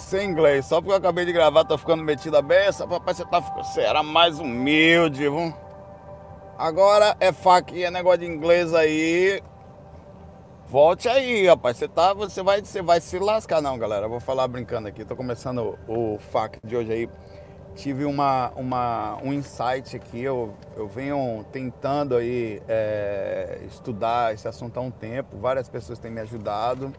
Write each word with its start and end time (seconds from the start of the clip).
Sem 0.00 0.28
inglês, 0.28 0.66
só 0.66 0.82
porque 0.82 0.92
eu 0.92 0.96
acabei 0.98 1.24
de 1.24 1.32
gravar, 1.32 1.64
tô 1.64 1.78
ficando 1.78 2.04
metido 2.04 2.36
a 2.36 2.42
beça. 2.42 2.86
Papai, 2.86 3.14
você 3.14 3.24
tá 3.24 3.40
você 3.40 3.80
era 3.80 4.02
mais 4.02 4.38
humilde, 4.38 5.20
viu? 5.20 5.54
Agora 6.58 7.16
é 7.18 7.32
faca, 7.32 7.74
é 7.74 7.90
negócio 7.90 8.18
de 8.18 8.26
inglês 8.26 8.74
aí. 8.74 9.42
Volte 10.68 11.08
aí, 11.08 11.46
rapaz. 11.46 11.78
Você 11.78 11.88
tá, 11.88 12.12
você 12.12 12.42
vai, 12.42 12.60
você 12.60 12.82
vai 12.82 13.00
se 13.00 13.18
lascar 13.18 13.62
não, 13.62 13.78
galera. 13.78 14.04
Eu 14.04 14.10
vou 14.10 14.20
falar 14.20 14.46
brincando 14.46 14.88
aqui. 14.88 15.06
Tô 15.06 15.16
começando 15.16 15.78
o, 15.88 16.14
o 16.14 16.18
FAQ 16.18 16.58
de 16.62 16.76
hoje 16.76 16.92
aí. 16.92 17.08
Tive 17.74 18.04
uma, 18.04 18.52
uma, 18.56 19.16
um 19.22 19.32
insight 19.32 19.96
aqui. 19.96 20.22
Eu, 20.22 20.54
eu 20.76 20.86
venho 20.86 21.46
tentando 21.50 22.14
aí 22.14 22.60
é, 22.68 23.60
estudar 23.66 24.34
esse 24.34 24.46
assunto 24.46 24.76
há 24.76 24.82
um 24.82 24.90
tempo. 24.90 25.38
Várias 25.38 25.66
pessoas 25.66 25.98
têm 25.98 26.10
me 26.10 26.20
ajudado 26.20 26.92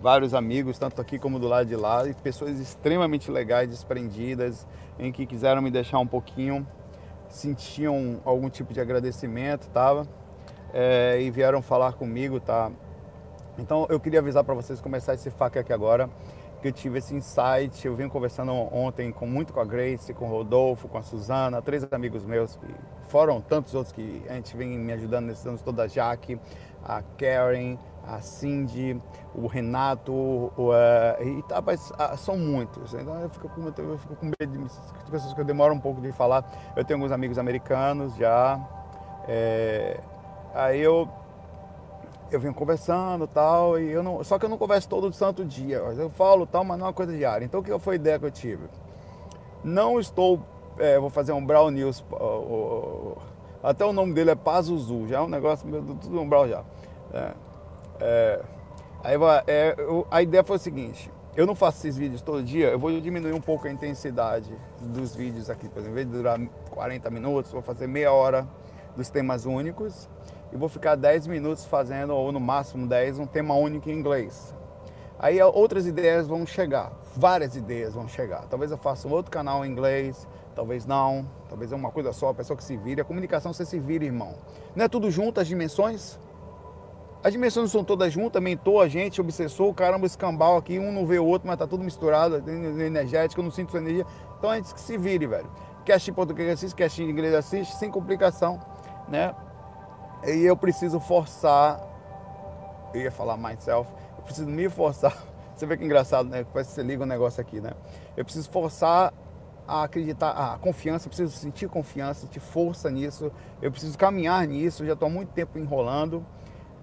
vários 0.00 0.34
amigos, 0.34 0.78
tanto 0.78 1.00
aqui 1.00 1.18
como 1.18 1.38
do 1.38 1.48
lado 1.48 1.66
de 1.66 1.76
lá, 1.76 2.06
e 2.06 2.14
pessoas 2.14 2.58
extremamente 2.58 3.30
legais, 3.30 3.68
desprendidas, 3.68 4.66
em 4.98 5.10
que 5.10 5.26
quiseram 5.26 5.62
me 5.62 5.70
deixar 5.70 5.98
um 5.98 6.06
pouquinho, 6.06 6.66
sentiam 7.28 8.20
algum 8.24 8.48
tipo 8.48 8.72
de 8.72 8.80
agradecimento, 8.80 9.68
tava, 9.70 10.06
é, 10.72 11.20
e 11.20 11.30
vieram 11.30 11.62
falar 11.62 11.94
comigo, 11.94 12.40
tá? 12.40 12.70
Então 13.58 13.86
eu 13.88 13.98
queria 13.98 14.20
avisar 14.20 14.44
para 14.44 14.54
vocês 14.54 14.80
começar 14.80 15.14
esse 15.14 15.30
faca 15.30 15.60
aqui 15.60 15.72
agora, 15.72 16.10
que 16.60 16.68
eu 16.68 16.72
tive 16.72 16.98
esse 16.98 17.14
insight, 17.14 17.86
eu 17.86 17.94
vim 17.94 18.08
conversando 18.08 18.52
ontem 18.52 19.10
com 19.12 19.26
muito 19.26 19.52
com 19.52 19.60
a 19.60 19.64
Grace, 19.64 20.12
com 20.12 20.26
o 20.26 20.28
Rodolfo, 20.28 20.88
com 20.88 20.98
a 20.98 21.02
Suzana, 21.02 21.60
três 21.62 21.86
amigos 21.90 22.24
meus, 22.24 22.56
que 22.56 22.66
foram 23.08 23.40
tantos 23.40 23.74
outros 23.74 23.92
que 23.92 24.22
a 24.28 24.34
gente 24.34 24.56
vem 24.56 24.78
me 24.78 24.92
ajudando 24.92 25.26
nesses 25.26 25.46
anos 25.46 25.62
toda 25.62 25.84
a 25.84 25.86
Jaque, 25.86 26.38
a 26.84 27.02
Karen, 27.02 27.76
a 28.06 28.20
Cindy, 28.20 29.00
o 29.34 29.46
Renato, 29.46 30.12
o, 30.12 30.70
uh, 30.70 31.22
e 31.22 31.42
tá, 31.42 31.60
mas, 31.60 31.90
uh, 31.90 32.16
são 32.16 32.38
muitos. 32.38 32.94
Então 32.94 33.20
eu 33.20 33.28
fico, 33.28 33.48
com, 33.48 33.66
eu 33.66 33.98
fico 33.98 34.16
com 34.16 34.26
medo 34.26 34.58
de, 34.58 35.10
pessoas 35.10 35.32
que 35.32 35.40
eu 35.40 35.44
demoro 35.44 35.74
um 35.74 35.80
pouco 35.80 36.00
de 36.00 36.12
falar. 36.12 36.44
Eu 36.76 36.84
tenho 36.84 36.98
alguns 36.98 37.12
amigos 37.12 37.38
americanos 37.38 38.14
já. 38.16 38.60
É, 39.28 40.00
aí 40.54 40.80
eu 40.80 41.08
eu 42.30 42.40
venho 42.40 42.54
conversando 42.54 43.26
tal, 43.26 43.78
e 43.78 43.90
eu 43.90 44.02
não, 44.02 44.22
só 44.24 44.36
que 44.36 44.44
eu 44.44 44.48
não 44.48 44.58
converso 44.58 44.88
todo 44.88 45.12
santo 45.12 45.44
dia. 45.44 45.76
Eu 45.76 46.10
falo 46.10 46.46
tal, 46.46 46.64
mas 46.64 46.78
não 46.78 46.86
é 46.86 46.88
uma 46.88 46.94
coisa 46.94 47.16
diária. 47.16 47.44
Então 47.44 47.60
o 47.60 47.62
que 47.62 47.78
foi 47.78 47.94
a 47.94 47.96
ideia 47.96 48.18
que 48.18 48.24
eu 48.24 48.30
tive? 48.30 48.64
Não 49.62 50.00
estou, 50.00 50.40
é, 50.78 50.98
vou 50.98 51.10
fazer 51.10 51.32
um 51.32 51.44
Brown 51.44 51.70
News, 51.70 52.04
até 53.62 53.84
o 53.84 53.92
nome 53.92 54.12
dele 54.12 54.30
é 54.30 54.34
Pazuzu, 54.34 55.06
já 55.08 55.18
é 55.18 55.20
um 55.20 55.28
negócio, 55.28 55.68
tudo 56.00 56.20
um 56.20 56.28
Brown 56.28 56.48
já. 56.48 56.62
É, 57.12 57.32
é, 58.00 58.42
aí, 59.02 59.16
é, 59.46 59.74
eu, 59.78 60.06
a 60.10 60.22
ideia 60.22 60.44
foi 60.44 60.56
o 60.56 60.60
seguinte, 60.60 61.10
eu 61.36 61.46
não 61.46 61.54
faço 61.54 61.78
esses 61.78 61.98
vídeos 61.98 62.22
todo 62.22 62.42
dia, 62.42 62.68
eu 62.68 62.78
vou 62.78 62.98
diminuir 63.00 63.34
um 63.34 63.40
pouco 63.40 63.68
a 63.68 63.70
intensidade 63.70 64.50
dos 64.80 65.14
vídeos 65.14 65.50
aqui. 65.50 65.68
Por 65.68 65.80
exemplo, 65.80 65.92
em 65.92 65.94
vez 65.94 66.06
de 66.06 66.12
durar 66.12 66.40
40 66.70 67.10
minutos, 67.10 67.52
vou 67.52 67.60
fazer 67.60 67.86
meia 67.86 68.10
hora 68.10 68.48
dos 68.96 69.10
temas 69.10 69.44
únicos 69.44 70.08
e 70.50 70.56
vou 70.56 70.68
ficar 70.68 70.94
10 70.94 71.26
minutos 71.26 71.66
fazendo, 71.66 72.14
ou 72.14 72.32
no 72.32 72.40
máximo 72.40 72.86
10, 72.86 73.18
um 73.18 73.26
tema 73.26 73.54
único 73.54 73.90
em 73.90 73.92
inglês. 73.92 74.54
Aí 75.18 75.40
outras 75.42 75.86
ideias 75.86 76.26
vão 76.26 76.46
chegar, 76.46 76.92
várias 77.14 77.54
ideias 77.54 77.94
vão 77.94 78.08
chegar. 78.08 78.46
Talvez 78.48 78.70
eu 78.70 78.78
faça 78.78 79.06
um 79.06 79.12
outro 79.12 79.30
canal 79.30 79.64
em 79.64 79.70
inglês, 79.70 80.26
talvez 80.54 80.86
não, 80.86 81.26
talvez 81.48 81.70
é 81.70 81.76
uma 81.76 81.90
coisa 81.90 82.12
só, 82.14 82.30
a 82.30 82.34
pessoa 82.34 82.56
que 82.56 82.64
se 82.64 82.76
vire. 82.76 83.00
A 83.00 83.04
comunicação 83.04 83.52
você 83.52 83.64
se 83.64 83.78
vira, 83.78 84.04
irmão. 84.04 84.34
Não 84.74 84.84
é 84.84 84.88
tudo 84.88 85.10
junto 85.10 85.38
as 85.38 85.46
dimensões? 85.46 86.18
As 87.22 87.32
dimensões 87.32 87.64
não 87.64 87.70
são 87.70 87.84
todas 87.84 88.12
juntas, 88.12 88.40
mentor, 88.42 88.88
gente, 88.88 89.20
obsessor, 89.20 89.72
caramba, 89.74 90.06
escambau 90.06 90.56
aqui, 90.56 90.78
um 90.78 90.92
não 90.92 91.06
vê 91.06 91.18
o 91.18 91.24
outro, 91.24 91.48
mas 91.48 91.58
tá 91.58 91.66
tudo 91.66 91.82
misturado, 91.82 92.36
energético, 92.48 93.40
eu 93.40 93.44
não 93.44 93.50
sinto 93.50 93.70
sua 93.72 93.80
energia. 93.80 94.06
Então 94.38 94.50
a 94.50 94.56
gente 94.56 94.72
que 94.72 94.80
se 94.80 94.96
vire, 94.96 95.26
velho. 95.26 95.50
Quer 95.84 95.94
assistir 95.94 96.12
português 96.12 96.52
assiste, 96.52 96.74
quer 96.74 96.84
assistir 96.84 97.04
inglês 97.04 97.34
assiste, 97.34 97.74
sem 97.76 97.90
complicação, 97.90 98.60
né? 99.08 99.34
E 100.24 100.44
eu 100.44 100.56
preciso 100.56 101.00
forçar, 101.00 101.80
eu 102.92 103.00
ia 103.00 103.10
falar 103.10 103.36
myself, 103.36 103.90
eu 104.16 104.22
preciso 104.22 104.48
me 104.48 104.68
forçar. 104.68 105.16
Você 105.54 105.64
vê 105.64 105.76
que 105.76 105.84
engraçado, 105.84 106.28
né? 106.28 106.44
Parece 106.52 106.70
que 106.70 106.74
você 106.74 106.82
liga 106.82 107.02
um 107.02 107.06
negócio 107.06 107.40
aqui, 107.40 107.62
né? 107.62 107.70
Eu 108.14 108.24
preciso 108.24 108.50
forçar 108.50 109.14
a 109.66 109.84
acreditar, 109.84 110.30
a 110.32 110.58
confiança, 110.58 111.06
eu 111.06 111.08
preciso 111.08 111.34
sentir 111.34 111.66
confiança, 111.66 112.20
sentir 112.20 112.40
força 112.40 112.90
nisso, 112.90 113.32
eu 113.62 113.70
preciso 113.70 113.96
caminhar 113.96 114.46
nisso, 114.46 114.82
eu 114.82 114.88
já 114.88 114.92
estou 114.92 115.08
há 115.08 115.10
muito 115.10 115.30
tempo 115.30 115.58
enrolando 115.58 116.24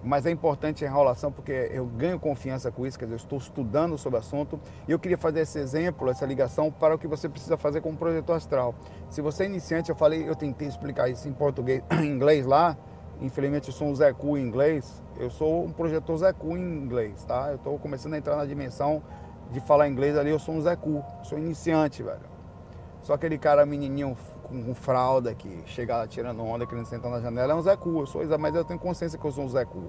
mas 0.04 0.26
é 0.26 0.30
importante 0.30 0.84
a 0.84 0.88
enrolação 0.88 1.32
porque 1.32 1.70
eu 1.72 1.86
ganho 1.86 2.20
confiança 2.20 2.70
com 2.70 2.86
isso, 2.86 2.98
quer 2.98 3.06
dizer, 3.06 3.14
eu 3.14 3.18
estou 3.18 3.38
estudando 3.38 3.96
sobre 3.96 4.18
o 4.18 4.20
assunto 4.20 4.60
e 4.86 4.92
eu 4.92 4.98
queria 4.98 5.16
fazer 5.16 5.40
esse 5.40 5.58
exemplo, 5.58 6.10
essa 6.10 6.26
ligação 6.26 6.70
para 6.70 6.94
o 6.94 6.98
que 6.98 7.06
você 7.06 7.28
precisa 7.28 7.56
fazer 7.56 7.80
com 7.80 7.90
o 7.90 7.96
projetor 7.96 8.36
astral. 8.36 8.74
Se 9.08 9.22
você 9.22 9.44
é 9.44 9.46
iniciante, 9.46 9.90
eu 9.90 9.96
falei, 9.96 10.28
eu 10.28 10.36
tentei 10.36 10.68
explicar 10.68 11.08
isso 11.08 11.26
em 11.26 11.32
português, 11.32 11.82
em 11.90 12.06
inglês 12.06 12.44
lá, 12.44 12.76
infelizmente 13.20 13.68
eu 13.68 13.74
sou 13.74 13.88
um 13.88 13.94
Zé 13.94 14.12
Cu 14.12 14.36
em 14.36 14.42
inglês, 14.42 15.02
eu 15.18 15.30
sou 15.30 15.64
um 15.64 15.72
projetor 15.72 16.16
Zé 16.18 16.32
Cu 16.32 16.56
em 16.56 16.60
inglês, 16.60 17.24
tá? 17.24 17.48
Eu 17.48 17.56
estou 17.56 17.78
começando 17.78 18.14
a 18.14 18.18
entrar 18.18 18.36
na 18.36 18.44
dimensão 18.44 19.02
de 19.50 19.60
falar 19.60 19.88
inglês 19.88 20.16
ali, 20.18 20.30
eu 20.30 20.38
sou 20.38 20.54
um 20.54 20.60
Zé 20.60 20.76
Cu, 20.76 21.02
sou 21.22 21.38
iniciante, 21.38 22.02
velho. 22.02 22.34
Só 23.02 23.14
aquele 23.14 23.38
cara 23.38 23.64
menininho 23.64 24.16
com 24.48 24.74
fralda 24.74 25.34
que 25.34 25.62
chega 25.66 25.96
lá 25.96 26.06
tirando 26.06 26.44
onda, 26.44 26.66
querendo 26.66 26.86
sentar 26.86 27.10
na 27.10 27.20
janela, 27.20 27.52
é 27.52 27.56
um 27.56 27.62
Zé 27.62 27.76
Cu. 27.76 28.00
Eu 28.00 28.06
sou, 28.06 28.38
mas 28.38 28.54
eu 28.54 28.64
tenho 28.64 28.78
consciência 28.78 29.18
que 29.18 29.24
eu 29.24 29.32
sou 29.32 29.44
um 29.44 29.48
Zé 29.48 29.64
Cu. 29.64 29.84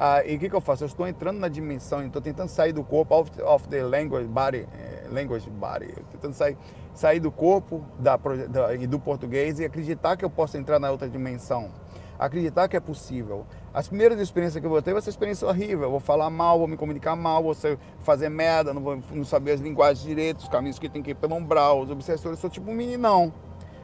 Ah, 0.00 0.24
e 0.24 0.36
o 0.36 0.38
que, 0.38 0.48
que, 0.48 0.54
eu 0.54 0.60
faço? 0.60 0.84
Eu 0.84 0.86
estou 0.86 1.08
entrando 1.08 1.40
na 1.40 1.48
dimensão, 1.48 2.06
estou 2.06 2.22
tentando 2.22 2.48
sair 2.48 2.72
do 2.72 2.84
corpo, 2.84 3.14
off, 3.42 3.68
the 3.68 3.82
language 3.82 4.28
body, 4.28 4.58
eh, 4.58 5.08
language 5.10 5.50
body, 5.50 5.92
tentando 6.12 6.34
sair, 6.34 6.56
sair 6.94 7.18
do 7.18 7.32
corpo 7.32 7.84
da, 7.98 8.16
da, 8.16 8.74
e 8.76 8.86
do 8.86 9.00
português 9.00 9.58
e 9.58 9.64
acreditar 9.64 10.16
que 10.16 10.24
eu 10.24 10.30
posso 10.30 10.56
entrar 10.56 10.78
na 10.78 10.88
outra 10.92 11.08
dimensão. 11.08 11.68
Acreditar 12.16 12.68
que 12.68 12.76
é 12.76 12.80
possível. 12.80 13.44
As 13.74 13.88
primeiras 13.88 14.20
experiências 14.20 14.60
que 14.60 14.66
eu 14.66 14.70
vou 14.70 14.80
ter 14.80 14.92
vai 14.92 15.02
ser 15.02 15.10
experiência 15.10 15.46
horrível. 15.48 15.84
Eu 15.84 15.90
vou 15.90 16.00
falar 16.00 16.30
mal, 16.30 16.60
vou 16.60 16.68
me 16.68 16.76
comunicar 16.76 17.16
mal, 17.16 17.42
vou 17.42 17.56
fazer 18.00 18.28
merda, 18.28 18.72
não 18.72 18.82
vou 18.82 18.98
não 19.10 19.24
saber 19.24 19.52
as 19.52 19.60
linguagens 19.60 20.04
direitas, 20.04 20.44
os 20.44 20.48
caminhos 20.48 20.78
que 20.78 20.88
tem 20.88 21.02
que 21.02 21.10
ir 21.10 21.14
pelo 21.14 21.34
umbral, 21.34 21.80
os 21.80 21.90
obsessores. 21.90 22.38
Eu 22.38 22.40
sou 22.40 22.50
tipo 22.50 22.70
um 22.70 22.74
meninão 22.74 23.32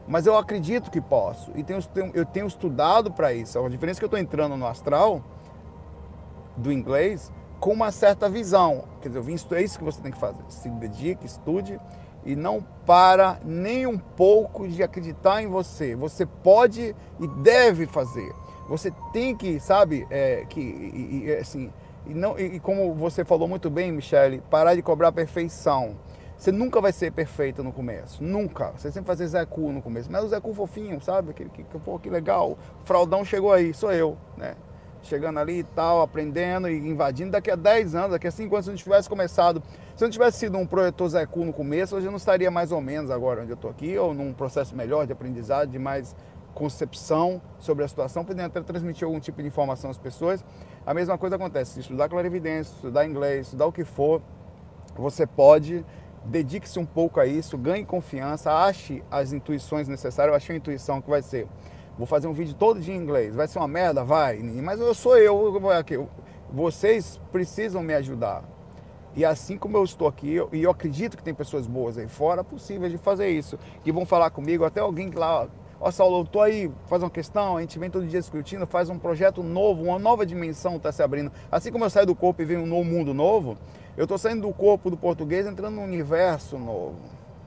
mas 0.06 0.26
eu 0.26 0.37
acredito 0.37 0.91
que 0.91 1.00
posso 1.00 1.50
e 1.54 1.62
tenho, 1.62 1.81
eu 2.12 2.26
tenho 2.26 2.47
estudado 2.47 3.10
para 3.10 3.32
isso. 3.32 3.59
A 3.59 3.69
diferença 3.69 3.98
é 3.98 4.00
que 4.00 4.04
eu 4.04 4.09
estou 4.09 4.20
entrando 4.20 4.56
no 4.56 4.66
astral 4.66 5.22
do 6.56 6.72
inglês 6.72 7.32
com 7.59 7.72
uma 7.72 7.91
certa 7.91 8.28
visão. 8.28 8.84
Quer 9.00 9.09
dizer, 9.09 9.19
eu 9.19 9.22
vim, 9.22 9.37
é 9.53 9.62
isso 9.62 9.78
que 9.78 9.84
você 9.84 10.00
tem 10.00 10.12
que 10.12 10.19
fazer. 10.19 10.42
Se 10.48 10.69
dedique, 10.69 11.25
estude 11.25 11.81
e 12.25 12.34
não 12.34 12.65
para 12.87 13.38
nem 13.44 13.87
um 13.87 13.98
pouco 13.98 14.66
de 14.66 14.82
acreditar 14.82 15.42
em 15.42 15.47
você. 15.47 15.94
Você 15.94 16.26
pode 16.26 16.94
e 17.21 17.26
deve 17.42 17.86
fazer. 17.86 18.32
Você 18.69 18.91
tem 19.12 19.36
que, 19.36 19.60
sabe, 19.60 20.06
é, 20.10 20.44
que 20.48 20.60
e, 20.60 21.25
e, 21.25 21.32
assim, 21.36 21.71
e 22.06 22.15
não 22.15 22.38
e, 22.38 22.59
como 22.60 22.94
você 22.94 23.25
falou 23.25 23.47
muito 23.47 23.69
bem, 23.71 23.92
Michele, 23.92 24.42
parar 24.50 24.75
de 24.75 24.82
cobrar 24.82 25.12
perfeição. 25.12 25.97
Você 26.37 26.53
nunca 26.53 26.81
vai 26.81 26.93
ser 26.93 27.12
perfeito 27.12 27.62
no 27.62 27.72
começo, 27.72 28.22
nunca. 28.22 28.72
Você 28.77 28.91
sempre 28.91 29.06
vai 29.06 29.17
ser 29.17 29.28
Zé 29.28 29.45
Cu 29.47 29.72
no 29.72 29.81
começo. 29.81 30.11
Mas 30.11 30.25
o 30.25 30.28
Zé 30.28 30.41
Cu 30.41 30.53
fofinho, 30.53 31.00
sabe? 31.00 31.33
Que, 31.33 31.45
que, 31.49 31.62
que, 31.62 31.78
pô, 31.78 31.99
que 31.99 32.11
legal. 32.11 32.53
O 32.53 32.87
fraudão 32.87 33.25
chegou 33.25 33.53
aí, 33.53 33.72
sou 33.72 33.93
eu, 33.93 34.17
né? 34.37 34.55
Chegando 35.03 35.39
ali 35.39 35.61
e 35.61 35.65
tal, 35.65 36.03
aprendendo 36.03 36.69
e 36.69 36.77
invadindo. 36.77 37.31
Daqui 37.31 37.50
a 37.50 37.56
10 37.56 37.95
anos, 37.95 38.11
daqui 38.12 38.27
a 38.27 38.31
5 38.31 38.55
anos, 38.55 38.65
se 38.65 38.71
eu 38.71 38.72
não 38.72 38.78
tivesse 38.78 39.09
começado, 39.09 39.62
se 39.95 40.03
eu 40.03 40.06
não 40.06 40.12
tivesse 40.12 40.39
sido 40.39 40.59
um 40.59 40.67
projetor 40.67 41.09
Zé 41.09 41.27
Cu 41.27 41.45
no 41.45 41.53
começo, 41.53 41.97
hoje 41.97 42.06
eu 42.06 42.11
não 42.11 42.19
estaria 42.19 42.51
mais 42.51 42.72
ou 42.72 42.81
menos 42.81 43.11
agora 43.11 43.43
onde 43.43 43.53
eu 43.53 43.56
estou 43.56 43.71
aqui, 43.71 43.97
ou 43.97 44.12
num 44.12 44.33
processo 44.33 44.75
melhor 44.75 45.06
de 45.06 45.12
aprendizado, 45.12 45.71
de 45.71 45.78
mais 45.78 46.16
concepção 46.55 47.43
sobre 47.59 47.84
a 47.84 47.89
situação, 47.89 48.25
podendo 48.25 48.47
até 48.47 48.62
transmitir 48.62 49.05
algum 49.05 49.21
tipo 49.21 49.43
de 49.43 49.49
informação 49.49 49.91
às 49.91 49.99
pessoas. 49.99 50.45
A 50.87 50.95
mesma 50.95 51.19
coisa 51.19 51.37
acontece, 51.37 51.72
se 51.72 51.81
estudar 51.81 52.09
clarividência, 52.09 52.72
estudar 52.72 53.05
inglês, 53.05 53.47
estudar 53.47 53.66
o 53.66 53.72
que 53.72 53.84
for, 53.84 54.22
você 54.97 55.27
pode 55.27 55.84
dedique-se 56.24 56.78
um 56.78 56.86
pouco 56.86 57.21
a 57.21 57.26
isso, 57.26 57.59
ganhe 57.59 57.84
confiança, 57.84 58.53
ache 58.53 59.03
as 59.10 59.32
intuições 59.32 59.88
necessárias. 59.88 60.32
Eu 60.32 60.36
achei 60.36 60.56
a 60.56 60.59
intuição 60.59 61.00
que 61.00 61.10
vai 61.10 61.22
ser, 61.22 61.47
vou 61.97 62.06
fazer 62.06 62.26
um 62.26 62.32
vídeo 62.32 62.54
todo 62.54 62.80
dia 62.80 62.94
em 62.94 62.98
inglês, 62.98 63.34
vai 63.34 63.47
ser 63.47 63.59
uma 63.59 63.68
merda? 63.68 64.03
Vai, 64.04 64.38
mas 64.38 64.80
eu 64.80 64.94
sou 64.94 65.16
eu, 65.18 65.60
vocês 66.50 67.21
precisam 67.30 67.82
me 67.82 67.94
ajudar. 67.94 68.44
E 69.16 69.24
assim 69.24 69.56
como 69.56 69.76
eu 69.76 69.84
estou 69.84 70.09
aqui, 70.09 70.32
eu, 70.32 70.48
e 70.53 70.62
eu 70.62 70.71
acredito 70.71 71.16
que 71.16 71.22
tem 71.22 71.32
pessoas 71.32 71.68
boas 71.68 71.97
aí 71.97 72.09
fora, 72.09 72.42
possíveis 72.42 72.91
de 72.91 72.98
fazer 72.98 73.28
isso, 73.28 73.56
que 73.82 73.92
vão 73.92 74.04
falar 74.04 74.30
comigo, 74.30 74.65
até 74.65 74.80
alguém 74.80 75.09
lá, 75.10 75.47
ó 75.80 75.91
Saulo, 75.91 76.20
eu 76.20 76.24
tô 76.24 76.41
aí, 76.41 76.70
faz 76.86 77.00
uma 77.00 77.10
questão, 77.10 77.56
a 77.56 77.60
gente 77.60 77.78
vem 77.78 77.88
todo 77.88 78.06
dia 78.06 78.18
discutindo, 78.18 78.66
faz 78.66 78.91
um 78.91 78.98
projeto 78.98 79.41
novo, 79.41 79.84
uma 79.84 80.00
nova 80.00 80.27
dimensão 80.27 80.77
está 80.77 80.91
se 80.91 81.00
abrindo. 81.00 81.30
Assim 81.50 81.70
como 81.70 81.84
eu 81.84 81.91
saio 81.91 82.06
do 82.06 82.15
corpo 82.15 82.42
e 82.42 82.44
venho 82.44 82.62
um 82.62 82.66
novo 82.66 82.84
mundo 82.84 83.15
novo, 83.15 83.56
eu 83.96 84.04
estou 84.04 84.18
saindo 84.18 84.42
do 84.42 84.52
corpo 84.52 84.91
do 84.91 84.96
português, 84.96 85.46
entrando 85.46 85.74
num 85.74 85.84
universo 85.84 86.58
novo, 86.58 86.98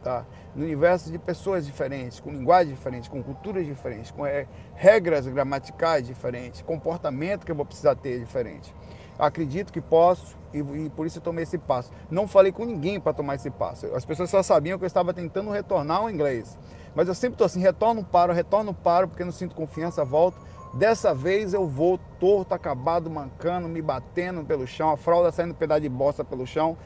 tá? 0.03 0.25
No 0.55 0.63
universo 0.63 1.11
de 1.11 1.19
pessoas 1.19 1.65
diferentes, 1.65 2.19
com 2.19 2.31
linguagem 2.31 2.73
diferente, 2.73 3.09
com 3.09 3.21
culturas 3.21 3.65
diferentes, 3.65 4.11
com 4.11 4.25
é, 4.25 4.47
regras 4.73 5.27
gramaticais 5.27 6.07
diferentes, 6.07 6.61
comportamento 6.61 7.45
que 7.45 7.51
eu 7.51 7.55
vou 7.55 7.65
precisar 7.65 7.95
ter 7.95 8.19
diferente. 8.19 8.73
acredito 9.19 9.73
que 9.73 9.81
posso 9.81 10.37
e, 10.53 10.59
e, 10.59 10.89
por 10.89 11.05
isso 11.05 11.17
eu 11.17 11.21
tomei 11.21 11.43
esse 11.43 11.57
passo. 11.57 11.91
Não 12.09 12.27
falei 12.27 12.51
com 12.51 12.65
ninguém 12.65 12.99
para 12.99 13.13
tomar 13.13 13.35
esse 13.35 13.49
passo. 13.49 13.87
As 13.95 14.05
pessoas 14.05 14.29
só 14.29 14.41
sabiam 14.41 14.77
que 14.77 14.85
eu 14.85 14.87
estava 14.87 15.13
tentando 15.13 15.51
retornar 15.51 15.97
ao 15.97 16.09
inglês. 16.09 16.57
Mas 16.95 17.07
eu 17.07 17.13
sempre 17.13 17.35
estou 17.35 17.45
assim, 17.45 17.59
retorno, 17.59 18.03
paro, 18.03 18.33
retorno, 18.33 18.73
paro, 18.73 19.07
porque 19.07 19.23
não 19.23 19.31
sinto 19.31 19.55
confiança, 19.55 20.03
volto. 20.03 20.37
Dessa 20.73 21.13
vez 21.13 21.53
eu 21.53 21.67
vou 21.67 21.99
torto, 22.19 22.53
acabado, 22.53 23.09
mancando, 23.09 23.67
me 23.67 23.81
batendo 23.81 24.43
pelo 24.43 24.67
chão, 24.67 24.91
a 24.91 24.97
fralda 24.97 25.31
saindo 25.31 25.53
pedaço 25.53 25.81
de 25.81 25.89
bosta 25.89 26.23
pelo 26.23 26.45
chão, 26.45 26.77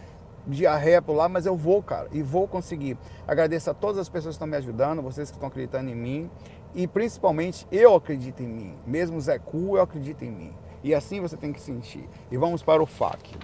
diarreia 0.45 1.01
por 1.01 1.13
lá, 1.13 1.27
mas 1.27 1.45
eu 1.45 1.55
vou, 1.55 1.81
cara, 1.83 2.07
e 2.11 2.21
vou 2.21 2.47
conseguir. 2.47 2.97
Agradeço 3.27 3.69
a 3.69 3.73
todas 3.73 3.97
as 3.97 4.09
pessoas 4.09 4.33
que 4.33 4.37
estão 4.37 4.47
me 4.47 4.57
ajudando, 4.57 5.01
vocês 5.01 5.29
que 5.29 5.35
estão 5.35 5.49
acreditando 5.49 5.89
em 5.89 5.95
mim, 5.95 6.29
e 6.73 6.87
principalmente 6.87 7.67
eu 7.71 7.95
acredito 7.95 8.41
em 8.41 8.47
mim. 8.47 8.75
Mesmo 8.85 9.19
Zé 9.19 9.37
Cu, 9.37 9.77
eu 9.77 9.81
acredito 9.81 10.23
em 10.23 10.31
mim. 10.31 10.53
E 10.83 10.95
assim 10.95 11.19
você 11.19 11.37
tem 11.37 11.51
que 11.51 11.59
sentir. 11.59 12.07
E 12.31 12.37
vamos 12.37 12.63
para 12.63 12.81
o 12.81 12.85
FAQ 12.85 13.37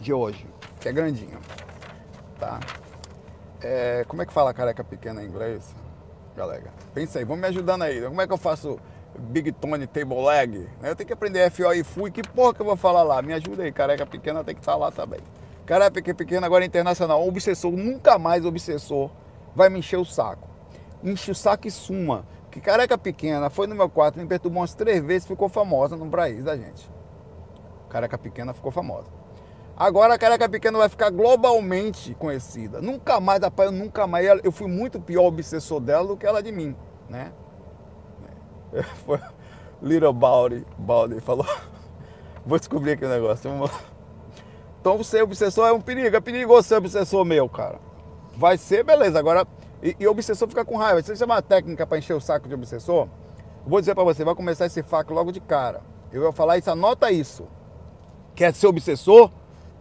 de 0.00 0.12
hoje, 0.12 0.46
que 0.80 0.88
é 0.88 0.92
grandinho. 0.92 1.38
Tá? 2.38 2.58
É, 3.60 4.04
como 4.08 4.20
é 4.22 4.26
que 4.26 4.32
fala 4.32 4.52
careca 4.52 4.82
pequena 4.82 5.22
em 5.22 5.28
inglês? 5.28 5.74
Galera, 6.36 6.72
pensa 6.92 7.18
aí, 7.18 7.24
vamos 7.24 7.40
me 7.40 7.46
ajudando 7.48 7.82
aí. 7.82 8.02
Como 8.02 8.20
é 8.20 8.26
que 8.26 8.32
eu 8.32 8.38
faço 8.38 8.78
Big 9.18 9.52
Tone 9.52 9.86
Table 9.86 10.24
Leg? 10.24 10.68
Eu 10.82 10.96
tenho 10.96 11.06
que 11.06 11.12
aprender 11.12 11.50
FO 11.50 11.72
e 11.72 11.84
FUI. 11.84 12.10
Que 12.10 12.22
porra 12.22 12.54
que 12.54 12.60
eu 12.60 12.66
vou 12.66 12.76
falar 12.76 13.02
lá? 13.02 13.20
Me 13.22 13.32
ajuda 13.32 13.62
aí, 13.62 13.72
careca 13.72 14.06
pequena 14.06 14.42
tem 14.42 14.54
que 14.54 14.60
estar 14.60 14.76
lá 14.76 14.90
também. 14.90 15.20
Careca 15.64 16.14
pequena 16.14 16.46
agora 16.46 16.64
é 16.64 16.66
internacional. 16.66 17.26
Obsessor, 17.26 17.72
nunca 17.72 18.18
mais 18.18 18.44
obsessor 18.44 19.10
vai 19.54 19.68
me 19.68 19.78
encher 19.78 19.98
o 19.98 20.04
saco. 20.04 20.48
Enche 21.02 21.30
o 21.30 21.34
saco 21.34 21.66
e 21.66 21.70
suma. 21.70 22.24
Que 22.50 22.60
careca 22.60 22.98
pequena 22.98 23.48
foi 23.48 23.66
no 23.66 23.74
meu 23.74 23.88
quarto, 23.88 24.18
me 24.18 24.26
perturbou 24.26 24.60
umas 24.60 24.74
três 24.74 25.02
vezes, 25.02 25.26
ficou 25.26 25.48
famosa 25.48 25.96
no 25.96 26.08
país 26.10 26.44
da 26.44 26.56
gente. 26.56 26.90
Careca 27.88 28.18
pequena 28.18 28.52
ficou 28.52 28.70
famosa. 28.70 29.08
Agora 29.76 30.14
a 30.14 30.18
careca 30.18 30.48
pequena 30.48 30.78
vai 30.78 30.88
ficar 30.88 31.10
globalmente 31.10 32.14
conhecida. 32.14 32.80
Nunca 32.80 33.18
mais, 33.20 33.40
rapaz, 33.40 33.70
eu 33.70 33.76
nunca 33.76 34.06
mais. 34.06 34.26
Eu 34.44 34.52
fui 34.52 34.68
muito 34.68 35.00
pior 35.00 35.24
obsessor 35.24 35.80
dela 35.80 36.06
do 36.06 36.16
que 36.16 36.26
ela 36.26 36.42
de 36.42 36.52
mim, 36.52 36.76
né? 37.08 37.32
Foi 39.04 39.18
Little 39.82 40.12
Baldy, 40.12 40.64
Baldy 40.78 41.20
falou. 41.20 41.46
Vou 42.46 42.58
descobrir 42.58 42.92
aqui 42.92 43.04
o 43.04 43.08
negócio. 43.08 43.50
Então 44.80 45.02
ser 45.02 45.22
obsessor 45.22 45.68
é 45.68 45.72
um 45.72 45.80
perigo, 45.80 46.16
é 46.16 46.20
perigoso 46.20 46.68
ser 46.68 46.76
obsessor 46.76 47.24
meu, 47.24 47.48
cara. 47.48 47.78
Vai 48.36 48.56
ser, 48.56 48.84
beleza. 48.84 49.18
Agora, 49.18 49.46
e, 49.82 49.96
e 49.98 50.06
obsessor 50.06 50.48
fica 50.48 50.64
com 50.64 50.76
raiva. 50.76 51.02
Se 51.02 51.14
você 51.14 51.24
uma 51.24 51.42
técnica 51.42 51.86
para 51.86 51.98
encher 51.98 52.14
o 52.14 52.20
saco 52.20 52.48
de 52.48 52.54
obsessor, 52.54 53.08
vou 53.66 53.80
dizer 53.80 53.94
para 53.94 54.04
você, 54.04 54.24
vai 54.24 54.34
começar 54.34 54.66
esse 54.66 54.82
faco 54.82 55.12
logo 55.12 55.30
de 55.30 55.40
cara. 55.40 55.80
Eu 56.12 56.22
vou 56.22 56.32
falar 56.32 56.58
isso, 56.58 56.70
anota 56.70 57.10
isso. 57.10 57.46
Quer 58.34 58.54
ser 58.54 58.66
obsessor? 58.66 59.30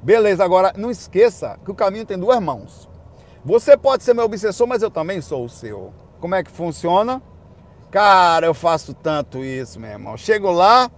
Beleza, 0.02 0.44
agora 0.44 0.74
não 0.76 0.90
esqueça 0.90 1.60
que 1.64 1.72
o 1.72 1.76
caminho 1.76 2.06
tem 2.06 2.18
duas 2.18 2.40
mãos. 2.40 2.90
Você 3.46 3.78
pode 3.78 4.04
ser 4.04 4.14
meu 4.14 4.26
obsessor, 4.26 4.68
mas 4.68 4.82
eu 4.82 4.92
também 4.92 5.22
sou 5.22 5.46
o 5.46 5.50
seu. 5.50 5.94
Como 6.20 6.36
é 6.36 6.44
que 6.44 6.52
funciona? 6.52 7.22
Cara, 7.92 8.46
eu 8.48 8.54
faço 8.54 8.94
tanto 8.94 9.44
isso, 9.44 9.78
meu 9.78 9.92
irmão. 9.92 10.16
Chego 10.16 10.50
lá, 10.50 10.90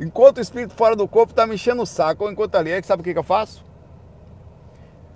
enquanto 0.00 0.38
o 0.38 0.40
espírito 0.40 0.74
fora 0.74 0.96
do 0.96 1.06
corpo 1.06 1.32
está 1.32 1.46
me 1.46 1.54
enchendo 1.54 1.82
o 1.82 1.86
saco, 1.86 2.24
ou 2.24 2.32
enquanto 2.32 2.54
ali, 2.54 2.70
sabe 2.82 3.02
o 3.02 3.04
que, 3.04 3.12
que 3.12 3.18
eu 3.18 3.22
faço? 3.22 3.62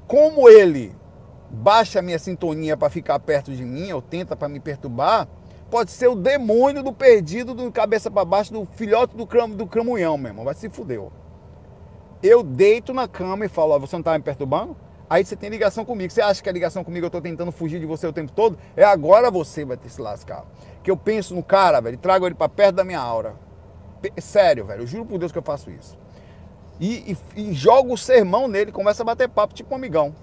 Como 0.06 0.50
ele 0.50 0.94
baixa 1.50 2.00
a 2.00 2.02
minha 2.02 2.18
sintonia 2.18 2.76
para 2.76 2.90
ficar 2.90 3.18
perto 3.20 3.52
de 3.52 3.64
mim, 3.64 3.90
ou 3.90 4.02
tenta 4.02 4.36
para 4.36 4.50
me 4.50 4.60
perturbar, 4.60 5.26
pode 5.70 5.90
ser 5.92 6.08
o 6.08 6.14
demônio 6.14 6.82
do 6.82 6.92
perdido, 6.92 7.54
do 7.54 7.72
cabeça 7.72 8.10
para 8.10 8.24
baixo, 8.26 8.52
do 8.52 8.66
filhote 8.72 9.16
do, 9.16 9.26
cram, 9.26 9.48
do 9.48 9.66
cramunhão, 9.66 10.18
meu 10.18 10.30
irmão. 10.30 10.44
Vai 10.44 10.54
se 10.54 10.68
fudeu. 10.68 11.10
Eu 12.22 12.42
deito 12.42 12.92
na 12.92 13.08
cama 13.08 13.46
e 13.46 13.48
falo, 13.48 13.72
ó, 13.72 13.78
você 13.78 13.96
não 13.96 14.02
tá 14.02 14.12
me 14.18 14.22
perturbando? 14.22 14.76
Aí 15.08 15.24
você 15.24 15.36
tem 15.36 15.50
ligação 15.50 15.84
comigo. 15.84 16.12
Você 16.12 16.20
acha 16.20 16.42
que 16.42 16.48
a 16.48 16.52
ligação 16.52 16.82
comigo 16.82 17.06
eu 17.06 17.10
tô 17.10 17.20
tentando 17.20 17.52
fugir 17.52 17.78
de 17.78 17.86
você 17.86 18.06
o 18.06 18.12
tempo 18.12 18.32
todo? 18.32 18.58
É 18.76 18.84
agora 18.84 19.30
você 19.30 19.64
vai 19.64 19.76
ter 19.76 19.88
se 19.88 20.00
lascar. 20.00 20.44
Que 20.82 20.90
eu 20.90 20.96
penso 20.96 21.34
no 21.34 21.42
cara, 21.42 21.80
velho, 21.80 21.98
trago 21.98 22.26
ele 22.26 22.34
para 22.34 22.48
perto 22.48 22.76
da 22.76 22.84
minha 22.84 23.00
aura. 23.00 23.34
Sério, 24.18 24.66
velho, 24.66 24.82
eu 24.82 24.86
juro 24.86 25.06
por 25.06 25.18
Deus 25.18 25.32
que 25.32 25.38
eu 25.38 25.42
faço 25.42 25.70
isso. 25.70 25.98
E, 26.80 27.16
e, 27.36 27.50
e 27.50 27.52
jogo 27.52 27.94
o 27.94 27.98
sermão 27.98 28.48
nele, 28.48 28.72
começa 28.72 29.02
a 29.02 29.06
bater 29.06 29.28
papo, 29.28 29.54
tipo 29.54 29.72
um 29.72 29.76
amigão. 29.76 30.14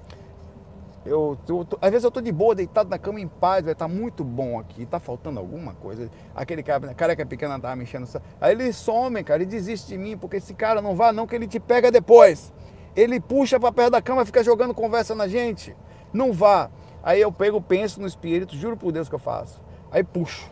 Eu, 1.03 1.35
tô, 1.47 1.65
tô, 1.65 1.79
às 1.81 1.89
vezes 1.89 2.03
eu 2.03 2.11
tô 2.11 2.21
de 2.21 2.31
boa, 2.31 2.53
deitado 2.53 2.87
na 2.87 2.99
cama 2.99 3.19
em 3.19 3.27
paz, 3.27 3.65
vai 3.65 3.73
tá 3.73 3.87
muito 3.87 4.23
bom 4.23 4.59
aqui, 4.59 4.85
tá 4.85 4.99
faltando 4.99 5.39
alguma 5.39 5.73
coisa. 5.73 6.07
Aquele 6.35 6.61
cara, 6.61 6.93
cara 6.93 7.15
que 7.15 7.23
é 7.23 7.25
pequeno 7.25 7.59
tá 7.59 7.75
me 7.75 7.83
enchendo. 7.83 8.07
Aí 8.39 8.51
ele 8.51 8.71
some, 8.71 9.23
cara, 9.23 9.41
ele 9.41 9.49
desiste 9.49 9.87
de 9.87 9.97
mim, 9.97 10.15
porque 10.15 10.37
esse 10.37 10.53
cara 10.53 10.79
não 10.79 10.95
vá 10.95 11.11
não, 11.11 11.25
que 11.25 11.35
ele 11.35 11.47
te 11.47 11.59
pega 11.59 11.91
depois. 11.91 12.53
Ele 12.95 13.19
puxa 13.19 13.59
para 13.59 13.71
perto 13.71 13.91
da 13.91 14.01
cama, 14.01 14.25
fica 14.25 14.43
jogando 14.43 14.73
conversa 14.73 15.15
na 15.15 15.27
gente. 15.27 15.75
Não 16.13 16.33
vá. 16.33 16.69
Aí 17.03 17.21
eu 17.21 17.31
pego, 17.31 17.61
penso 17.61 17.99
no 17.99 18.07
espírito, 18.07 18.55
juro 18.55 18.77
por 18.77 18.91
Deus 18.91 19.09
que 19.09 19.15
eu 19.15 19.19
faço. 19.19 19.61
Aí 19.91 20.03
puxo. 20.03 20.49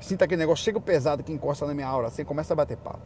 Sinta 0.00 0.24
aquele 0.24 0.40
negócio, 0.40 0.64
chega 0.64 0.80
pesado 0.80 1.22
que 1.22 1.32
encosta 1.32 1.66
na 1.66 1.74
minha 1.74 1.86
aura, 1.86 2.08
assim, 2.08 2.24
começa 2.24 2.54
a 2.54 2.56
bater 2.56 2.76
papo. 2.76 3.00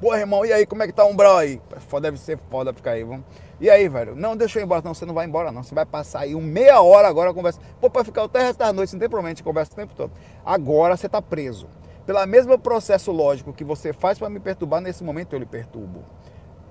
Pô, 0.00 0.12
irmão, 0.16 0.44
e 0.44 0.52
aí, 0.52 0.66
como 0.66 0.82
é 0.82 0.86
que 0.88 0.92
tá 0.92 1.04
o 1.04 1.10
umbral 1.10 1.36
aí? 1.36 1.60
Deve 2.00 2.18
ser 2.18 2.36
foda 2.50 2.72
ficar 2.72 2.92
aí, 2.92 3.04
vamos. 3.04 3.24
E 3.60 3.70
aí, 3.70 3.88
velho? 3.88 4.16
Não, 4.16 4.36
deixa 4.36 4.58
eu 4.58 4.62
ir 4.62 4.64
embora. 4.64 4.82
Não, 4.84 4.92
você 4.92 5.06
não 5.06 5.14
vai 5.14 5.26
embora, 5.26 5.52
não. 5.52 5.62
Você 5.62 5.72
vai 5.72 5.86
passar 5.86 6.22
aí 6.22 6.34
uma 6.34 6.44
meia 6.44 6.80
hora 6.80 7.06
agora 7.06 7.32
conversa. 7.32 7.60
Pô, 7.80 7.88
pra 7.88 8.02
ficar 8.02 8.24
o 8.24 8.30
resto 8.32 8.58
da 8.58 8.72
noite, 8.72 8.92
não 8.94 8.98
tem 8.98 9.08
problema, 9.08 9.28
a 9.28 9.30
gente 9.30 9.44
conversa 9.44 9.72
o 9.72 9.76
tempo 9.76 9.94
todo. 9.94 10.10
Agora 10.44 10.96
você 10.96 11.08
tá 11.08 11.22
preso. 11.22 11.68
Pelo 12.04 12.26
mesmo 12.26 12.58
processo 12.58 13.12
lógico 13.12 13.52
que 13.52 13.62
você 13.62 13.92
faz 13.92 14.18
para 14.18 14.28
me 14.28 14.40
perturbar, 14.40 14.80
nesse 14.80 15.04
momento 15.04 15.34
eu 15.34 15.38
lhe 15.38 15.46
perturbo. 15.46 16.02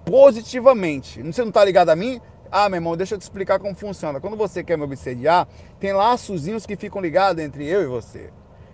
Positivamente. 0.06 1.22
Você 1.24 1.44
não 1.44 1.52
tá 1.52 1.64
ligado 1.64 1.90
a 1.90 1.96
mim? 1.96 2.22
Ah, 2.52 2.68
meu 2.68 2.78
irmão, 2.78 2.98
deixa 2.98 3.16
eu 3.16 3.20
te 3.20 3.22
explicar 3.22 3.60
como 3.60 3.74
funciona. 3.76 4.20
Quando 4.20 4.36
você 4.36 4.64
quer 4.64 4.78
me 4.78 4.84
obsediar, 4.84 5.48
tem 5.80 5.94
laçozinhos 5.94 6.66
que 6.66 6.76
ficam 6.76 7.02
ligados 7.02 7.42
entre 7.42 7.66
eu 7.66 7.82
e 7.82 7.86
você. 7.86 8.30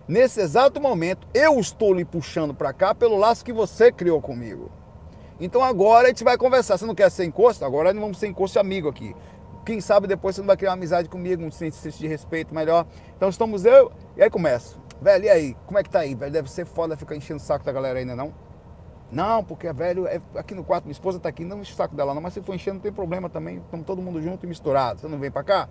Nesse 0.08 0.40
exato 0.42 0.82
momento, 0.82 1.28
eu 1.34 1.60
estou 1.60 1.94
lhe 1.94 2.06
puxando 2.06 2.54
para 2.54 2.74
cá 2.74 2.96
pelo 2.96 3.18
laço 3.18 3.46
que 3.46 3.54
você 3.54 3.92
criou 3.92 4.22
comigo. 4.22 4.72
Então 5.40 5.62
agora 5.62 6.06
a 6.06 6.10
gente 6.10 6.24
vai 6.24 6.38
conversar. 6.38 6.78
Você 6.78 6.86
não 6.86 6.96
quer 6.96 7.12
ser 7.12 7.26
encosto? 7.26 7.64
Agora 7.64 7.94
nós 7.94 8.02
vamos 8.02 8.18
ser 8.18 8.28
encosto 8.28 8.60
amigo 8.60 8.90
aqui. 8.90 9.16
Quem 9.66 9.82
sabe 9.82 10.08
depois 10.08 10.36
você 10.36 10.42
não 10.42 10.48
vai 10.48 10.58
criar 10.58 10.72
uma 10.72 10.78
amizade 10.78 11.10
comigo, 11.10 11.44
um 11.44 11.52
senso 11.52 11.90
de 11.92 12.08
respeito 12.08 12.56
melhor. 12.56 12.88
Então 13.16 13.30
estamos 13.30 13.66
eu, 13.66 13.92
e 14.16 14.24
aí 14.24 14.30
começo. 14.30 14.82
Velho, 15.02 15.26
e 15.26 15.30
aí? 15.30 15.58
Como 15.66 15.78
é 15.78 15.84
que 15.84 15.90
tá 15.90 16.00
aí, 16.00 16.16
velho? 16.16 16.32
Deve 16.32 16.50
ser 16.50 16.66
foda 16.66 16.98
ficar 16.98 17.16
enchendo 17.16 17.40
o 17.40 17.44
saco 17.44 17.66
da 17.66 17.72
galera 17.72 18.00
ainda, 18.00 18.16
não? 18.16 18.34
Não, 19.12 19.44
porque, 19.44 19.72
velho, 19.72 20.06
é 20.08 20.20
aqui 20.36 20.54
no 20.54 20.64
quarto, 20.64 20.86
minha 20.86 20.92
esposa 20.92 21.20
tá 21.20 21.30
aqui, 21.30 21.46
não 21.46 21.62
enche 21.62 21.74
o 21.74 21.76
saco 21.76 21.96
dela 21.96 22.14
não, 22.14 22.22
mas 22.22 22.34
se 22.34 22.42
for 22.42 22.54
enchendo 22.54 22.76
não 22.76 22.82
tem 22.82 22.92
problema 22.92 23.30
também. 23.30 23.58
Estamos 23.58 23.86
todo 23.86 24.02
mundo 24.02 24.22
junto 24.22 24.46
e 24.46 24.50
misturado. 24.50 25.00
Você 25.00 25.08
não 25.08 25.18
vem 25.18 25.32
para 25.32 25.44
cá? 25.44 25.70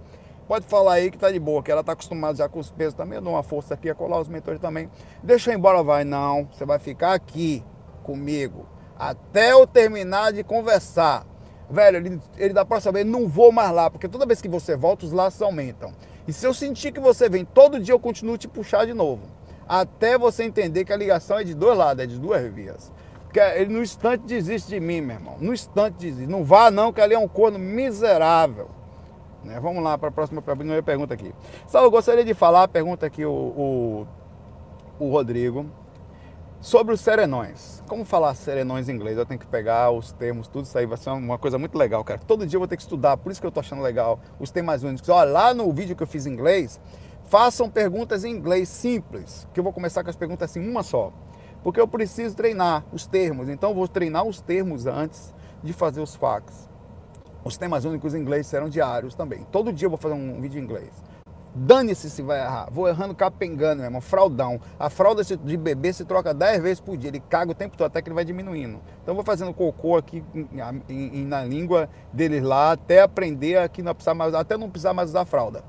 Pode 0.49 0.65
falar 0.67 0.95
aí 0.95 1.11
que 1.11 1.19
tá 1.19 1.31
de 1.31 1.39
boa, 1.39 1.63
que 1.63 1.71
ela 1.71 1.83
tá 1.83 1.93
acostumada 1.93 2.37
já 2.37 2.49
com 2.49 2.59
os 2.59 2.71
pesos 2.71 2.95
também. 2.95 3.17
Eu 3.17 3.23
dou 3.23 3.33
uma 3.33 3.43
força 3.43 3.75
aqui, 3.75 3.91
a 3.91 3.95
colar 3.95 4.21
os 4.21 4.29
mentores 4.29 4.61
também. 4.61 4.89
Deixa 5.23 5.51
eu 5.51 5.55
ir 5.55 5.59
embora, 5.59 5.83
vai. 5.83 6.05
Não, 6.05 6.49
você 6.53 6.65
vai 6.65 6.79
ficar 6.79 7.15
aqui 7.15 7.63
comigo 8.03 8.77
até 8.99 9.53
eu 9.53 9.67
terminar 9.67 10.33
de 10.33 10.43
conversar. 10.43 11.27
Velho, 11.69 11.97
ele, 11.97 12.21
ele 12.37 12.55
da 12.55 12.65
próxima 12.65 12.93
vez, 12.93 13.07
não 13.07 13.29
vou 13.29 13.53
mais 13.53 13.73
lá, 13.73 13.91
porque 13.91 14.09
toda 14.09 14.27
vez 14.27 14.41
que 14.41 14.49
você 14.49 14.77
volta, 14.77 15.05
os 15.05 15.13
laços 15.13 15.43
aumentam. 15.43 15.93
E 16.27 16.33
se 16.33 16.47
eu 16.47 16.55
sentir 16.55 16.93
que 16.93 17.01
você 17.01 17.29
vem 17.29 17.45
todo 17.45 17.81
dia, 17.81 17.95
eu 17.95 18.01
continuo 18.01 18.39
te 18.39 18.49
puxar 18.49 18.87
de 18.87 18.95
novo. 18.95 19.23
Até 19.69 20.17
você 20.17 20.45
entender 20.45 20.85
que 20.85 20.93
a 20.93 20.97
ligação 20.97 21.39
é 21.39 21.45
de 21.45 21.55
dois 21.55 21.77
lados, 21.77 22.05
é 22.05 22.07
de 22.07 22.19
duas 22.19 22.43
vias. 22.53 22.93
Porque 23.37 23.61
ele 23.61 23.71
no 23.71 23.83
instante 23.83 24.23
desiste 24.23 24.71
de 24.71 24.81
mim, 24.81 25.03
meu 25.03 25.17
irmão. 25.17 25.37
No 25.39 25.53
instante 25.53 25.97
desiste. 25.99 26.27
Não 26.27 26.43
vá 26.43 26.71
não, 26.71 26.91
que 26.91 27.03
ali 27.03 27.13
é 27.13 27.19
um 27.19 27.29
corno 27.29 27.59
miserável. 27.59 28.71
Né? 29.45 29.61
Vamos 29.61 29.85
lá 29.85 29.99
para 29.99 30.09
a 30.09 30.11
próxima 30.11 30.41
pergunta 30.41 31.13
aqui. 31.13 31.35
Saulo, 31.67 31.91
gostaria 31.91 32.25
de 32.25 32.33
falar, 32.33 32.67
pergunta 32.69 33.05
aqui 33.05 33.27
o, 33.27 33.31
o, 33.31 34.07
o 34.99 35.11
Rodrigo, 35.11 35.67
sobre 36.63 36.95
os 36.95 37.01
serenões. 37.03 37.83
Como 37.87 38.07
falar 38.07 38.35
serenões 38.35 38.89
em 38.89 38.93
inglês? 38.93 39.19
Eu 39.19 39.27
tenho 39.27 39.39
que 39.39 39.47
pegar 39.47 39.91
os 39.91 40.13
termos, 40.13 40.49
tudo 40.49 40.65
isso 40.65 40.79
aí 40.79 40.87
vai 40.87 40.97
ser 40.97 41.11
uma 41.11 41.37
coisa 41.37 41.59
muito 41.59 41.77
legal, 41.77 42.03
cara. 42.03 42.19
Todo 42.27 42.47
dia 42.47 42.57
eu 42.57 42.61
vou 42.61 42.67
ter 42.67 42.77
que 42.77 42.83
estudar, 42.85 43.19
por 43.19 43.31
isso 43.31 43.39
que 43.39 43.47
eu 43.47 43.53
tô 43.53 43.61
achando 43.61 43.83
legal 43.83 44.19
os 44.41 44.51
temas 44.51 44.83
únicos. 44.83 45.07
Olha, 45.11 45.31
lá 45.31 45.53
no 45.53 45.71
vídeo 45.75 45.95
que 45.95 46.03
eu 46.03 46.07
fiz 46.07 46.25
em 46.25 46.33
inglês, 46.33 46.81
façam 47.27 47.69
perguntas 47.69 48.25
em 48.25 48.31
inglês 48.31 48.67
simples, 48.71 49.47
que 49.53 49.61
eu 49.61 49.65
vou 49.65 49.75
começar 49.75 50.03
com 50.03 50.09
as 50.09 50.17
perguntas 50.17 50.51
assim, 50.51 50.67
uma 50.67 50.83
só. 50.83 51.13
Porque 51.67 51.81
eu 51.81 51.89
preciso 51.89 52.37
treinar 52.37 52.85
os 52.93 53.09
termos, 53.09 53.49
então 53.49 53.75
vou 53.75 53.89
treinar 53.89 54.23
os 54.23 54.41
termos 54.41 54.87
antes 54.87 55.35
de 55.65 55.73
fazer 55.73 56.01
os 56.01 56.15
fax. 56.15 56.71
Os 57.43 57.57
temas 57.59 57.85
únicos 57.85 58.15
em 58.15 58.21
inglês 58.21 58.47
serão 58.47 58.69
diários 58.69 59.17
também. 59.17 59.45
Todo 59.51 59.73
dia 59.73 59.87
eu 59.87 59.91
vou 59.91 59.99
fazer 59.99 60.15
um 60.15 60.41
vídeo 60.41 60.61
em 60.61 60.63
inglês. 60.63 60.93
Dane-se 61.53 62.09
se 62.09 62.23
vai 62.23 62.39
errar. 62.39 62.69
Vou 62.71 62.87
errando 62.87 63.17
capengando, 63.17 63.79
meu 63.79 63.87
irmão. 63.87 64.01
Fraudão. 64.01 64.61
A 64.79 64.89
fralda 64.89 65.25
de 65.25 65.57
bebê 65.57 65.93
se 65.93 66.05
troca 66.05 66.33
10 66.33 66.63
vezes 66.63 66.81
por 66.81 66.97
dia. 66.97 67.11
Ele 67.11 67.19
caga 67.19 67.51
o 67.51 67.55
tempo 67.55 67.77
todo 67.77 67.89
até 67.89 68.01
que 68.01 68.09
ele 68.09 68.15
vai 68.15 68.25
diminuindo. 68.25 68.81
Então 69.03 69.17
vou 69.17 69.25
fazendo 69.25 69.53
cocô 69.53 69.97
aqui 69.97 70.23
na 71.27 71.43
língua 71.43 71.89
deles 72.13 72.45
lá 72.45 72.71
até 72.71 73.03
aprender 73.03 73.59
aqui 73.59 73.83
não 73.83 73.93
precisar 73.93 74.15
mais, 74.15 74.35
até 74.35 74.57
não 74.57 74.71
precisar 74.71 74.95
mais 74.95 75.09
usar 75.09 75.25
fralda. 75.25 75.65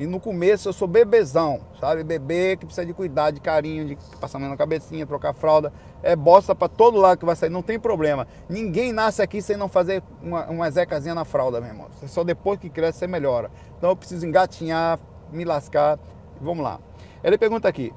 E 0.00 0.06
no 0.06 0.18
começo 0.18 0.66
eu 0.66 0.72
sou 0.72 0.88
bebezão, 0.88 1.60
sabe? 1.78 2.02
Bebê 2.02 2.56
que 2.56 2.64
precisa 2.64 2.86
de 2.86 2.94
cuidado, 2.94 3.34
de 3.34 3.40
carinho, 3.42 3.84
de 3.84 3.98
passar 4.18 4.38
a 4.38 4.40
mão 4.40 4.48
na 4.48 4.56
cabecinha, 4.56 5.06
trocar 5.06 5.34
fralda. 5.34 5.70
É 6.02 6.16
bosta 6.16 6.54
para 6.54 6.68
todo 6.68 6.96
lado 6.96 7.18
que 7.18 7.26
vai 7.26 7.36
sair, 7.36 7.50
não 7.50 7.60
tem 7.60 7.78
problema. 7.78 8.26
Ninguém 8.48 8.94
nasce 8.94 9.20
aqui 9.20 9.42
sem 9.42 9.58
não 9.58 9.68
fazer 9.68 10.02
uma, 10.22 10.46
uma 10.46 10.70
zecazinha 10.70 11.14
na 11.14 11.26
fralda, 11.26 11.60
meu 11.60 11.68
irmão. 11.68 11.88
Só 12.06 12.24
depois 12.24 12.58
que 12.58 12.70
cresce 12.70 13.00
você 13.00 13.06
melhora. 13.06 13.50
Então 13.76 13.90
eu 13.90 13.96
preciso 13.96 14.26
engatinhar, 14.26 14.98
me 15.30 15.44
lascar. 15.44 15.98
Vamos 16.40 16.64
lá. 16.64 16.80
Ele 17.22 17.36
pergunta 17.36 17.68
aqui. 17.68 17.92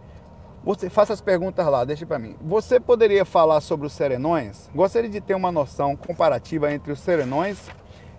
Você 0.66 0.90
faça 0.90 1.14
as 1.14 1.22
perguntas 1.22 1.66
lá, 1.66 1.86
deixa 1.86 2.06
para 2.06 2.20
mim. 2.20 2.36
Você 2.42 2.82
poderia 2.82 3.24
falar 3.24 3.62
sobre 3.62 3.88
os 3.88 3.94
serenões? 3.94 4.70
Gostaria 4.76 5.10
de 5.10 5.22
ter 5.22 5.36
uma 5.36 5.54
noção 5.54 5.96
comparativa 5.96 6.70
entre 6.74 6.92
os 6.92 7.00
serenões 7.00 7.60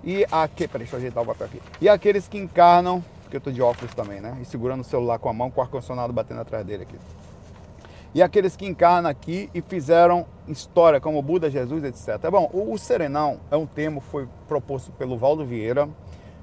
e 0.02 0.24
peraí, 0.26 0.68
deixa 0.78 0.96
eu 0.96 0.98
ajeitar 0.98 1.22
o 1.22 1.26
papel 1.26 1.46
aqui. 1.46 1.62
E 1.82 1.88
aqueles 1.88 2.28
que 2.28 2.38
encarnam 2.38 3.04
porque 3.34 3.36
eu 3.36 3.40
tô 3.40 3.50
de 3.50 3.62
óculos 3.62 3.92
também, 3.94 4.20
né? 4.20 4.36
E 4.40 4.44
segurando 4.44 4.82
o 4.82 4.84
celular 4.84 5.18
com 5.18 5.28
a 5.28 5.32
mão, 5.32 5.50
com 5.50 5.60
o 5.60 5.64
ar-condicionado 5.64 6.12
batendo 6.12 6.40
atrás 6.40 6.64
dele 6.64 6.84
aqui. 6.84 6.96
E 8.14 8.22
aqueles 8.22 8.54
que 8.54 8.64
encarnam 8.64 9.10
aqui 9.10 9.50
e 9.52 9.60
fizeram 9.60 10.24
história, 10.46 11.00
como 11.00 11.20
Buda, 11.20 11.50
Jesus, 11.50 11.82
etc. 11.82 12.30
Bom, 12.30 12.48
o 12.52 12.78
Serenão 12.78 13.40
é 13.50 13.56
um 13.56 13.66
termo 13.66 14.00
que 14.00 14.06
foi 14.06 14.28
proposto 14.46 14.92
pelo 14.92 15.18
Valdo 15.18 15.44
Vieira 15.44 15.88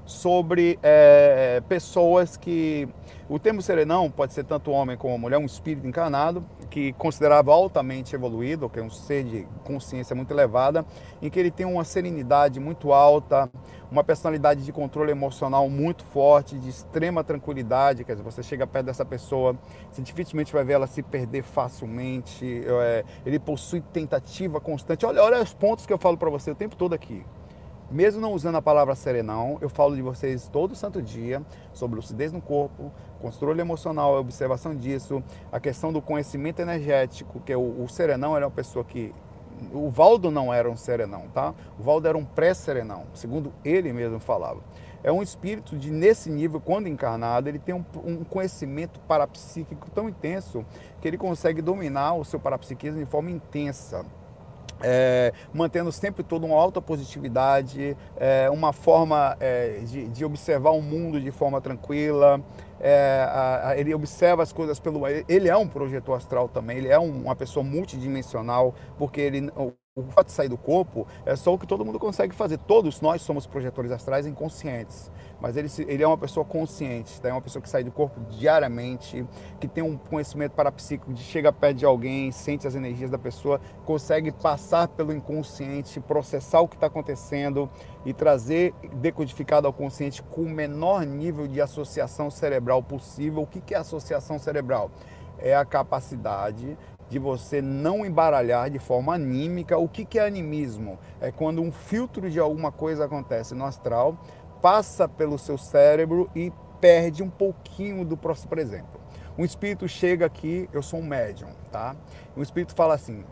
sobre 0.04 0.78
é, 0.82 1.62
pessoas 1.68 2.36
que. 2.36 2.88
O 3.28 3.38
termo 3.38 3.62
serenão 3.62 4.10
pode 4.10 4.34
ser 4.34 4.44
tanto 4.44 4.70
homem 4.70 4.94
como 4.94 5.16
mulher, 5.16 5.38
um 5.38 5.46
espírito 5.46 5.86
encarnado, 5.86 6.44
que 6.68 6.92
considerava 6.94 7.50
altamente 7.50 8.14
evoluído, 8.14 8.68
que 8.68 8.78
é 8.78 8.82
um 8.82 8.90
ser 8.90 9.24
de 9.24 9.48
consciência 9.64 10.14
muito 10.14 10.30
elevada, 10.32 10.84
em 11.22 11.30
que 11.30 11.40
ele 11.40 11.50
tem 11.50 11.64
uma 11.64 11.82
serenidade 11.82 12.60
muito 12.60 12.92
alta, 12.92 13.50
uma 13.90 14.04
personalidade 14.04 14.64
de 14.64 14.72
controle 14.72 15.12
emocional 15.12 15.70
muito 15.70 16.04
forte, 16.04 16.58
de 16.58 16.68
extrema 16.68 17.24
tranquilidade, 17.24 18.04
quer 18.04 18.12
dizer, 18.12 18.24
você 18.24 18.42
chega 18.42 18.66
perto 18.66 18.86
dessa 18.86 19.04
pessoa, 19.04 19.56
você 19.90 20.02
dificilmente 20.02 20.52
vai 20.52 20.64
ver 20.64 20.74
ela 20.74 20.86
se 20.86 21.02
perder 21.02 21.42
facilmente, 21.42 22.64
é, 22.66 23.04
ele 23.24 23.38
possui 23.38 23.80
tentativa 23.80 24.60
constante. 24.60 25.06
Olha, 25.06 25.22
olha 25.22 25.42
os 25.42 25.54
pontos 25.54 25.86
que 25.86 25.92
eu 25.92 25.98
falo 25.98 26.18
para 26.18 26.28
você 26.28 26.50
o 26.50 26.54
tempo 26.54 26.76
todo 26.76 26.92
aqui. 26.92 27.24
Mesmo 27.92 28.22
não 28.22 28.32
usando 28.32 28.54
a 28.54 28.62
palavra 28.62 28.94
serenão, 28.94 29.58
eu 29.60 29.68
falo 29.68 29.94
de 29.94 30.00
vocês 30.00 30.48
todo 30.48 30.74
santo 30.74 31.02
dia 31.02 31.42
sobre 31.74 31.96
lucidez 31.96 32.32
no 32.32 32.40
corpo, 32.40 32.90
controle 33.20 33.60
emocional, 33.60 34.16
a 34.16 34.20
observação 34.20 34.74
disso, 34.74 35.22
a 35.52 35.60
questão 35.60 35.92
do 35.92 36.00
conhecimento 36.00 36.62
energético, 36.62 37.38
que 37.40 37.52
é 37.52 37.56
o, 37.56 37.82
o 37.82 37.86
serenão 37.90 38.34
era 38.34 38.46
uma 38.46 38.50
pessoa 38.50 38.82
que 38.82 39.12
o 39.74 39.90
Valdo 39.90 40.30
não 40.30 40.54
era 40.54 40.70
um 40.70 40.76
serenão, 40.76 41.28
tá? 41.34 41.54
O 41.78 41.82
Valdo 41.82 42.08
era 42.08 42.16
um 42.16 42.24
pré-serenão, 42.24 43.04
segundo 43.12 43.52
ele 43.62 43.92
mesmo 43.92 44.18
falava. 44.18 44.60
É 45.04 45.12
um 45.12 45.20
espírito 45.20 45.76
de, 45.76 45.90
nesse 45.90 46.30
nível, 46.30 46.62
quando 46.62 46.88
encarnado, 46.88 47.46
ele 47.46 47.58
tem 47.58 47.74
um, 47.74 47.84
um 48.02 48.24
conhecimento 48.24 49.00
parapsíquico 49.00 49.90
tão 49.90 50.08
intenso 50.08 50.64
que 50.98 51.06
ele 51.06 51.18
consegue 51.18 51.60
dominar 51.60 52.14
o 52.14 52.24
seu 52.24 52.40
parapsiquismo 52.40 53.00
de 53.00 53.06
forma 53.06 53.30
intensa. 53.30 54.06
É, 54.82 55.32
mantendo 55.52 55.92
sempre 55.92 56.22
toda 56.22 56.46
uma 56.46 56.56
alta 56.56 56.80
positividade, 56.80 57.96
é, 58.16 58.50
uma 58.50 58.72
forma 58.72 59.36
é, 59.40 59.80
de, 59.84 60.08
de, 60.08 60.24
observar 60.24 60.70
o 60.70 60.82
mundo 60.82 61.20
de 61.20 61.30
forma 61.30 61.60
tranquila. 61.60 62.40
É, 62.80 63.26
a, 63.28 63.68
a, 63.68 63.78
ele 63.78 63.94
observa 63.94 64.42
as 64.42 64.52
coisas 64.52 64.80
pelo. 64.80 65.06
Ele 65.06 65.48
é 65.48 65.56
um 65.56 65.68
projetor 65.68 66.16
astral 66.16 66.48
também, 66.48 66.78
ele 66.78 66.88
é 66.88 66.98
um, 66.98 67.22
uma 67.22 67.36
pessoa 67.36 67.64
multidimensional, 67.64 68.74
porque 68.98 69.20
ele, 69.20 69.50
o 69.94 70.02
fato 70.10 70.26
de 70.26 70.32
sair 70.32 70.48
do 70.48 70.56
corpo 70.56 71.06
é 71.26 71.36
só 71.36 71.52
o 71.52 71.58
que 71.58 71.66
todo 71.66 71.84
mundo 71.84 71.98
consegue 71.98 72.34
fazer. 72.34 72.58
Todos 72.58 73.00
nós 73.00 73.20
somos 73.22 73.46
projetores 73.46 73.92
astrais 73.92 74.26
inconscientes. 74.26 75.10
Mas 75.42 75.56
ele, 75.56 75.68
ele 75.88 76.04
é 76.04 76.06
uma 76.06 76.16
pessoa 76.16 76.46
consciente, 76.46 77.20
tá? 77.20 77.28
é 77.28 77.32
uma 77.32 77.42
pessoa 77.42 77.60
que 77.60 77.68
sai 77.68 77.82
do 77.82 77.90
corpo 77.90 78.20
diariamente, 78.30 79.26
que 79.58 79.66
tem 79.66 79.82
um 79.82 79.96
conhecimento 79.96 80.52
parapsíquico, 80.52 81.12
de 81.12 81.20
chega 81.20 81.52
perto 81.52 81.78
de 81.78 81.84
alguém, 81.84 82.30
sente 82.30 82.64
as 82.64 82.76
energias 82.76 83.10
da 83.10 83.18
pessoa, 83.18 83.60
consegue 83.84 84.30
passar 84.30 84.86
pelo 84.86 85.12
inconsciente, 85.12 85.98
processar 85.98 86.60
o 86.60 86.68
que 86.68 86.76
está 86.76 86.86
acontecendo 86.86 87.68
e 88.06 88.12
trazer 88.12 88.72
decodificado 88.94 89.66
ao 89.66 89.72
consciente 89.72 90.22
com 90.22 90.42
o 90.42 90.48
menor 90.48 91.04
nível 91.04 91.48
de 91.48 91.60
associação 91.60 92.30
cerebral 92.30 92.80
possível. 92.80 93.42
O 93.42 93.46
que, 93.46 93.60
que 93.60 93.74
é 93.74 93.78
associação 93.78 94.38
cerebral? 94.38 94.92
É 95.38 95.56
a 95.56 95.64
capacidade 95.64 96.78
de 97.12 97.18
você 97.18 97.60
não 97.60 98.06
embaralhar 98.06 98.70
de 98.70 98.78
forma 98.78 99.14
anímica. 99.14 99.76
O 99.76 99.86
que, 99.86 100.02
que 100.02 100.18
é 100.18 100.26
animismo? 100.26 100.98
É 101.20 101.30
quando 101.30 101.60
um 101.60 101.70
filtro 101.70 102.30
de 102.30 102.40
alguma 102.40 102.72
coisa 102.72 103.04
acontece 103.04 103.54
no 103.54 103.66
astral, 103.66 104.16
passa 104.62 105.08
pelo 105.08 105.36
seu 105.38 105.58
cérebro 105.58 106.30
e 106.34 106.52
perde 106.80 107.22
um 107.22 107.28
pouquinho 107.28 108.04
do 108.04 108.16
próximo. 108.16 108.48
Por 108.48 108.58
exemplo, 108.58 109.00
um 109.36 109.44
espírito 109.44 109.88
chega 109.88 110.24
aqui, 110.24 110.68
eu 110.72 110.82
sou 110.82 111.00
um 111.00 111.04
médium, 111.04 111.50
tá? 111.70 111.96
Um 112.36 112.42
espírito 112.42 112.74
fala 112.74 112.94
assim: 112.94 113.24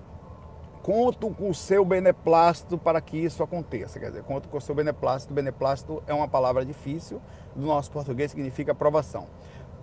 conto 0.83 1.31
com 1.31 1.49
o 1.49 1.55
seu 1.55 1.85
beneplácito 1.85 2.77
para 2.77 3.01
que 3.01 3.17
isso 3.17 3.43
aconteça. 3.43 3.99
Quer 3.99 4.09
dizer, 4.09 4.25
conto 4.25 4.49
com 4.49 4.59
o 4.59 4.61
seu 4.61 4.75
beneplácito. 4.75 5.33
Beneplácito 5.33 6.03
é 6.07 6.13
uma 6.13 6.29
palavra 6.29 6.65
difícil, 6.65 7.23
do 7.55 7.67
nosso 7.67 7.91
português 7.91 8.33
significa 8.33 8.73
aprovação. 8.73 9.27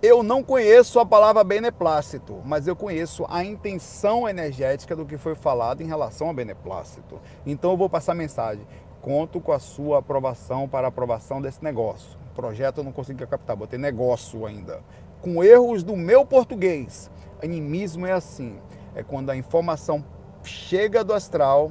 Eu 0.00 0.22
não 0.22 0.44
conheço 0.44 1.00
a 1.00 1.06
palavra 1.06 1.42
beneplácito, 1.42 2.40
mas 2.44 2.68
eu 2.68 2.76
conheço 2.76 3.26
a 3.28 3.42
intenção 3.42 4.28
energética 4.28 4.94
do 4.94 5.04
que 5.04 5.16
foi 5.16 5.34
falado 5.34 5.80
em 5.80 5.86
relação 5.86 6.30
a 6.30 6.32
beneplácito. 6.32 7.20
Então 7.44 7.72
eu 7.72 7.76
vou 7.76 7.90
passar 7.90 8.12
a 8.12 8.14
mensagem. 8.14 8.64
Conto 9.00 9.40
com 9.40 9.52
a 9.52 9.58
sua 9.58 9.98
aprovação 9.98 10.68
para 10.68 10.86
a 10.86 10.88
aprovação 10.88 11.40
desse 11.40 11.62
negócio. 11.62 12.18
Projeto 12.34 12.78
eu 12.78 12.84
não 12.84 12.92
consegui 12.92 13.26
captar, 13.26 13.56
botei 13.56 13.78
negócio 13.78 14.44
ainda. 14.46 14.80
Com 15.20 15.42
erros 15.42 15.82
do 15.82 15.96
meu 15.96 16.24
português. 16.24 17.10
Animismo 17.42 18.06
é 18.06 18.12
assim: 18.12 18.58
é 18.94 19.02
quando 19.02 19.30
a 19.30 19.36
informação 19.36 20.04
chega 20.42 21.04
do 21.04 21.12
astral, 21.12 21.70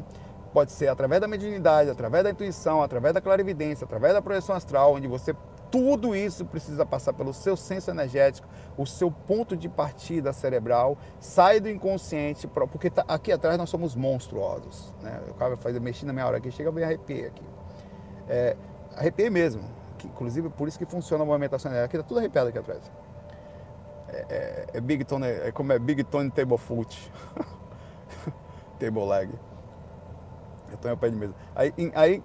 pode 0.54 0.72
ser 0.72 0.88
através 0.88 1.22
da 1.22 1.28
mediunidade, 1.28 1.90
através 1.90 2.24
da 2.24 2.32
intuição, 2.32 2.82
através 2.82 3.14
da 3.14 3.22
clarividência, 3.22 3.86
através 3.86 4.14
da 4.14 4.22
projeção 4.22 4.56
astral, 4.56 4.94
onde 4.94 5.08
você 5.08 5.36
tudo 5.72 6.16
isso 6.16 6.46
precisa 6.46 6.86
passar 6.86 7.14
pelo 7.14 7.34
seu 7.34 7.56
senso 7.56 7.92
energético, 7.92 8.48
o 8.78 8.86
seu 8.86 9.12
ponto 9.12 9.56
de 9.56 9.68
partida 9.68 10.32
cerebral, 10.34 10.98
sai 11.20 11.60
do 11.60 11.70
inconsciente, 11.70 12.48
porque 12.48 12.90
tá, 12.90 13.04
aqui 13.08 13.32
atrás 13.32 13.58
nós 13.58 13.70
somos 13.70 13.96
monstruosos. 13.96 14.94
Né? 15.02 15.22
O 15.30 15.34
cara 15.34 15.58
faz 15.58 15.78
mexer 15.80 16.06
na 16.06 16.14
minha 16.14 16.26
hora 16.26 16.38
aqui, 16.38 16.52
chega 16.52 16.72
bem 16.72 16.84
arrepiei 16.84 17.26
aqui. 17.26 17.46
É, 18.28 18.56
arrepiei 18.96 19.30
mesmo. 19.30 19.64
Que, 19.98 20.08
inclusive 20.08 20.50
por 20.50 20.68
isso 20.68 20.78
que 20.78 20.86
funciona 20.86 21.24
a 21.24 21.26
movimentação 21.26 21.72
energética, 21.72 21.98
aqui 21.98 22.04
tá 22.04 22.08
tudo 22.08 22.20
arrepiado 22.20 22.50
aqui 22.50 22.60
atrás. 22.60 22.92
É, 24.10 24.26
é, 24.30 24.66
é 24.78 24.82
Big 24.82 25.04
Tone, 25.04 25.26
é 25.26 25.52
como 25.52 25.74
é 25.74 25.80
Big 25.80 26.04
Tone 26.04 26.30
Table 26.32 26.58
Foot. 26.58 27.12
table 28.80 29.06
leg. 29.06 29.32
Eu 30.72 30.78
tô 30.78 30.90
em 30.90 30.98
pé 30.98 31.10
de 31.10 31.16
mesa. 31.16 31.34
Aí, 31.56 31.74
aí 31.96 32.24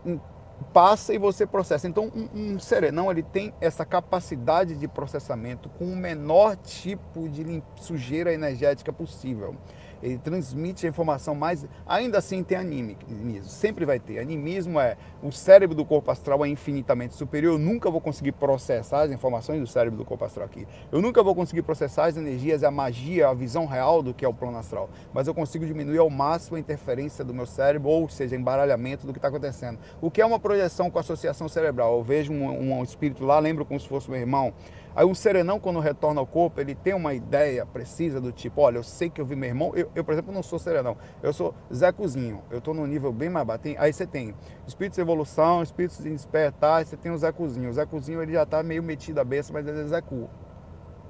passa 0.73 1.13
e 1.13 1.19
você 1.19 1.47
processa. 1.47 1.89
Então, 1.89 2.11
um, 2.15 2.55
um 2.55 2.59
serenão 2.59 3.11
ele 3.11 3.23
tem 3.23 3.53
essa 3.61 3.85
capacidade 3.85 4.75
de 4.75 4.89
processamento 4.89 5.69
com 5.71 5.85
o 5.85 5.97
menor 5.97 6.57
tipo 6.57 7.29
de 7.29 7.63
sujeira 7.77 8.33
energética 8.33 8.93
possível 8.93 9.57
ele 10.03 10.19
transmite 10.19 10.87
a 10.87 10.89
informação 10.89 11.35
mais. 11.35 11.65
Ainda 11.87 12.19
assim 12.19 12.43
tem 12.43 12.59
animismo, 12.59 13.49
sempre 13.49 13.85
vai 13.85 13.99
ter. 13.99 14.19
Animismo 14.19 14.81
é 14.81 14.97
o 15.23 15.31
cérebro 15.31 15.77
do 15.77 15.85
corpo 15.85 16.11
astral 16.11 16.45
é 16.45 16.49
infinitamente 16.49 17.15
superior. 17.15 17.55
Eu 17.55 17.59
nunca 17.59 17.91
vou 17.91 18.01
conseguir 18.01 18.33
processar 18.33 19.03
as 19.03 19.13
informações 19.13 19.61
do 19.61 19.67
cérebro 19.67 19.99
do 19.99 20.05
corpo 20.05 20.25
astral 20.25 20.47
aqui. 20.47 20.67
Eu 20.91 21.01
nunca 21.01 21.23
vou 21.23 21.35
conseguir 21.35 21.63
processar 21.63 22.07
as 22.07 22.17
energias, 22.17 22.65
a 22.65 22.71
magia, 22.71 23.29
a 23.29 23.35
visão 23.35 23.67
real 23.67 24.03
do 24.03 24.13
que 24.13 24.25
é 24.25 24.29
o 24.29 24.35
plano 24.35 24.59
astral. 24.59 24.91
Mas 25.13 25.29
eu 25.29 25.35
consigo 25.35 25.65
diminuir 25.65 25.99
ao 25.99 26.11
máximo 26.11 26.57
a 26.57 26.61
interferência 26.61 27.25
do 27.25 27.33
meu 27.33 27.47
cérebro, 27.47 27.89
ou 27.89 28.09
seja, 28.09 28.35
embaralhamento 28.35 29.07
do 29.07 29.13
que 29.13 29.19
está 29.19 29.29
acontecendo. 29.29 29.79
O 30.01 30.11
que 30.11 30.21
é 30.21 30.27
uma 30.27 30.41
projeção 30.41 30.91
com 30.91 30.99
associação 30.99 31.49
cerebral? 31.49 31.97
Eu 31.97 32.03
vejo 32.03 32.33
um, 32.33 32.79
um 32.79 32.83
espírito 32.83 33.25
lá, 33.25 33.39
lembro 33.39 33.65
como 33.65 33.79
se 33.79 33.89
fosse 33.89 34.11
meu 34.11 34.19
irmão 34.19 34.53
Aí 34.95 35.05
um 35.05 35.15
serenão, 35.15 35.59
quando 35.59 35.81
retorna 35.81 36.21
ao 36.21 36.27
corpo, 36.27 36.61
ele 36.61 36.75
tem 36.75 36.95
uma 36.95 37.15
ideia 37.15 37.65
precisa 37.65 38.21
do 38.21 38.31
tipo, 38.31 38.61
olha, 38.61 38.77
eu 38.77 38.83
sei 38.83 39.09
que 39.09 39.21
eu 39.21 39.25
vi 39.25 39.35
meu 39.35 39.49
irmão, 39.49 39.73
eu, 39.75 39.91
eu 39.95 40.05
por 40.05 40.13
exemplo, 40.13 40.33
não 40.33 40.43
sou 40.43 40.59
serenão, 40.59 40.97
eu 41.23 41.33
sou 41.33 41.55
Zé 41.73 41.91
Cozinho, 41.93 42.43
eu 42.51 42.59
estou 42.59 42.75
num 42.75 42.87
nível 42.87 43.13
bem 43.13 43.31
mais 43.31 43.47
baixo. 43.47 43.63
Aí 43.79 43.93
você 43.93 44.07
tem 44.07 44.35
espíritos 44.67 44.97
de 44.97 45.01
evolução, 45.01 45.63
espíritos 45.63 45.99
de 45.99 46.11
despertar, 46.11 46.85
você 46.85 46.97
tem 46.97 47.11
o 47.11 47.19
Zé 47.19 47.33
Cozinho. 47.33 47.71
O 47.71 47.73
Zé 47.73 47.87
Cozinho 47.87 48.23
ele 48.23 48.33
já 48.33 48.43
está 48.43 48.63
meio 48.63 48.83
metido 48.83 49.19
a 49.19 49.25
besta, 49.25 49.53
mas 49.53 49.67
ele 49.67 49.81
é 49.81 49.85
Zé 49.85 50.01
Cu. 50.01 50.29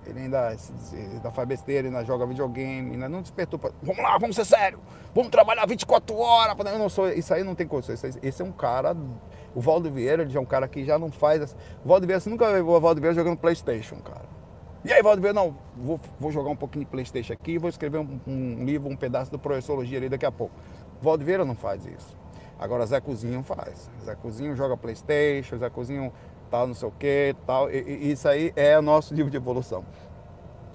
Ele 0.05 0.19
ainda, 0.19 0.49
ainda 0.93 1.31
faz 1.31 1.47
besteira, 1.49 1.87
ainda 1.87 2.05
joga 2.05 2.27
videogame, 2.27 2.93
ainda 2.93 3.09
não 3.09 3.23
despertou 3.23 3.59
pra, 3.59 3.71
Vamos 3.83 4.03
lá, 4.03 4.19
vamos 4.19 4.35
ser 4.35 4.45
sério, 4.45 4.81
vamos 5.15 5.31
trabalhar 5.31 5.65
24 5.67 6.17
horas. 6.17 6.57
Eu 6.73 6.79
não 6.79 6.89
sou, 6.89 7.09
isso 7.09 7.33
aí 7.33 7.45
não 7.45 7.55
tem 7.55 7.67
condições. 7.69 8.19
Esse 8.21 8.43
é 8.43 8.45
um 8.45 8.53
cara 8.53 8.97
o 9.55 9.61
Valdo 9.61 9.91
Vieira, 9.91 10.29
já 10.29 10.39
é 10.39 10.43
um 10.43 10.47
cara 10.47 10.67
que 10.67 10.85
já 10.85 10.99
não 10.99 11.11
faz. 11.11 11.57
O 11.85 11.89
Valdo 11.89 12.07
Vieira, 12.07 12.21
você 12.21 12.31
nunca 12.31 12.53
viu 12.53 12.69
o 12.69 12.81
Valdo 12.81 13.01
Vieira 13.01 13.15
jogando 13.15 13.39
Playstation, 13.39 13.97
cara. 13.97 14.25
E 14.85 14.93
aí, 14.93 15.03
Valdo 15.03 15.23
Vieira, 15.23 15.35
não, 15.35 15.57
vou, 15.77 16.01
vou 16.19 16.33
jogar 16.33 16.51
um 16.51 16.57
pouquinho 16.57 16.85
de 16.85 16.91
Playstation 16.91 17.33
aqui, 17.33 17.59
vou 17.59 17.71
escrever 17.71 17.99
um, 17.99 18.21
um 18.27 18.65
livro, 18.65 18.89
um 18.89 18.97
pedaço 18.97 19.31
da 19.31 19.39
Professologia 19.39 19.99
ali 19.99 20.09
daqui 20.09 20.27
a 20.27 20.33
pouco. 20.33 20.55
O 21.01 21.05
Valdo 21.05 21.25
Vieira 21.25 21.45
não 21.45 21.55
faz 21.55 21.87
isso. 21.87 22.17
Agora 22.59 22.87
Zé 22.87 23.01
Cozinho 23.01 23.43
faz. 23.43 23.91
Zé 24.05 24.15
Cozinho 24.15 24.55
joga 24.55 24.77
Playstation, 24.77 25.59
Zé 25.59 25.69
Cozinho 25.69 26.13
tal, 26.51 26.67
não 26.67 26.75
sei 26.75 26.89
o 26.89 26.93
que, 26.93 27.35
tal. 27.47 27.71
E, 27.71 27.79
e, 27.79 28.13
isso 28.13 28.29
aí 28.29 28.53
é 28.55 28.79
o 28.79 28.83
nosso 28.83 29.15
nível 29.15 29.31
de 29.31 29.37
evolução. 29.37 29.85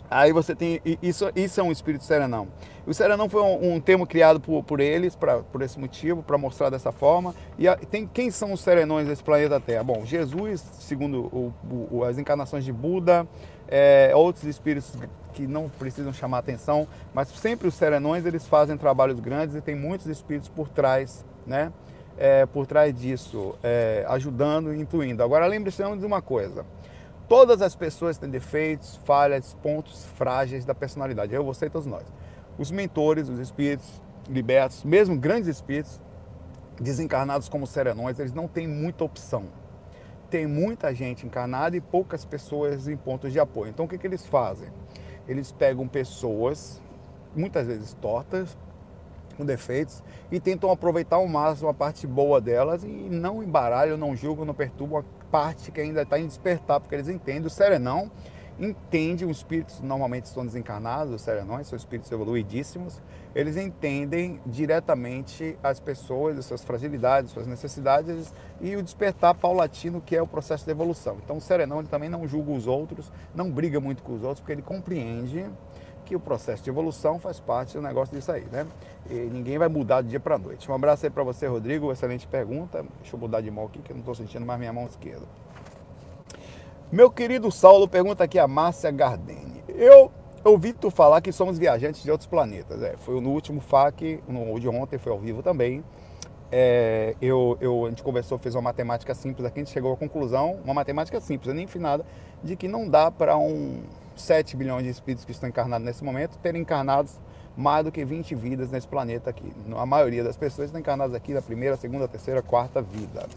Aí 0.09 0.31
você 0.31 0.55
tem. 0.55 0.81
Isso, 1.01 1.29
isso 1.35 1.59
é 1.59 1.63
um 1.63 1.71
espírito 1.71 2.03
serenão. 2.03 2.47
O 2.85 2.93
serenão 2.93 3.27
foi 3.27 3.41
um, 3.41 3.73
um 3.73 3.79
termo 3.81 4.07
criado 4.07 4.39
por, 4.39 4.63
por 4.63 4.79
eles, 4.79 5.15
pra, 5.15 5.39
por 5.39 5.61
esse 5.61 5.77
motivo, 5.77 6.23
para 6.23 6.37
mostrar 6.37 6.69
dessa 6.69 6.91
forma. 6.91 7.35
E 7.57 7.67
a, 7.67 7.75
tem, 7.75 8.07
quem 8.07 8.31
são 8.31 8.53
os 8.53 8.61
serenões 8.61 9.07
desse 9.07 9.21
planeta 9.21 9.59
Terra? 9.59 9.83
Bom, 9.83 10.05
Jesus, 10.05 10.63
segundo 10.79 11.25
o, 11.25 11.53
o, 11.91 12.03
as 12.05 12.17
encarnações 12.17 12.63
de 12.63 12.71
Buda, 12.71 13.27
é, 13.67 14.11
outros 14.15 14.45
espíritos 14.45 14.93
que 15.33 15.45
não 15.45 15.67
precisam 15.67 16.13
chamar 16.13 16.39
atenção, 16.39 16.87
mas 17.13 17.27
sempre 17.27 17.67
os 17.67 17.75
serenões 17.75 18.25
eles 18.25 18.47
fazem 18.47 18.77
trabalhos 18.77 19.19
grandes 19.19 19.55
e 19.55 19.61
tem 19.61 19.75
muitos 19.75 20.07
espíritos 20.07 20.47
por 20.47 20.69
trás, 20.69 21.25
né? 21.45 21.71
É, 22.17 22.47
por 22.47 22.65
trás 22.65 22.97
disso, 22.97 23.53
é, 23.61 24.03
ajudando 24.07 24.73
e 24.73 24.79
incluindo. 24.79 25.21
Agora 25.21 25.45
lembre-se 25.45 25.83
de 25.83 26.05
uma 26.05 26.19
coisa 26.19 26.65
Todas 27.27 27.61
as 27.61 27.75
pessoas 27.75 28.17
têm 28.17 28.29
defeitos, 28.29 28.95
falhas, 29.03 29.53
pontos 29.61 30.05
frágeis 30.15 30.63
da 30.63 30.73
personalidade. 30.73 31.33
Eu, 31.33 31.43
você 31.43 31.65
e 31.65 31.69
todos 31.69 31.85
nós. 31.85 32.05
Os 32.57 32.71
mentores, 32.71 33.27
os 33.27 33.39
espíritos 33.39 34.01
libertos, 34.29 34.83
mesmo 34.83 35.17
grandes 35.17 35.49
espíritos, 35.49 36.01
desencarnados 36.79 37.49
como 37.49 37.67
serenões, 37.67 38.17
eles 38.17 38.33
não 38.33 38.47
têm 38.47 38.67
muita 38.67 39.03
opção. 39.03 39.45
Tem 40.29 40.47
muita 40.47 40.93
gente 40.93 41.25
encarnada 41.25 41.75
e 41.75 41.81
poucas 41.81 42.23
pessoas 42.23 42.87
em 42.87 42.95
pontos 42.95 43.33
de 43.33 43.39
apoio. 43.39 43.69
Então 43.69 43.85
o 43.85 43.87
que, 43.87 43.97
que 43.97 44.07
eles 44.07 44.25
fazem? 44.25 44.69
Eles 45.27 45.51
pegam 45.51 45.87
pessoas, 45.87 46.81
muitas 47.35 47.67
vezes 47.67 47.93
tortas, 47.95 48.57
com 49.35 49.45
defeitos, 49.45 50.01
e 50.31 50.39
tentam 50.39 50.71
aproveitar 50.71 51.17
ao 51.17 51.27
máximo 51.27 51.69
a 51.69 51.73
parte 51.73 52.07
boa 52.07 52.39
delas 52.41 52.83
e 52.83 52.87
não 52.87 53.43
embaralham, 53.43 53.97
não 53.97 54.15
julgam, 54.15 54.45
não 54.45 54.53
perturbam 54.53 55.03
parte 55.31 55.71
que 55.71 55.81
ainda 55.81 56.01
está 56.01 56.19
em 56.19 56.27
despertar, 56.27 56.79
porque 56.79 56.95
eles 56.95 57.07
entendem. 57.07 57.45
O 57.45 57.49
serenão 57.49 58.11
entende, 58.59 59.23
os 59.25 59.37
espíritos 59.37 59.81
normalmente 59.81 60.25
estão 60.25 60.45
desencarnados, 60.45 61.13
os 61.13 61.21
serenões 61.21 61.67
são 61.67 61.77
espíritos 61.77 62.11
evoluidíssimos, 62.11 63.01
eles 63.35 63.55
entendem 63.55 64.41
diretamente 64.45 65.57
as 65.61 65.79
pessoas, 65.79 66.39
as 66.39 66.45
suas 66.45 66.63
fragilidades, 66.63 67.31
suas 67.31 67.45
necessidades 67.45 68.33
e 68.59 68.75
o 68.75 68.81
despertar 68.81 69.35
paulatino 69.35 70.01
que 70.01 70.15
é 70.15 70.21
o 70.21 70.27
processo 70.27 70.65
de 70.65 70.71
evolução. 70.71 71.17
Então 71.23 71.37
o 71.37 71.41
serenão 71.41 71.79
ele 71.79 71.87
também 71.87 72.09
não 72.09 72.27
julga 72.27 72.51
os 72.51 72.65
outros, 72.65 73.11
não 73.35 73.51
briga 73.51 73.79
muito 73.79 74.01
com 74.01 74.13
os 74.15 74.23
outros, 74.23 74.39
porque 74.39 74.53
ele 74.53 74.63
compreende 74.63 75.45
que 76.07 76.15
o 76.15 76.19
processo 76.19 76.63
de 76.63 76.69
evolução 76.69 77.19
faz 77.19 77.37
parte 77.37 77.73
do 77.73 77.81
negócio 77.81 78.15
disso 78.15 78.31
aí, 78.31 78.45
né? 78.49 78.65
E 79.09 79.13
ninguém 79.13 79.57
vai 79.57 79.67
mudar 79.67 80.01
do 80.01 80.07
dia 80.07 80.21
para 80.21 80.37
noite. 80.37 80.69
Um 80.71 80.73
abraço 80.73 81.05
aí 81.05 81.09
para 81.09 81.23
você, 81.23 81.47
Rodrigo. 81.47 81.91
Excelente 81.91 82.25
pergunta. 82.25 82.85
Deixa 83.01 83.13
eu 83.15 83.19
mudar 83.19 83.41
de 83.41 83.51
mão 83.51 83.65
aqui, 83.65 83.79
que 83.79 83.91
eu 83.91 83.95
não 83.95 83.99
estou 83.99 84.15
sentindo 84.15 84.45
mais 84.45 84.57
minha 84.57 84.71
mão 84.71 84.85
esquerda. 84.85 85.25
Meu 86.89 87.11
querido 87.11 87.51
Saulo 87.51 87.89
pergunta 87.89 88.23
aqui 88.23 88.39
a 88.39 88.47
Márcia 88.47 88.89
Gardeni. 88.89 89.61
Eu 89.67 90.09
ouvi 90.45 90.71
tu 90.71 90.89
falar 90.89 91.19
que 91.19 91.33
somos 91.33 91.59
viajantes 91.59 92.01
de 92.01 92.09
outros 92.09 92.27
planetas. 92.27 92.81
É, 92.81 92.95
foi 92.95 93.19
no 93.19 93.31
último 93.31 93.59
FAQ, 93.59 94.23
no 94.29 94.57
de 94.57 94.69
ontem, 94.69 94.97
foi 94.97 95.11
ao 95.11 95.19
vivo 95.19 95.43
também. 95.43 95.83
É, 96.49 97.15
eu, 97.21 97.57
eu, 97.59 97.85
a 97.85 97.89
gente 97.89 98.01
conversou, 98.01 98.37
fez 98.37 98.55
uma 98.55 98.61
matemática 98.61 99.13
simples 99.13 99.45
aqui, 99.45 99.59
a 99.59 99.63
gente 99.65 99.73
chegou 99.73 99.91
à 99.91 99.97
conclusão, 99.97 100.57
uma 100.63 100.73
matemática 100.73 101.19
simples, 101.19 101.53
nem 101.53 101.65
infinada, 101.65 102.05
de 102.41 102.55
que 102.55 102.69
não 102.69 102.87
dá 102.87 103.11
para 103.11 103.35
um 103.35 103.81
7 104.17 104.57
bilhões 104.57 104.83
de 104.83 104.89
espíritos 104.89 105.25
que 105.25 105.31
estão 105.31 105.47
encarnados 105.47 105.85
nesse 105.85 106.03
momento 106.03 106.37
terem 106.39 106.61
encarnados 106.61 107.19
mais 107.55 107.83
do 107.83 107.91
que 107.91 108.05
20 108.05 108.35
vidas 108.35 108.69
nesse 108.69 108.87
planeta 108.87 109.31
aqui. 109.31 109.51
A 109.75 109.85
maioria 109.85 110.23
das 110.23 110.37
pessoas 110.37 110.67
estão 110.67 110.79
encarnadas 110.79 111.15
aqui 111.15 111.33
na 111.33 111.41
primeira, 111.41 111.75
segunda, 111.75 112.07
terceira, 112.07 112.41
quarta 112.41 112.81
vida. 112.81 113.27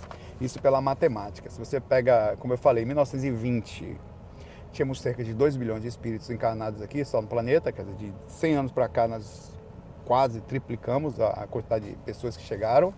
Isso 0.40 0.60
pela 0.60 0.80
matemática. 0.80 1.48
Se 1.50 1.58
você 1.58 1.80
pega, 1.80 2.36
como 2.38 2.52
eu 2.52 2.58
falei, 2.58 2.84
1920, 2.84 3.96
tínhamos 4.72 5.00
cerca 5.00 5.24
de 5.24 5.32
2 5.32 5.56
bilhões 5.56 5.82
de 5.82 5.88
espíritos 5.88 6.28
encarnados 6.28 6.82
aqui 6.82 7.02
só 7.04 7.22
no 7.22 7.28
planeta, 7.28 7.72
quer 7.72 7.82
dizer, 7.82 7.96
de 7.96 8.12
100 8.28 8.54
anos 8.54 8.72
para 8.72 8.88
cá 8.88 9.08
nós 9.08 9.52
quase 10.04 10.40
triplicamos 10.40 11.18
a 11.20 11.46
quantidade 11.46 11.88
de 11.88 11.96
pessoas 11.98 12.36
que 12.36 12.42
chegaram. 12.42 12.92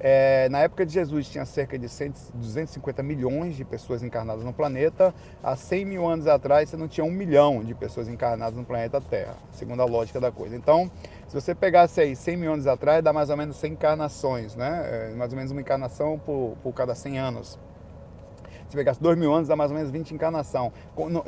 É, 0.00 0.48
na 0.48 0.60
época 0.60 0.86
de 0.86 0.92
Jesus 0.92 1.28
tinha 1.28 1.44
cerca 1.44 1.78
de 1.78 1.88
100, 1.88 2.12
250 2.34 3.02
milhões 3.02 3.56
de 3.56 3.64
pessoas 3.64 4.02
encarnadas 4.02 4.44
no 4.44 4.52
planeta. 4.52 5.14
Há 5.42 5.56
100 5.56 5.84
mil 5.84 6.06
anos 6.06 6.26
atrás 6.26 6.68
você 6.68 6.76
não 6.76 6.86
tinha 6.86 7.04
um 7.04 7.10
milhão 7.10 7.64
de 7.64 7.74
pessoas 7.74 8.08
encarnadas 8.08 8.54
no 8.54 8.64
planeta 8.64 9.00
Terra, 9.00 9.34
segundo 9.50 9.82
a 9.82 9.84
lógica 9.84 10.20
da 10.20 10.30
coisa. 10.30 10.54
Então, 10.54 10.90
se 11.26 11.34
você 11.34 11.54
pegasse 11.54 12.00
aí 12.00 12.14
100 12.14 12.36
mil 12.36 12.52
anos 12.52 12.66
atrás, 12.66 13.02
dá 13.02 13.12
mais 13.12 13.28
ou 13.30 13.36
menos 13.36 13.56
100 13.56 13.72
encarnações, 13.72 14.54
né? 14.54 15.10
É, 15.10 15.14
mais 15.14 15.32
ou 15.32 15.36
menos 15.36 15.50
uma 15.50 15.60
encarnação 15.60 16.18
por, 16.18 16.56
por 16.62 16.72
cada 16.72 16.94
100 16.94 17.18
anos. 17.18 17.58
Se 18.68 18.76
pegasse 18.76 19.02
2 19.02 19.16
mil 19.16 19.32
anos, 19.32 19.48
dá 19.48 19.56
mais 19.56 19.70
ou 19.70 19.76
menos 19.76 19.90
20 19.90 20.12
encarnação. 20.12 20.72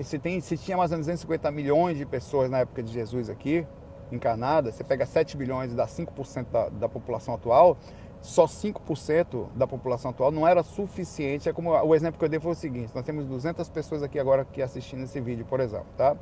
Se, 0.02 0.20
se 0.42 0.56
tinha 0.58 0.76
mais 0.76 0.90
ou 0.90 0.96
menos 0.96 1.06
250 1.06 1.50
milhões 1.50 1.96
de 1.96 2.04
pessoas 2.04 2.50
na 2.50 2.58
época 2.58 2.82
de 2.82 2.92
Jesus 2.92 3.30
aqui, 3.30 3.66
encarnadas, 4.12 4.74
você 4.74 4.84
pega 4.84 5.06
7 5.06 5.36
bilhões 5.36 5.72
e 5.72 5.74
dá 5.74 5.86
5% 5.86 6.46
da, 6.50 6.68
da 6.68 6.88
população 6.88 7.34
atual, 7.34 7.78
só 8.22 8.44
5% 8.46 9.48
da 9.54 9.66
população 9.66 10.10
atual 10.10 10.30
não 10.30 10.46
era 10.46 10.62
suficiente. 10.62 11.48
É 11.48 11.52
como 11.52 11.70
o 11.70 11.94
exemplo 11.94 12.18
que 12.18 12.24
eu 12.24 12.28
dei 12.28 12.40
foi 12.40 12.52
o 12.52 12.54
seguinte: 12.54 12.92
nós 12.94 13.04
temos 13.04 13.26
200 13.26 13.68
pessoas 13.70 14.02
aqui 14.02 14.18
agora 14.18 14.44
que 14.44 14.60
assistindo 14.62 15.04
esse 15.04 15.20
vídeo, 15.20 15.44
por 15.46 15.60
exemplo, 15.60 15.86
tá? 15.96 16.16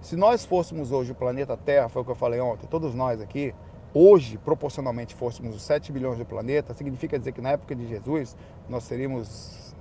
Se 0.00 0.16
nós 0.16 0.44
fôssemos 0.44 0.92
hoje 0.92 1.12
o 1.12 1.14
planeta 1.14 1.56
Terra, 1.56 1.88
foi 1.88 2.02
o 2.02 2.04
que 2.04 2.10
eu 2.10 2.16
falei 2.16 2.40
ontem, 2.40 2.66
todos 2.68 2.94
nós 2.94 3.20
aqui, 3.20 3.52
hoje, 3.92 4.38
proporcionalmente, 4.38 5.14
fôssemos 5.14 5.56
os 5.56 5.62
7 5.62 5.90
bilhões 5.90 6.18
do 6.18 6.24
planeta, 6.24 6.72
significa 6.72 7.18
dizer 7.18 7.32
que 7.32 7.40
na 7.40 7.50
época 7.50 7.74
de 7.74 7.86
Jesus 7.86 8.36
nós 8.68 8.84
seríamos 8.84 9.74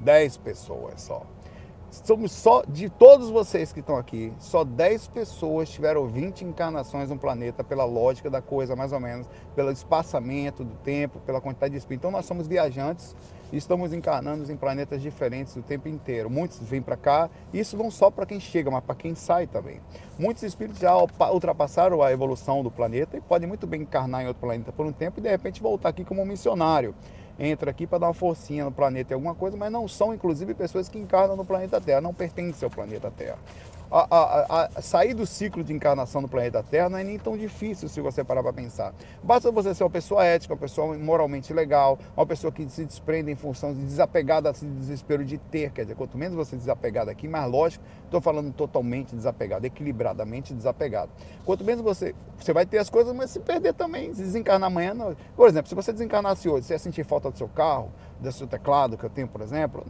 10 0.00 0.36
pessoas 0.38 1.02
só 1.02 1.22
somos 1.90 2.32
só, 2.32 2.62
de 2.68 2.88
todos 2.88 3.30
vocês 3.30 3.72
que 3.72 3.80
estão 3.80 3.96
aqui, 3.96 4.32
só 4.38 4.64
10 4.64 5.08
pessoas 5.08 5.70
tiveram 5.70 6.06
20 6.06 6.44
encarnações 6.44 7.10
no 7.10 7.18
planeta, 7.18 7.64
pela 7.64 7.84
lógica 7.84 8.28
da 8.28 8.42
coisa, 8.42 8.76
mais 8.76 8.92
ou 8.92 9.00
menos, 9.00 9.26
pelo 9.54 9.70
espaçamento 9.70 10.64
do 10.64 10.74
tempo, 10.76 11.18
pela 11.20 11.40
quantidade 11.40 11.72
de 11.72 11.78
espíritos. 11.78 12.08
Então 12.08 12.10
nós 12.10 12.26
somos 12.26 12.46
viajantes 12.46 13.16
e 13.50 13.56
estamos 13.56 13.92
encarnando 13.92 14.50
em 14.50 14.56
planetas 14.56 15.00
diferentes 15.00 15.56
o 15.56 15.62
tempo 15.62 15.88
inteiro. 15.88 16.28
Muitos 16.28 16.58
vêm 16.58 16.82
para 16.82 16.96
cá, 16.96 17.30
isso 17.52 17.76
não 17.76 17.90
só 17.90 18.10
para 18.10 18.26
quem 18.26 18.38
chega, 18.38 18.70
mas 18.70 18.84
para 18.84 18.94
quem 18.94 19.14
sai 19.14 19.46
também. 19.46 19.80
Muitos 20.18 20.42
espíritos 20.42 20.80
já 20.80 20.94
ultrapassaram 20.96 22.02
a 22.02 22.12
evolução 22.12 22.62
do 22.62 22.70
planeta 22.70 23.16
e 23.16 23.20
podem 23.20 23.48
muito 23.48 23.66
bem 23.66 23.82
encarnar 23.82 24.22
em 24.22 24.26
outro 24.26 24.40
planeta 24.40 24.72
por 24.72 24.84
um 24.84 24.92
tempo 24.92 25.18
e 25.18 25.22
de 25.22 25.28
repente 25.30 25.62
voltar 25.62 25.88
aqui 25.88 26.04
como 26.04 26.24
missionário 26.26 26.94
entra 27.38 27.70
aqui 27.70 27.86
para 27.86 27.98
dar 27.98 28.06
uma 28.08 28.14
forcinha 28.14 28.64
no 28.64 28.72
planeta 28.72 29.12
e 29.12 29.14
alguma 29.14 29.34
coisa, 29.34 29.56
mas 29.56 29.70
não 29.70 29.86
são, 29.86 30.12
inclusive, 30.12 30.54
pessoas 30.54 30.88
que 30.88 30.98
encarnam 30.98 31.36
no 31.36 31.44
planeta 31.44 31.80
Terra, 31.80 32.00
não 32.00 32.12
pertencem 32.12 32.66
ao 32.66 32.70
planeta 32.70 33.10
Terra 33.10 33.38
a, 33.90 34.06
a, 34.10 34.68
a, 34.76 34.82
sair 34.82 35.14
do 35.14 35.26
ciclo 35.26 35.64
de 35.64 35.72
encarnação 35.72 36.20
do 36.20 36.28
planeta 36.28 36.62
Terra 36.62 36.90
não 36.90 36.98
é 36.98 37.04
nem 37.04 37.18
tão 37.18 37.36
difícil 37.36 37.88
se 37.88 38.00
você 38.00 38.22
parar 38.22 38.42
para 38.42 38.52
pensar. 38.52 38.92
Basta 39.22 39.50
você 39.50 39.74
ser 39.74 39.84
uma 39.84 39.90
pessoa 39.90 40.24
ética, 40.24 40.52
uma 40.52 40.60
pessoa 40.60 40.96
moralmente 40.98 41.52
legal, 41.52 41.98
uma 42.16 42.26
pessoa 42.26 42.52
que 42.52 42.68
se 42.68 42.84
desprende 42.84 43.30
em 43.30 43.34
função 43.34 43.72
de 43.72 43.80
desapegar 43.80 44.42
desse 44.42 44.66
desespero 44.66 45.24
de 45.24 45.38
ter. 45.38 45.70
Quer 45.70 45.82
dizer, 45.82 45.94
quanto 45.94 46.18
menos 46.18 46.36
você 46.36 46.56
desapegar 46.56 47.06
daqui, 47.06 47.26
mais 47.26 47.50
lógico, 47.50 47.84
estou 48.04 48.20
falando 48.20 48.52
totalmente 48.52 49.14
desapegado, 49.14 49.66
equilibradamente 49.66 50.52
desapegado. 50.52 51.10
Quanto 51.44 51.64
menos 51.64 51.82
você. 51.82 52.14
Você 52.38 52.52
vai 52.52 52.66
ter 52.66 52.78
as 52.78 52.90
coisas, 52.90 53.14
mas 53.14 53.30
se 53.30 53.40
perder 53.40 53.74
também, 53.74 54.14
se 54.14 54.22
desencarnar 54.22 54.68
amanhã. 54.68 54.94
Não. 54.94 55.16
Por 55.34 55.48
exemplo, 55.48 55.68
se 55.68 55.74
você 55.74 55.92
desencarnasse 55.92 56.48
hoje, 56.48 56.66
você 56.66 56.74
ia 56.74 56.78
sentir 56.78 57.04
falta 57.04 57.30
do 57.30 57.36
seu 57.36 57.48
carro, 57.48 57.90
do 58.20 58.30
seu 58.30 58.46
teclado 58.46 58.96
que 58.96 59.04
eu 59.04 59.10
tenho, 59.10 59.28
por 59.28 59.40
exemplo. 59.40 59.84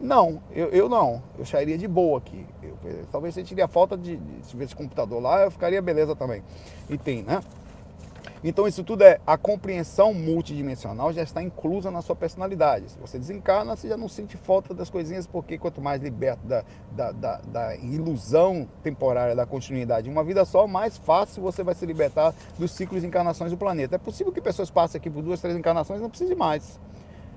Não, 0.00 0.42
eu, 0.50 0.68
eu 0.68 0.88
não. 0.88 1.22
Eu 1.38 1.44
sairia 1.44 1.78
de 1.78 1.88
boa 1.88 2.18
aqui. 2.18 2.46
Eu, 2.62 2.76
talvez 3.10 3.34
sentiria 3.34 3.66
falta 3.66 3.96
de, 3.96 4.16
de, 4.16 4.46
se 4.46 4.56
ver 4.56 4.64
esse 4.64 4.76
computador 4.76 5.22
lá, 5.22 5.42
eu 5.42 5.50
ficaria 5.50 5.80
beleza 5.80 6.14
também. 6.14 6.42
E 6.88 6.98
tem, 6.98 7.22
né? 7.22 7.40
Então 8.44 8.68
isso 8.68 8.84
tudo 8.84 9.02
é 9.02 9.18
a 9.26 9.36
compreensão 9.38 10.12
multidimensional 10.12 11.12
já 11.12 11.22
está 11.22 11.42
inclusa 11.42 11.90
na 11.90 12.02
sua 12.02 12.14
personalidade. 12.14 12.90
Se 12.90 12.98
você 12.98 13.18
desencarna, 13.18 13.74
você 13.74 13.88
já 13.88 13.96
não 13.96 14.08
sente 14.08 14.36
falta 14.36 14.74
das 14.74 14.90
coisinhas, 14.90 15.26
porque 15.26 15.56
quanto 15.56 15.80
mais 15.80 16.02
liberto 16.02 16.46
da, 16.46 16.64
da, 16.92 17.12
da, 17.12 17.36
da 17.38 17.76
ilusão 17.76 18.68
temporária 18.82 19.34
da 19.34 19.46
continuidade 19.46 20.10
uma 20.10 20.22
vida 20.22 20.44
só, 20.44 20.66
mais 20.66 20.98
fácil 20.98 21.42
você 21.42 21.62
vai 21.62 21.74
se 21.74 21.86
libertar 21.86 22.34
dos 22.58 22.70
ciclos 22.72 23.00
de 23.00 23.06
encarnações 23.06 23.50
do 23.50 23.56
planeta. 23.56 23.96
É 23.96 23.98
possível 23.98 24.32
que 24.32 24.40
pessoas 24.40 24.70
passem 24.70 24.98
aqui 24.98 25.08
por 25.08 25.22
duas, 25.22 25.40
três 25.40 25.56
encarnações 25.56 25.98
e 25.98 26.02
não 26.02 26.10
precisem 26.10 26.36
mais. 26.36 26.78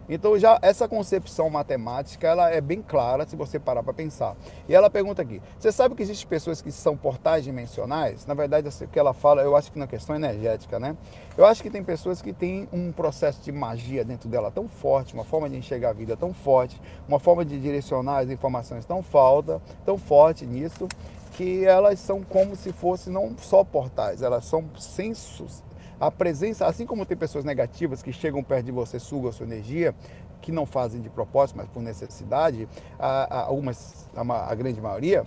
Então 0.09 0.37
já 0.39 0.57
essa 0.63 0.87
concepção 0.87 1.49
matemática 1.49 2.27
ela 2.27 2.49
é 2.49 2.59
bem 2.59 2.81
clara 2.81 3.27
se 3.27 3.35
você 3.35 3.59
parar 3.59 3.83
para 3.83 3.93
pensar. 3.93 4.35
E 4.67 4.73
ela 4.73 4.89
pergunta 4.89 5.21
aqui: 5.21 5.39
você 5.57 5.71
sabe 5.71 5.93
que 5.93 6.01
existem 6.01 6.27
pessoas 6.27 6.61
que 6.61 6.71
são 6.71 6.97
portais 6.97 7.43
dimensionais? 7.43 8.25
Na 8.25 8.33
verdade, 8.33 8.67
o 8.67 8.87
que 8.87 8.97
ela 8.97 9.13
fala, 9.13 9.43
eu 9.43 9.55
acho 9.55 9.71
que 9.71 9.77
na 9.77 9.85
questão 9.85 10.15
energética, 10.15 10.79
né? 10.79 10.97
Eu 11.37 11.45
acho 11.45 11.61
que 11.61 11.69
tem 11.69 11.83
pessoas 11.83 12.21
que 12.21 12.33
têm 12.33 12.67
um 12.73 12.91
processo 12.91 13.41
de 13.41 13.51
magia 13.51 14.03
dentro 14.03 14.27
dela 14.27 14.49
tão 14.49 14.67
forte, 14.67 15.13
uma 15.13 15.23
forma 15.23 15.47
de 15.47 15.55
enxergar 15.55 15.91
a 15.91 15.93
vida 15.93 16.17
tão 16.17 16.33
forte, 16.33 16.81
uma 17.07 17.19
forma 17.19 17.45
de 17.45 17.59
direcionar 17.59 18.19
as 18.19 18.29
informações 18.29 18.85
tão 18.85 19.03
falta, 19.03 19.61
tão 19.85 19.97
forte 19.97 20.45
nisso, 20.45 20.87
que 21.33 21.63
elas 21.65 21.99
são 21.99 22.23
como 22.23 22.55
se 22.55 22.73
fossem 22.73 23.13
não 23.13 23.35
só 23.37 23.63
portais, 23.63 24.21
elas 24.21 24.45
são 24.45 24.65
sensos 24.77 25.63
a 25.99 26.09
presença, 26.09 26.65
assim 26.65 26.85
como 26.85 27.05
tem 27.05 27.17
pessoas 27.17 27.43
negativas 27.43 28.01
que 28.01 28.13
chegam 28.13 28.43
perto 28.43 28.65
de 28.65 28.71
você, 28.71 28.99
sugam 28.99 29.29
a 29.29 29.33
sua 29.33 29.45
energia, 29.45 29.93
que 30.41 30.51
não 30.51 30.65
fazem 30.65 31.01
de 31.01 31.09
propósito, 31.09 31.57
mas 31.57 31.67
por 31.67 31.83
necessidade, 31.83 32.67
algumas, 32.97 34.07
a 34.15 34.55
grande 34.55 34.79
maioria, 34.79 35.25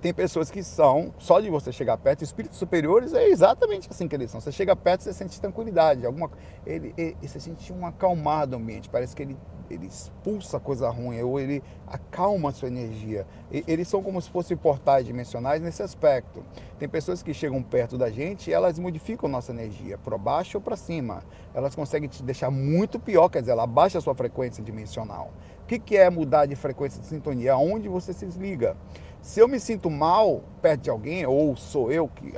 tem 0.00 0.14
pessoas 0.14 0.50
que 0.50 0.62
são, 0.62 1.12
só 1.18 1.40
de 1.40 1.50
você 1.50 1.70
chegar 1.70 1.98
perto, 1.98 2.24
espíritos 2.24 2.58
superiores 2.58 3.12
é 3.12 3.28
exatamente 3.28 3.88
assim 3.90 4.08
que 4.08 4.14
eles 4.14 4.30
são. 4.30 4.40
Você 4.40 4.50
chega 4.50 4.74
perto, 4.74 5.02
você 5.02 5.12
sente 5.12 5.38
tranquilidade, 5.38 6.06
alguma, 6.06 6.30
ele, 6.66 6.94
ele, 6.96 7.16
você 7.20 7.38
sente 7.38 7.70
um 7.70 7.84
acalmar 7.84 8.46
do 8.46 8.56
ambiente, 8.56 8.88
parece 8.88 9.14
que 9.14 9.22
ele, 9.22 9.36
ele 9.68 9.86
expulsa 9.86 10.58
coisa 10.58 10.88
ruim, 10.88 11.20
ou 11.22 11.38
ele 11.38 11.62
acalma 11.86 12.48
a 12.48 12.52
sua 12.52 12.68
energia. 12.68 13.26
Eles 13.50 13.88
são 13.88 14.02
como 14.02 14.20
se 14.22 14.30
fossem 14.30 14.56
portais 14.56 15.04
dimensionais 15.04 15.60
nesse 15.60 15.82
aspecto. 15.82 16.42
Tem 16.78 16.88
pessoas 16.88 17.22
que 17.22 17.34
chegam 17.34 17.62
perto 17.62 17.98
da 17.98 18.08
gente 18.08 18.48
e 18.48 18.54
elas 18.54 18.78
modificam 18.78 19.28
nossa 19.28 19.52
energia, 19.52 19.98
para 19.98 20.16
baixo 20.16 20.56
ou 20.56 20.62
para 20.62 20.76
cima. 20.76 21.22
Elas 21.52 21.74
conseguem 21.74 22.08
te 22.08 22.22
deixar 22.22 22.50
muito 22.50 22.98
pior, 22.98 23.28
quer 23.28 23.40
dizer, 23.40 23.52
ela 23.52 23.66
baixa 23.66 23.98
a 23.98 24.00
sua 24.00 24.14
frequência 24.14 24.64
dimensional. 24.64 25.30
O 25.62 25.66
que, 25.66 25.78
que 25.78 25.96
é 25.96 26.08
mudar 26.08 26.46
de 26.46 26.56
frequência 26.56 27.00
de 27.00 27.06
sintonia? 27.06 27.52
Aonde 27.52 27.86
você 27.88 28.12
se 28.12 28.26
desliga. 28.26 28.76
Se 29.22 29.40
eu 29.40 29.46
me 29.46 29.60
sinto 29.60 29.90
mal 29.90 30.42
perto 30.62 30.82
de 30.82 30.90
alguém, 30.90 31.26
ou 31.26 31.56
sou 31.56 31.92
eu 31.92 32.08
que 32.08 32.32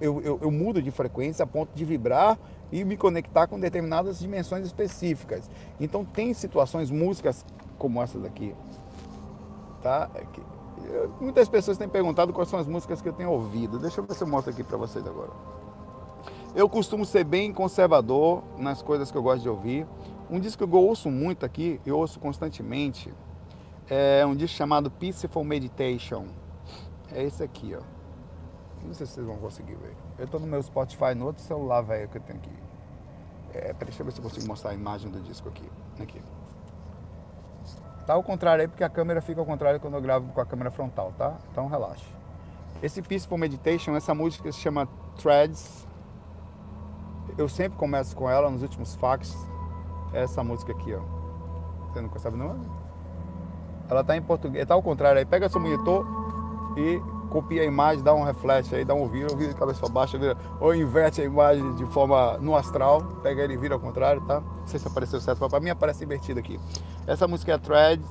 eu, 0.00 0.20
eu, 0.22 0.38
eu, 0.42 0.50
mudo 0.50 0.82
de 0.82 0.90
frequência 0.90 1.44
a 1.44 1.46
ponto 1.46 1.70
de 1.74 1.84
vibrar 1.84 2.38
e 2.72 2.84
me 2.84 2.96
conectar 2.96 3.46
com 3.46 3.58
determinadas 3.58 4.18
dimensões 4.18 4.66
específicas. 4.66 5.48
Então 5.80 6.04
tem 6.04 6.34
situações, 6.34 6.90
músicas 6.90 7.44
como 7.78 8.02
essa 8.02 8.18
daqui, 8.18 8.54
tá? 9.82 10.10
É 10.14 10.24
muitas 11.20 11.48
pessoas 11.48 11.78
têm 11.78 11.88
perguntado 11.88 12.32
quais 12.32 12.48
são 12.48 12.58
as 12.58 12.66
músicas 12.66 13.00
que 13.00 13.08
eu 13.08 13.12
tenho 13.12 13.30
ouvido. 13.30 13.78
Deixa 13.78 14.00
eu 14.00 14.04
ver 14.04 14.14
se 14.14 14.22
eu 14.22 14.28
mostro 14.28 14.52
aqui 14.52 14.62
para 14.62 14.76
vocês 14.76 15.06
agora. 15.06 15.30
Eu 16.54 16.68
costumo 16.68 17.04
ser 17.04 17.24
bem 17.24 17.52
conservador 17.52 18.42
nas 18.58 18.82
coisas 18.82 19.10
que 19.10 19.16
eu 19.16 19.22
gosto 19.22 19.42
de 19.42 19.48
ouvir. 19.48 19.86
Um 20.30 20.38
disco 20.38 20.66
que 20.66 20.74
eu 20.74 20.80
ouço 20.80 21.10
muito 21.10 21.44
aqui, 21.44 21.80
eu 21.84 21.98
ouço 21.98 22.18
constantemente, 22.18 23.12
é 23.88 24.24
um 24.24 24.34
disco 24.34 24.56
chamado 24.56 24.90
Peaceful 24.90 25.44
Meditation. 25.44 26.26
É 27.12 27.22
esse 27.22 27.42
aqui, 27.42 27.74
ó. 27.74 27.82
Não 28.84 28.94
sei 28.94 29.06
se 29.06 29.14
vocês 29.14 29.26
vão 29.26 29.36
conseguir 29.36 29.74
ver. 29.76 29.94
Eu 30.18 30.26
tô 30.26 30.38
no 30.38 30.46
meu 30.46 30.62
Spotify 30.62 31.14
no 31.14 31.26
outro 31.26 31.42
celular, 31.42 31.82
velho, 31.82 32.08
que 32.08 32.18
eu 32.18 32.22
tenho 32.22 32.38
aqui. 32.38 32.52
É, 33.54 33.72
deixa 33.72 34.02
eu 34.02 34.06
ver 34.06 34.12
se 34.12 34.18
eu 34.18 34.22
consigo 34.22 34.46
mostrar 34.46 34.70
a 34.70 34.74
imagem 34.74 35.10
do 35.10 35.20
disco 35.20 35.48
aqui. 35.48 35.68
Aqui. 36.00 36.20
Tá 38.06 38.14
ao 38.14 38.22
contrário 38.22 38.62
aí, 38.62 38.68
porque 38.68 38.84
a 38.84 38.88
câmera 38.88 39.22
fica 39.22 39.40
ao 39.40 39.46
contrário 39.46 39.80
quando 39.80 39.94
eu 39.94 40.00
gravo 40.00 40.30
com 40.32 40.40
a 40.40 40.44
câmera 40.44 40.70
frontal, 40.70 41.12
tá? 41.16 41.38
Então 41.50 41.66
relaxa. 41.68 42.04
Esse 42.82 43.00
Peaceful 43.00 43.38
Meditation, 43.38 43.96
essa 43.96 44.14
música 44.14 44.50
se 44.52 44.58
chama 44.58 44.86
Threads. 45.16 45.86
Eu 47.38 47.48
sempre 47.48 47.78
começo 47.78 48.14
com 48.14 48.28
ela 48.28 48.50
nos 48.50 48.62
últimos 48.62 48.94
fax. 48.94 49.34
É 50.12 50.22
essa 50.22 50.44
música 50.44 50.72
aqui, 50.72 50.94
ó. 50.94 51.00
Você 51.92 52.00
não 52.00 52.18
sabe 52.18 52.36
não? 52.36 52.83
Ela 53.88 54.00
está 54.00 54.16
em 54.16 54.22
português, 54.22 54.62
está 54.62 54.74
ao 54.74 54.82
contrário 54.82 55.18
aí. 55.18 55.24
Pega 55.24 55.48
seu 55.48 55.60
monitor 55.60 56.06
e 56.76 57.00
copia 57.34 57.62
a 57.62 57.64
imagem, 57.64 58.02
dá 58.02 58.14
um 58.14 58.22
refresh 58.22 58.72
aí, 58.72 58.84
dá 58.84 58.94
um 58.94 59.08
vira, 59.08 59.34
vira 59.34 59.52
de 59.52 59.58
cabeça 59.58 59.88
baixa, 59.88 60.16
vira, 60.16 60.36
ou 60.60 60.72
inverte 60.72 61.20
a 61.20 61.24
imagem 61.24 61.74
de 61.74 61.84
forma 61.86 62.38
no 62.38 62.54
astral, 62.54 63.02
pega 63.24 63.42
ele 63.42 63.54
e 63.54 63.56
vira 63.56 63.74
ao 63.74 63.80
contrário, 63.80 64.20
tá? 64.22 64.40
Não 64.40 64.66
sei 64.66 64.78
se 64.78 64.86
apareceu 64.86 65.20
certo, 65.20 65.40
mas 65.40 65.50
para 65.50 65.58
mim 65.58 65.70
aparece 65.70 66.04
invertido 66.04 66.38
aqui. 66.38 66.60
Essa 67.08 67.26
música 67.26 67.52
é 67.52 67.58
Threads, 67.58 68.08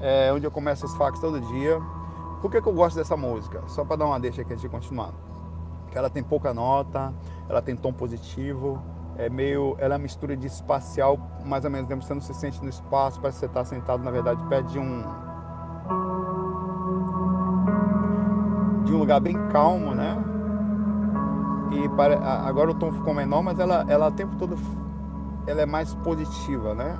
é 0.00 0.32
onde 0.32 0.46
eu 0.46 0.50
começo 0.50 0.86
os 0.86 0.94
fax 0.96 1.18
todo 1.18 1.40
dia. 1.40 1.80
Por 2.40 2.50
que, 2.50 2.62
que 2.62 2.68
eu 2.68 2.72
gosto 2.72 2.96
dessa 2.96 3.16
música? 3.16 3.62
Só 3.66 3.84
para 3.84 3.96
dar 3.96 4.06
uma 4.06 4.20
deixa 4.20 4.42
aqui 4.42 4.52
antes 4.52 4.62
de 4.62 4.68
continuar. 4.68 5.12
Ela 5.92 6.08
tem 6.08 6.22
pouca 6.22 6.54
nota, 6.54 7.12
ela 7.48 7.60
tem 7.60 7.76
tom 7.76 7.92
positivo, 7.92 8.80
é 9.16 9.28
meio, 9.28 9.76
ela 9.78 9.94
é 9.94 9.96
uma 9.96 10.02
mistura 10.02 10.36
de 10.36 10.46
espacial, 10.46 11.18
mais 11.44 11.64
ou 11.64 11.70
menos, 11.70 11.88
tempo 11.88 12.02
você 12.02 12.14
não 12.14 12.20
se 12.20 12.34
sente 12.34 12.62
no 12.62 12.68
espaço, 12.68 13.20
parece 13.20 13.38
que 13.38 13.40
você 13.40 13.46
está 13.46 13.64
sentado, 13.64 14.02
na 14.02 14.10
verdade, 14.10 14.42
perto 14.44 14.68
de 14.68 14.78
um 14.78 15.02
de 18.84 18.92
um 18.92 18.98
lugar 18.98 19.20
bem 19.20 19.36
calmo, 19.48 19.94
né? 19.94 20.16
E 21.72 21.88
para, 21.90 22.18
agora 22.46 22.70
o 22.70 22.74
tom 22.74 22.92
ficou 22.92 23.14
menor, 23.14 23.42
mas 23.42 23.58
ela, 23.58 23.86
ela 23.88 24.08
o 24.08 24.12
tempo 24.12 24.36
todo 24.36 24.56
ela 25.46 25.62
é 25.62 25.66
mais 25.66 25.94
positiva, 25.94 26.74
né? 26.74 26.98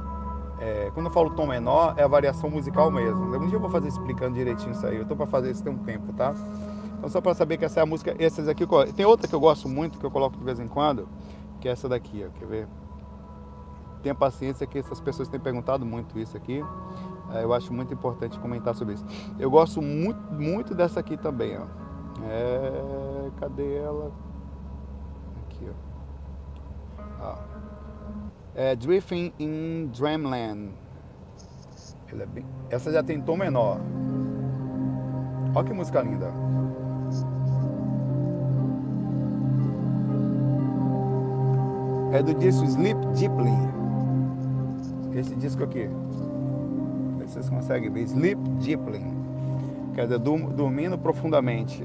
É, 0.58 0.90
quando 0.94 1.06
eu 1.06 1.12
falo 1.12 1.30
tom 1.30 1.46
menor, 1.46 1.94
é 1.96 2.04
a 2.04 2.08
variação 2.08 2.48
musical 2.48 2.90
mesmo. 2.90 3.36
Um 3.36 3.46
dia 3.46 3.56
eu 3.56 3.60
vou 3.60 3.68
fazer 3.68 3.88
explicando 3.88 4.34
direitinho 4.34 4.70
isso 4.70 4.86
aí. 4.86 4.96
Eu 4.96 5.04
tô 5.04 5.16
para 5.16 5.26
fazer 5.26 5.50
isso 5.50 5.62
tem 5.62 5.72
um 5.72 5.78
tempo, 5.78 6.12
tá? 6.12 6.32
Então 6.96 7.10
só 7.10 7.20
para 7.20 7.34
saber 7.34 7.56
que 7.56 7.64
essa 7.64 7.80
é 7.80 7.82
a 7.82 7.86
música, 7.86 8.14
essas 8.18 8.46
aqui, 8.46 8.64
tem 8.94 9.04
outra 9.04 9.26
que 9.26 9.34
eu 9.34 9.40
gosto 9.40 9.68
muito 9.68 9.98
que 9.98 10.06
eu 10.06 10.10
coloco 10.10 10.36
de 10.38 10.44
vez 10.44 10.60
em 10.60 10.68
quando, 10.68 11.08
que 11.62 11.68
é 11.68 11.70
essa 11.70 11.88
daqui, 11.88 12.26
ó, 12.26 12.38
quer 12.38 12.46
ver? 12.46 12.68
Tenha 14.02 14.16
paciência 14.16 14.66
que 14.66 14.78
essas 14.78 15.00
pessoas 15.00 15.28
têm 15.28 15.38
perguntado 15.38 15.86
muito 15.86 16.18
isso 16.18 16.36
aqui. 16.36 16.60
É, 17.32 17.44
eu 17.44 17.54
acho 17.54 17.72
muito 17.72 17.94
importante 17.94 18.36
comentar 18.40 18.74
sobre 18.74 18.94
isso. 18.94 19.06
Eu 19.38 19.48
gosto 19.48 19.80
muito, 19.80 20.20
muito 20.32 20.74
dessa 20.74 20.98
aqui 20.98 21.16
também, 21.16 21.56
ó. 21.56 21.66
É, 22.24 23.30
cadê 23.38 23.76
ela? 23.76 24.10
Aqui, 25.46 25.70
ó. 26.98 27.12
ó. 27.22 27.38
É 28.56 28.74
Drifting 28.74 29.32
in 29.38 29.86
Dreamland. 29.96 30.72
É 32.12 32.26
bem... 32.26 32.44
Essa 32.70 32.90
já 32.92 33.04
tem 33.04 33.22
tom 33.22 33.36
menor. 33.36 33.78
Olha 35.54 35.64
que 35.64 35.72
música 35.72 36.02
linda. 36.02 36.32
É 42.12 42.22
do 42.22 42.34
disco 42.34 42.64
Sleep 42.64 42.98
Deeply. 43.14 43.52
Esse 45.14 45.34
disco 45.34 45.64
aqui. 45.64 45.88
Vocês 47.20 47.48
conseguem 47.48 47.90
ver. 47.90 48.02
Sleep 48.02 48.38
Deeply. 48.62 49.02
Quer 49.94 50.02
dizer, 50.02 50.18
dormindo 50.18 50.98
profundamente. 50.98 51.82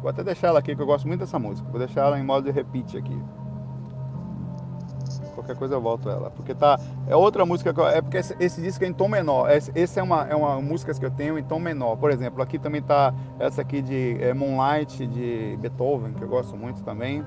Vou 0.00 0.10
até 0.10 0.24
deixar 0.24 0.48
ela 0.48 0.58
aqui, 0.58 0.74
que 0.74 0.80
eu 0.80 0.86
gosto 0.86 1.06
muito 1.06 1.20
dessa 1.20 1.38
música. 1.38 1.68
Vou 1.68 1.78
deixar 1.78 2.06
ela 2.06 2.18
em 2.18 2.24
modo 2.24 2.44
de 2.44 2.50
repeat 2.50 2.96
aqui. 2.96 3.18
Qualquer 5.48 5.58
coisa 5.58 5.74
eu 5.76 5.80
volto 5.80 6.10
ela. 6.10 6.30
Porque 6.30 6.54
tá. 6.54 6.78
É 7.06 7.16
outra 7.16 7.46
música 7.46 7.72
eu, 7.74 7.88
É 7.88 8.02
porque 8.02 8.18
esse, 8.18 8.36
esse, 8.38 8.60
disco 8.60 8.84
é 8.84 8.88
em 8.88 8.92
tom 8.92 9.08
menor. 9.08 9.50
Esse, 9.50 9.72
esse, 9.74 9.98
é, 9.98 10.02
uma, 10.02 10.28
é 10.28 10.34
uma 10.34 10.60
música 10.60 10.92
que 10.92 11.04
eu 11.04 11.10
tenho 11.10 11.38
em 11.38 11.42
tom 11.42 11.58
menor. 11.58 11.96
Por 11.96 12.10
exemplo, 12.10 12.42
aqui 12.42 12.58
também 12.58 12.82
tá 12.82 13.14
essa 13.38 13.62
aqui 13.62 13.80
de 13.80 14.18
é, 14.20 14.34
Moonlight 14.34 15.06
de 15.06 15.56
Beethoven, 15.58 16.12
que 16.12 16.22
eu 16.22 16.28
gosto 16.28 16.54
muito 16.56 16.82
também. 16.82 17.24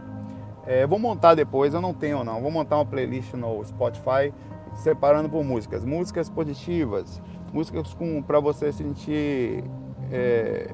É, 0.67 0.85
vou 0.85 0.99
montar 0.99 1.33
depois, 1.33 1.73
eu 1.73 1.81
não 1.81 1.93
tenho 1.93 2.23
não. 2.23 2.39
Vou 2.41 2.51
montar 2.51 2.75
uma 2.75 2.85
playlist 2.85 3.33
no 3.33 3.65
Spotify 3.65 4.31
separando 4.75 5.27
por 5.27 5.43
músicas. 5.43 5.83
Músicas 5.83 6.29
positivas, 6.29 7.19
músicas 7.51 7.91
com 7.93 8.21
para 8.21 8.39
você 8.39 8.71
sentir. 8.71 9.63
É, 10.11 10.69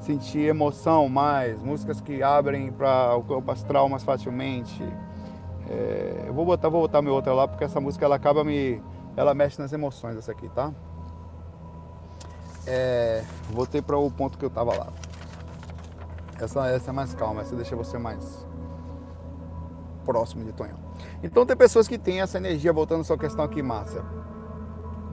sentir 0.00 0.48
emoção 0.48 1.10
mais, 1.10 1.62
músicas 1.62 2.00
que 2.00 2.22
abrem 2.22 2.72
para 2.72 3.14
o 3.16 3.22
campo 3.22 3.50
astral 3.50 3.86
mais 3.86 4.02
facilmente. 4.02 4.82
É, 5.70 6.24
eu 6.26 6.34
vou 6.34 6.44
botar, 6.44 6.68
vou 6.68 6.80
botar 6.80 7.00
meu 7.00 7.14
outra 7.14 7.32
lá 7.32 7.46
porque 7.46 7.62
essa 7.62 7.80
música 7.80 8.04
ela 8.04 8.16
acaba 8.16 8.42
me, 8.42 8.82
ela 9.16 9.32
mexe 9.34 9.62
nas 9.62 9.72
emoções 9.72 10.16
essa 10.16 10.32
aqui, 10.32 10.48
tá? 10.48 10.72
É, 12.66 13.22
voltei 13.50 13.80
para 13.80 13.96
o 13.96 14.10
ponto 14.10 14.36
que 14.36 14.44
eu 14.44 14.50
tava 14.50 14.76
lá. 14.76 14.88
Essa, 16.40 16.68
essa 16.68 16.90
é 16.90 16.92
mais 16.92 17.14
calma, 17.14 17.42
essa 17.42 17.54
deixa 17.54 17.76
você 17.76 17.98
mais 17.98 18.44
próximo 20.04 20.44
de 20.44 20.52
Tonhão. 20.52 20.78
Então 21.22 21.46
tem 21.46 21.56
pessoas 21.56 21.86
que 21.86 21.98
têm 21.98 22.20
essa 22.20 22.38
energia, 22.38 22.72
voltando 22.72 23.02
à 23.02 23.04
sua 23.04 23.16
questão 23.16 23.44
aqui, 23.44 23.62
Márcia, 23.62 24.02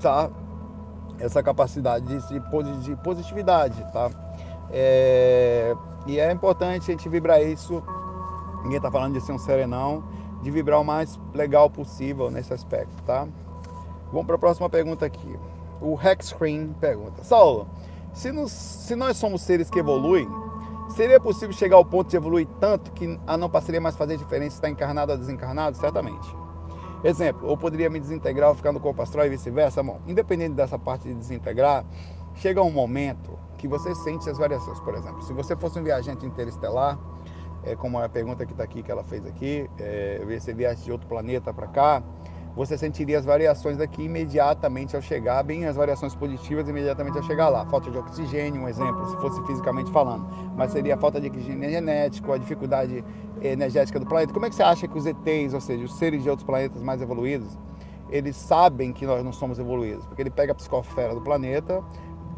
tá? 0.02 0.30
Essa 1.20 1.44
capacidade 1.44 2.06
de, 2.06 2.40
de 2.82 2.96
positividade, 2.98 3.86
tá? 3.92 4.10
É, 4.72 5.76
e 6.08 6.20
é 6.20 6.32
importante 6.32 6.90
a 6.90 6.94
gente 6.94 7.08
vibrar 7.08 7.44
isso. 7.44 7.84
Ninguém 8.64 8.82
tá 8.82 8.90
falando 8.90 9.14
de 9.14 9.22
ser 9.22 9.34
um 9.34 9.38
serenão 9.38 10.04
de 10.42 10.52
vibrar 10.52 10.80
o 10.80 10.84
mais 10.84 11.20
legal 11.34 11.70
possível 11.70 12.30
nesse 12.30 12.54
aspecto, 12.54 13.02
tá? 13.04 13.28
Vamos 14.12 14.26
para 14.26 14.36
a 14.36 14.40
próxima 14.40 14.70
pergunta 14.70 15.06
aqui. 15.06 15.38
O 15.82 15.98
Hexcreen 16.00 16.76
pergunta: 16.80 17.24
Saulo, 17.24 17.68
se, 18.14 18.32
nos, 18.32 18.52
se 18.52 18.96
nós 18.96 19.18
somos 19.18 19.42
seres 19.42 19.70
que 19.70 19.80
evoluem, 19.80 20.28
seria 20.90 21.20
possível 21.20 21.56
chegar 21.56 21.76
ao 21.76 21.86
ponto 21.86 22.10
de 22.10 22.18
evoluir 22.18 22.48
tanto 22.60 22.92
que 22.92 23.20
a 23.28 23.38
não 23.38 23.50
passaria 23.50 23.82
mais 23.82 23.96
fazer 23.96 24.18
diferença 24.18 24.56
estar 24.56 24.70
encarnado 24.70 25.12
ou 25.12 25.18
desencarnado? 25.18 25.78
Certamente. 25.78 26.36
Exemplo, 27.04 27.48
ou 27.48 27.56
poderia 27.56 27.90
me 27.90 28.00
desintegrar 28.00 28.50
ou 28.50 28.56
ficar 28.56 28.72
no 28.72 28.80
corpo 28.80 29.02
astral 29.02 29.26
e 29.28 29.30
vice-versa? 29.30 29.84
Bom, 29.84 30.00
independente 30.08 30.56
dessa 30.56 30.80
parte 30.80 31.08
de 31.08 31.14
desintegrar, 31.14 31.86
chega 32.36 32.62
um 32.62 32.72
momento 32.72 33.38
que 33.58 33.68
você 33.68 33.94
sente 33.96 34.30
as 34.30 34.38
variações. 34.38 34.80
Por 34.80 34.96
exemplo, 34.96 35.22
se 35.22 35.34
você 35.34 35.56
fosse 35.56 35.80
um 35.80 35.84
viajante 35.84 36.26
interestelar, 36.26 36.98
é, 37.64 37.76
como 37.76 38.00
a 38.00 38.08
pergunta 38.08 38.46
que 38.46 38.52
está 38.52 38.64
aqui, 38.64 38.82
que 38.82 38.92
ela 38.92 39.04
fez 39.04 39.26
aqui, 39.26 39.70
é, 39.80 40.20
se 40.40 40.54
viesse 40.54 40.84
de 40.84 40.92
outro 40.92 41.08
planeta 41.08 41.54
para 41.54 41.68
cá, 41.68 42.04
você 42.58 42.76
sentiria 42.76 43.20
as 43.20 43.24
variações 43.24 43.78
daqui 43.78 44.04
imediatamente 44.06 44.96
ao 44.96 45.02
chegar, 45.02 45.44
bem 45.44 45.66
as 45.68 45.76
variações 45.76 46.16
positivas 46.16 46.68
imediatamente 46.68 47.16
ao 47.16 47.24
chegar 47.24 47.50
lá. 47.50 47.64
Falta 47.68 47.92
de 47.92 47.98
oxigênio, 48.00 48.64
um 48.64 48.68
exemplo, 48.68 49.08
se 49.12 49.16
fosse 49.18 49.40
fisicamente 49.46 49.92
falando. 49.92 50.28
Mas 50.56 50.72
seria 50.72 50.96
a 50.96 50.98
falta 50.98 51.22
de 51.22 51.28
oxigênio 51.28 51.70
genético, 51.70 52.34
a 52.34 52.38
dificuldade 52.40 53.06
energética 53.44 54.00
do 54.00 54.08
planeta. 54.08 54.34
Como 54.34 54.48
é 54.48 54.50
que 54.50 54.56
você 54.56 54.64
acha 54.64 54.88
que 54.88 54.98
os 54.98 55.06
ETs, 55.06 55.54
ou 55.54 55.62
seja, 55.62 55.86
os 55.86 56.00
seres 56.00 56.24
de 56.24 56.30
outros 56.32 56.44
planetas 56.48 56.82
mais 56.82 57.00
evoluídos, 57.00 57.60
eles 58.10 58.36
sabem 58.36 58.92
que 58.92 59.06
nós 59.06 59.24
não 59.24 59.32
somos 59.32 59.60
evoluídos? 59.60 60.08
Porque 60.08 60.24
ele 60.24 60.32
pega 60.32 60.52
a 60.52 60.56
psicosfera 60.56 61.14
do 61.14 61.22
planeta, 61.22 61.84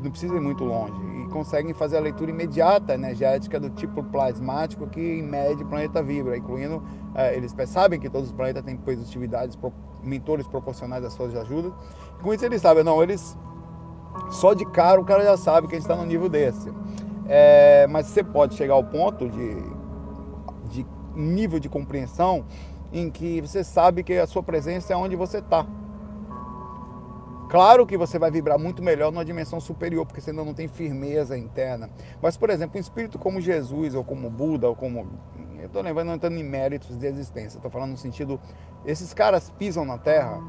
não 0.02 0.12
precisa 0.12 0.36
ir 0.36 0.40
muito 0.40 0.64
longe, 0.64 0.94
e 1.18 1.28
conseguem 1.30 1.74
fazer 1.74 1.98
a 1.98 2.00
leitura 2.00 2.32
imediata 2.32 2.94
energética 2.94 3.60
do 3.60 3.70
tipo 3.70 4.04
plasmático 4.04 4.88
que, 4.88 5.02
em 5.02 5.24
média, 5.24 5.66
o 5.66 5.68
planeta 5.68 6.02
vibra, 6.02 6.38
incluindo, 6.38 6.82
é, 7.14 7.36
eles 7.36 7.54
sabem 7.68 8.00
que 8.00 8.10
todos 8.10 8.30
os 8.30 8.34
planetas 8.34 8.64
têm 8.64 8.78
positividades, 8.78 9.58
mentores 10.04 10.48
proporcionais 10.48 11.04
às 11.04 11.14
suas 11.14 11.36
ajudas, 11.36 11.74
com 12.22 12.34
isso 12.34 12.46
eles 12.46 12.62
sabem, 12.62 12.84
não, 12.84 13.02
eles, 13.04 13.38
só 14.30 14.54
de 14.54 14.66
cara 14.66 15.00
o 15.00 15.06
cara 15.06 15.24
já 15.24 15.38
sabe 15.38 15.68
que 15.68 15.76
a 15.76 15.80
gente 15.80 15.90
está 15.90 15.96
no 15.96 16.06
nível 16.06 16.30
desse. 16.30 16.72
É, 17.28 17.86
mas 17.88 18.08
você 18.08 18.24
pode 18.24 18.56
chegar 18.56 18.74
ao 18.74 18.84
ponto 18.84 19.30
de, 19.30 19.56
de 20.70 20.86
nível 21.16 21.60
de 21.60 21.70
compreensão 21.70 22.44
em 22.92 23.10
que 23.10 23.40
você 23.42 23.64
sabe 23.64 24.04
que 24.04 24.14
a 24.14 24.26
sua 24.26 24.42
presença 24.42 24.94
é 24.94 24.96
onde 24.98 25.16
você 25.16 25.38
está. 25.38 25.66
Claro 27.50 27.88
que 27.88 27.98
você 27.98 28.20
vai 28.20 28.30
vibrar 28.30 28.60
muito 28.60 28.84
melhor 28.84 29.12
numa 29.12 29.26
dimensão 29.26 29.60
superior, 29.60 30.06
porque 30.06 30.22
você 30.22 30.30
ainda 30.30 30.46
não 30.46 30.54
tem 30.54 30.68
firmeza 30.68 31.36
interna. 31.36 31.90
Mas, 32.22 32.38
por 32.38 32.52
exemplo, 32.52 32.78
um 32.78 32.80
espírito 32.80 33.18
como 33.18 33.42
Jesus, 33.42 33.96
ou 33.96 34.04
como 34.04 34.30
Buda, 34.30 34.70
ou 34.70 34.76
como. 34.76 35.08
Eu 35.58 35.66
estou 35.66 35.82
lembrando, 35.82 36.08
não 36.10 36.14
entrando 36.14 36.38
em 36.38 36.44
méritos 36.44 36.96
de 36.96 37.08
existência, 37.08 37.58
estou 37.58 37.72
falando 37.72 37.92
no 37.92 37.98
sentido. 37.98 38.40
Esses 38.86 39.16
caras 39.16 39.50
pisam 39.58 39.84
na 39.84 39.98
Terra, 39.98 40.40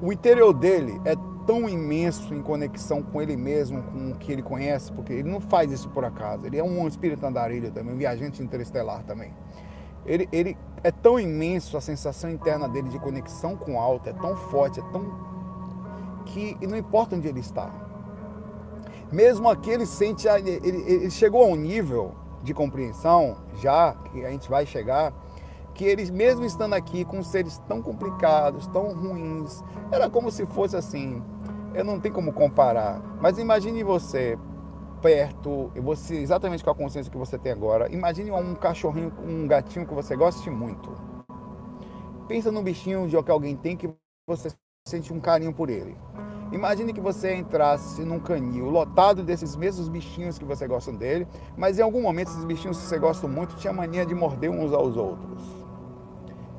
o 0.00 0.12
interior 0.12 0.52
dele 0.52 1.00
é 1.04 1.16
tão 1.44 1.68
imenso 1.68 2.32
em 2.32 2.42
conexão 2.42 3.02
com 3.02 3.20
ele 3.20 3.36
mesmo, 3.36 3.82
com 3.82 4.12
o 4.12 4.14
que 4.14 4.30
ele 4.30 4.42
conhece, 4.42 4.92
porque 4.92 5.12
ele 5.12 5.28
não 5.28 5.40
faz 5.40 5.72
isso 5.72 5.88
por 5.88 6.04
acaso. 6.04 6.46
Ele 6.46 6.58
é 6.58 6.62
um 6.62 6.86
espírito 6.86 7.26
andarilho 7.26 7.72
também, 7.72 7.92
um 7.92 7.98
viajante 7.98 8.40
interestelar 8.40 9.02
também. 9.02 9.34
Ele, 10.06 10.28
ele 10.30 10.56
é 10.84 10.92
tão 10.92 11.18
imenso, 11.18 11.76
a 11.76 11.80
sensação 11.80 12.30
interna 12.30 12.68
dele 12.68 12.88
de 12.88 13.00
conexão 13.00 13.56
com 13.56 13.74
o 13.74 13.78
alto 13.80 14.08
é 14.08 14.12
tão 14.12 14.36
forte, 14.36 14.78
é 14.78 14.82
tão 14.92 15.37
que 16.28 16.56
não 16.66 16.76
importa 16.76 17.16
onde 17.16 17.28
ele 17.28 17.40
está. 17.40 17.70
Mesmo 19.10 19.48
aqui 19.48 19.70
ele 19.70 19.86
sente, 19.86 20.28
ele, 20.28 20.50
ele 20.86 21.10
chegou 21.10 21.42
a 21.42 21.46
um 21.46 21.56
nível 21.56 22.14
de 22.42 22.52
compreensão, 22.52 23.36
já 23.56 23.94
que 23.94 24.24
a 24.24 24.30
gente 24.30 24.48
vai 24.48 24.66
chegar, 24.66 25.12
que 25.74 25.84
eles 25.84 26.10
mesmo 26.10 26.44
estando 26.44 26.74
aqui 26.74 27.04
com 27.04 27.22
seres 27.22 27.58
tão 27.66 27.80
complicados, 27.80 28.66
tão 28.66 28.94
ruins, 28.94 29.62
era 29.90 30.10
como 30.10 30.30
se 30.30 30.44
fosse 30.46 30.76
assim, 30.76 31.22
eu 31.74 31.84
não 31.84 31.98
tenho 31.98 32.14
como 32.14 32.32
comparar, 32.32 33.00
mas 33.20 33.38
imagine 33.38 33.82
você 33.82 34.38
perto, 35.00 35.70
você 35.76 36.16
exatamente 36.16 36.64
com 36.64 36.70
a 36.70 36.74
consciência 36.74 37.10
que 37.10 37.16
você 37.18 37.38
tem 37.38 37.52
agora, 37.52 37.90
imagine 37.92 38.30
um 38.30 38.54
cachorrinho, 38.54 39.12
um 39.24 39.46
gatinho 39.46 39.86
que 39.86 39.94
você 39.94 40.16
goste 40.16 40.50
muito. 40.50 40.90
Pensa 42.26 42.52
num 42.52 42.62
bichinho 42.62 43.08
de 43.08 43.22
que 43.22 43.30
alguém 43.30 43.56
tem 43.56 43.76
que 43.76 43.88
você 44.26 44.50
sente 44.88 45.12
um 45.12 45.20
carinho 45.20 45.52
por 45.52 45.68
ele. 45.70 45.96
Imagine 46.50 46.94
que 46.94 47.00
você 47.00 47.34
entrasse 47.34 48.02
num 48.02 48.18
canil 48.18 48.70
lotado 48.70 49.22
desses 49.22 49.54
mesmos 49.54 49.86
bichinhos 49.88 50.38
que 50.38 50.46
você 50.46 50.66
gosta 50.66 50.90
dele, 50.90 51.28
mas 51.56 51.78
em 51.78 51.82
algum 51.82 52.00
momento 52.00 52.28
esses 52.28 52.44
bichinhos 52.44 52.78
que 52.78 52.84
você 52.84 52.98
gosta 52.98 53.28
muito 53.28 53.54
tinham 53.56 53.74
mania 53.74 54.06
de 54.06 54.14
morder 54.14 54.50
uns 54.50 54.72
aos 54.72 54.96
outros. 54.96 55.42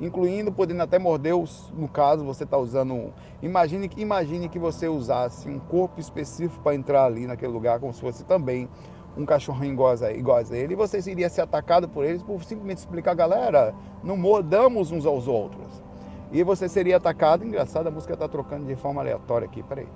Incluindo 0.00 0.52
podendo 0.52 0.82
até 0.82 0.96
morder 0.96 1.34
os, 1.34 1.72
no 1.76 1.88
caso 1.88 2.24
você 2.24 2.44
está 2.44 2.56
usando 2.56 2.94
um. 2.94 3.12
Imagine 3.42 3.88
que 3.88 4.00
imagine 4.00 4.48
que 4.48 4.60
você 4.60 4.86
usasse 4.86 5.48
um 5.48 5.58
corpo 5.58 5.98
específico 6.00 6.62
para 6.62 6.74
entrar 6.74 7.04
ali 7.04 7.26
naquele 7.26 7.52
lugar, 7.52 7.80
como 7.80 7.92
se 7.92 8.00
fosse 8.00 8.24
também 8.24 8.68
um 9.16 9.26
cachorrinho 9.26 9.72
igual 9.72 9.92
a, 10.00 10.12
igual 10.12 10.38
a 10.38 10.56
ele, 10.56 10.74
e 10.74 10.76
você 10.76 10.98
iria 11.10 11.28
ser 11.28 11.40
atacado 11.40 11.88
por 11.88 12.04
eles 12.04 12.22
por 12.22 12.44
simplesmente 12.44 12.78
explicar, 12.78 13.14
galera, 13.14 13.74
não 14.04 14.16
mordamos 14.16 14.92
uns 14.92 15.04
aos 15.04 15.26
outros. 15.26 15.89
E 16.32 16.42
você 16.42 16.68
seria 16.68 16.96
atacado. 16.96 17.44
Engraçado, 17.44 17.86
a 17.86 17.90
música 17.90 18.14
está 18.14 18.28
trocando 18.28 18.66
de 18.66 18.76
forma 18.76 19.00
aleatória 19.00 19.46
aqui. 19.46 19.62
Peraí. 19.62 19.88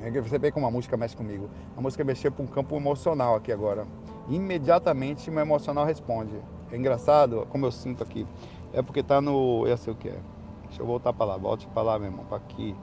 É 0.00 0.10
você 0.20 0.38
vê 0.38 0.52
como 0.52 0.66
a 0.66 0.70
música 0.70 0.96
mexe 0.96 1.16
comigo. 1.16 1.48
A 1.76 1.80
música 1.80 2.04
mexeu 2.04 2.30
para 2.30 2.42
um 2.42 2.46
campo 2.46 2.76
emocional 2.76 3.34
aqui 3.34 3.50
agora. 3.50 3.86
Imediatamente 4.28 5.30
meu 5.30 5.42
emocional 5.42 5.84
responde. 5.84 6.34
É 6.70 6.76
engraçado 6.76 7.46
como 7.50 7.66
eu 7.66 7.72
sinto 7.72 8.02
aqui. 8.02 8.26
É 8.72 8.82
porque 8.82 9.02
tá 9.02 9.20
no. 9.20 9.66
Eu 9.66 9.76
sei 9.76 9.92
o 9.92 9.96
que 9.96 10.08
é. 10.08 10.18
Deixa 10.66 10.82
eu 10.82 10.86
voltar 10.86 11.12
para 11.12 11.26
lá. 11.26 11.36
Volte 11.36 11.66
para 11.68 11.82
lá, 11.82 11.98
meu 11.98 12.08
irmão. 12.08 12.24
Para 12.26 12.38
aqui. 12.38 12.76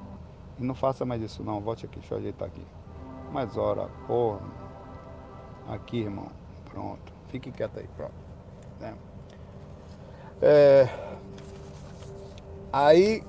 E 0.60 0.63
não 0.63 0.76
faça 0.76 1.06
mais 1.06 1.22
isso 1.22 1.44
não. 1.44 1.60
Volte 1.60 1.86
aqui. 1.86 2.00
Deixa 2.00 2.13
eu 2.13 2.18
ajeitar 2.20 2.48
aqui. 2.48 2.66
Mais 3.32 3.58
hora. 3.58 3.89
Porra. 4.08 4.39
Aqui, 5.70 6.00
irmão. 6.02 6.28
Pronto. 6.72 7.13
Fique 7.28 7.52
quieto 7.52 7.80
aí. 7.80 7.88
Pronto. 7.96 8.13
É. 8.82 8.94
é 10.42 10.89
Aí 12.73 13.21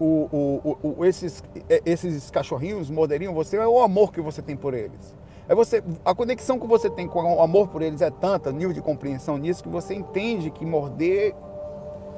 o, 0.00 0.28
o, 0.32 0.94
o, 0.98 1.04
esses, 1.04 1.42
esses 1.86 2.30
cachorrinhos 2.32 2.90
morderiam 2.90 3.32
você, 3.32 3.56
é 3.56 3.66
o 3.66 3.80
amor 3.80 4.12
que 4.12 4.20
você 4.20 4.42
tem 4.42 4.56
por 4.56 4.74
eles. 4.74 5.16
É 5.48 5.54
você, 5.54 5.82
a 6.04 6.12
conexão 6.12 6.58
que 6.58 6.66
você 6.66 6.90
tem 6.90 7.06
com 7.06 7.22
o 7.22 7.40
amor 7.40 7.68
por 7.68 7.80
eles 7.80 8.00
é 8.00 8.10
tanta, 8.10 8.50
nível 8.50 8.72
de 8.72 8.80
compreensão 8.80 9.38
nisso, 9.38 9.62
que 9.62 9.68
você 9.68 9.94
entende 9.94 10.50
que 10.50 10.66
morder 10.66 11.32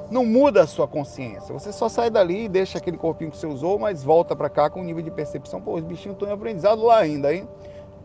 não 0.09 0.25
muda 0.25 0.63
a 0.63 0.67
sua 0.67 0.87
consciência. 0.87 1.53
Você 1.53 1.71
só 1.71 1.87
sai 1.87 2.09
dali 2.09 2.45
e 2.45 2.49
deixa 2.49 2.77
aquele 2.77 2.97
corpinho 2.97 3.29
que 3.29 3.37
você 3.37 3.47
usou, 3.47 3.77
mas 3.77 4.03
volta 4.03 4.35
para 4.35 4.49
cá 4.49 4.69
com 4.69 4.81
um 4.81 4.83
nível 4.83 5.03
de 5.03 5.11
percepção. 5.11 5.61
Pô, 5.61 5.75
os 5.75 5.83
bichinhos 5.83 6.15
estão 6.15 6.29
em 6.29 6.31
aprendizado 6.31 6.83
lá 6.83 6.97
ainda, 6.97 7.33
hein? 7.33 7.47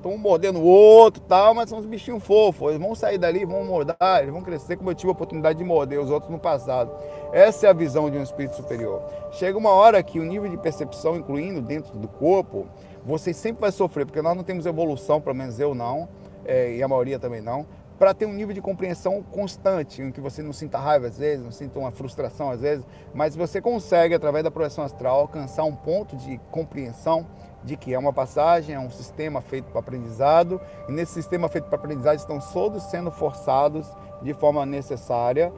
Estão 0.00 0.16
mordendo 0.16 0.58
o 0.58 0.64
outro 0.64 1.22
tal, 1.22 1.54
mas 1.54 1.68
são 1.68 1.78
uns 1.78 1.86
bichinhos 1.86 2.24
fofos. 2.24 2.70
Eles 2.70 2.80
vão 2.80 2.94
sair 2.94 3.18
dali, 3.18 3.44
vão 3.44 3.64
mordar, 3.64 4.20
eles 4.20 4.32
vão 4.32 4.42
crescer, 4.42 4.76
como 4.76 4.90
eu 4.90 4.94
tive 4.94 5.10
a 5.10 5.12
oportunidade 5.12 5.58
de 5.58 5.64
morder 5.64 6.00
os 6.00 6.10
outros 6.10 6.30
no 6.30 6.38
passado. 6.38 6.90
Essa 7.32 7.66
é 7.66 7.70
a 7.70 7.72
visão 7.72 8.10
de 8.10 8.18
um 8.18 8.22
espírito 8.22 8.56
superior. 8.56 9.02
Chega 9.32 9.56
uma 9.56 9.70
hora 9.70 10.02
que 10.02 10.18
o 10.18 10.24
nível 10.24 10.50
de 10.50 10.56
percepção, 10.56 11.16
incluindo 11.16 11.60
dentro 11.60 11.96
do 11.98 12.08
corpo, 12.08 12.66
você 13.04 13.32
sempre 13.32 13.60
vai 13.60 13.72
sofrer, 13.72 14.06
porque 14.06 14.20
nós 14.20 14.36
não 14.36 14.42
temos 14.42 14.66
evolução, 14.66 15.20
pelo 15.20 15.36
menos 15.36 15.60
eu 15.60 15.74
não, 15.74 16.08
é, 16.44 16.74
e 16.74 16.82
a 16.82 16.88
maioria 16.88 17.18
também 17.18 17.40
não, 17.40 17.66
para 17.98 18.14
ter 18.14 18.24
um 18.24 18.32
nível 18.32 18.54
de 18.54 18.62
compreensão 18.62 19.22
constante, 19.22 20.00
em 20.00 20.10
que 20.10 20.22
você 20.22 20.42
não 20.42 20.54
sinta 20.54 20.78
raiva 20.78 21.06
às 21.06 21.18
vezes, 21.18 21.44
não 21.44 21.52
sinta 21.52 21.78
uma 21.78 21.90
frustração 21.90 22.50
às 22.50 22.62
vezes, 22.62 22.86
mas 23.12 23.36
você 23.36 23.60
consegue, 23.60 24.14
através 24.14 24.42
da 24.42 24.50
projeção 24.50 24.84
astral, 24.84 25.20
alcançar 25.20 25.64
um 25.64 25.76
ponto 25.76 26.16
de 26.16 26.38
compreensão 26.50 27.26
de 27.62 27.76
que 27.76 27.92
é 27.92 27.98
uma 27.98 28.12
passagem, 28.12 28.74
é 28.74 28.78
um 28.78 28.90
sistema 28.90 29.40
feito 29.40 29.70
para 29.70 29.80
aprendizado, 29.80 30.60
e 30.88 30.92
nesse 30.92 31.12
sistema 31.12 31.48
feito 31.48 31.64
para 31.68 31.78
aprendizado 31.78 32.16
estão 32.16 32.38
todos 32.38 32.82
sendo 32.84 33.10
forçados 33.10 33.86
de 34.22 34.32
forma 34.34 34.64
necessária, 34.64 35.52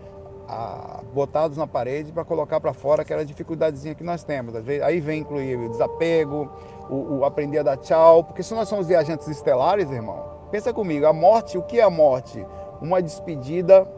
a, 0.48 1.00
botados 1.14 1.56
na 1.56 1.66
parede 1.66 2.12
para 2.12 2.24
colocar 2.24 2.60
para 2.60 2.72
fora 2.72 3.02
aquela 3.02 3.24
dificuldadezinha 3.24 3.94
que 3.94 4.04
nós 4.04 4.24
temos. 4.24 4.54
Aí 4.84 5.00
vem 5.00 5.20
incluir 5.20 5.56
o 5.56 5.68
desapego, 5.68 6.50
o, 6.90 7.18
o 7.18 7.24
aprender 7.24 7.58
a 7.58 7.62
dar 7.62 7.76
tchau, 7.76 8.24
porque 8.24 8.42
se 8.42 8.54
nós 8.54 8.68
somos 8.68 8.86
viajantes 8.86 9.28
estelares, 9.28 9.90
irmão, 9.90 10.22
pensa 10.50 10.72
comigo, 10.72 11.06
a 11.06 11.12
morte, 11.12 11.56
o 11.56 11.62
que 11.62 11.80
é 11.80 11.82
a 11.82 11.90
morte? 11.90 12.44
Uma 12.80 13.00
despedida 13.00 13.88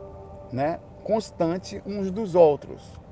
né, 0.53 0.79
constante 1.03 1.83
uns 1.87 2.11
dos 2.11 2.35
outros. 2.35 3.04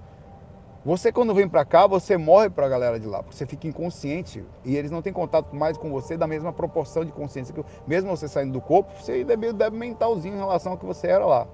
Você 0.85 1.12
quando 1.12 1.33
vem 1.33 1.49
para 1.49 1.64
cá, 1.64 1.87
você 1.87 2.16
morre 2.16 2.51
para 2.51 2.66
a 2.66 2.68
galera 2.68 2.99
de 2.99 3.07
lá, 3.07 3.23
porque 3.23 3.37
você 3.37 3.47
fica 3.47 3.68
inconsciente 3.68 4.45
e 4.64 4.77
eles 4.77 4.90
não 4.90 5.01
têm 5.01 5.12
contato 5.12 5.55
mais 5.55 5.79
com 5.79 5.88
você 5.92 6.16
da 6.16 6.27
mesma 6.27 6.53
proporção 6.53 7.05
de 7.05 7.12
consciência 7.12 7.55
que 7.55 7.64
mesmo 7.87 8.11
você 8.11 8.27
saindo 8.27 8.53
do 8.53 8.61
corpo, 8.61 8.90
você 9.01 9.23
deve, 9.23 9.53
deve 9.53 9.77
mentalzinho 9.77 10.35
em 10.35 10.38
relação 10.38 10.73
ao 10.73 10.79
que 10.79 10.85
você 10.85 11.07
era 11.07 11.25
lá. 11.25 11.47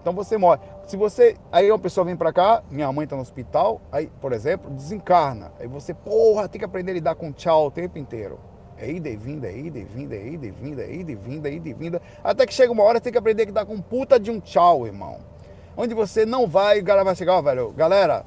Então 0.00 0.14
você 0.14 0.38
morre. 0.38 0.60
Se 0.86 0.96
você, 0.96 1.36
aí 1.52 1.70
uma 1.70 1.78
pessoa 1.78 2.06
vem 2.06 2.16
para 2.16 2.32
cá, 2.32 2.62
minha 2.70 2.90
mãe 2.90 3.04
está 3.04 3.14
no 3.14 3.20
hospital, 3.20 3.78
aí, 3.92 4.10
por 4.22 4.32
exemplo, 4.32 4.70
desencarna. 4.70 5.52
Aí 5.60 5.66
você, 5.66 5.92
porra, 5.92 6.48
tem 6.48 6.58
que 6.58 6.64
aprender 6.64 6.92
a 6.92 6.94
lidar 6.94 7.14
com 7.14 7.30
tchau 7.32 7.66
o 7.66 7.70
tempo 7.70 7.98
inteiro. 7.98 8.38
É 8.78 8.90
ida 8.90 9.10
e 9.10 9.16
vinda, 9.16 9.48
é 9.48 9.58
ida 9.58 9.78
e 9.78 9.84
vinda, 9.84 10.16
é 10.16 10.26
ida 10.28 10.46
e 10.46 10.50
vinda, 10.50 10.82
é 10.82 10.94
ida 10.94 11.12
e 11.12 11.14
vinda, 11.14 11.48
é 11.50 11.52
ida 11.52 11.68
e 11.68 11.74
vinda. 11.74 12.02
Até 12.24 12.46
que 12.46 12.54
chega 12.54 12.72
uma 12.72 12.84
hora, 12.84 13.00
tem 13.00 13.12
que 13.12 13.18
aprender 13.18 13.42
a 13.42 13.46
lidar 13.46 13.66
com 13.66 13.78
puta 13.82 14.18
de 14.18 14.30
um 14.30 14.40
tchau, 14.40 14.86
irmão. 14.86 15.18
Onde 15.76 15.92
você 15.92 16.24
não 16.24 16.46
vai, 16.46 16.80
o 16.80 16.84
cara 16.84 17.04
vai 17.04 17.14
chegar, 17.14 17.34
ó, 17.34 17.42
velho, 17.42 17.70
galera, 17.72 18.24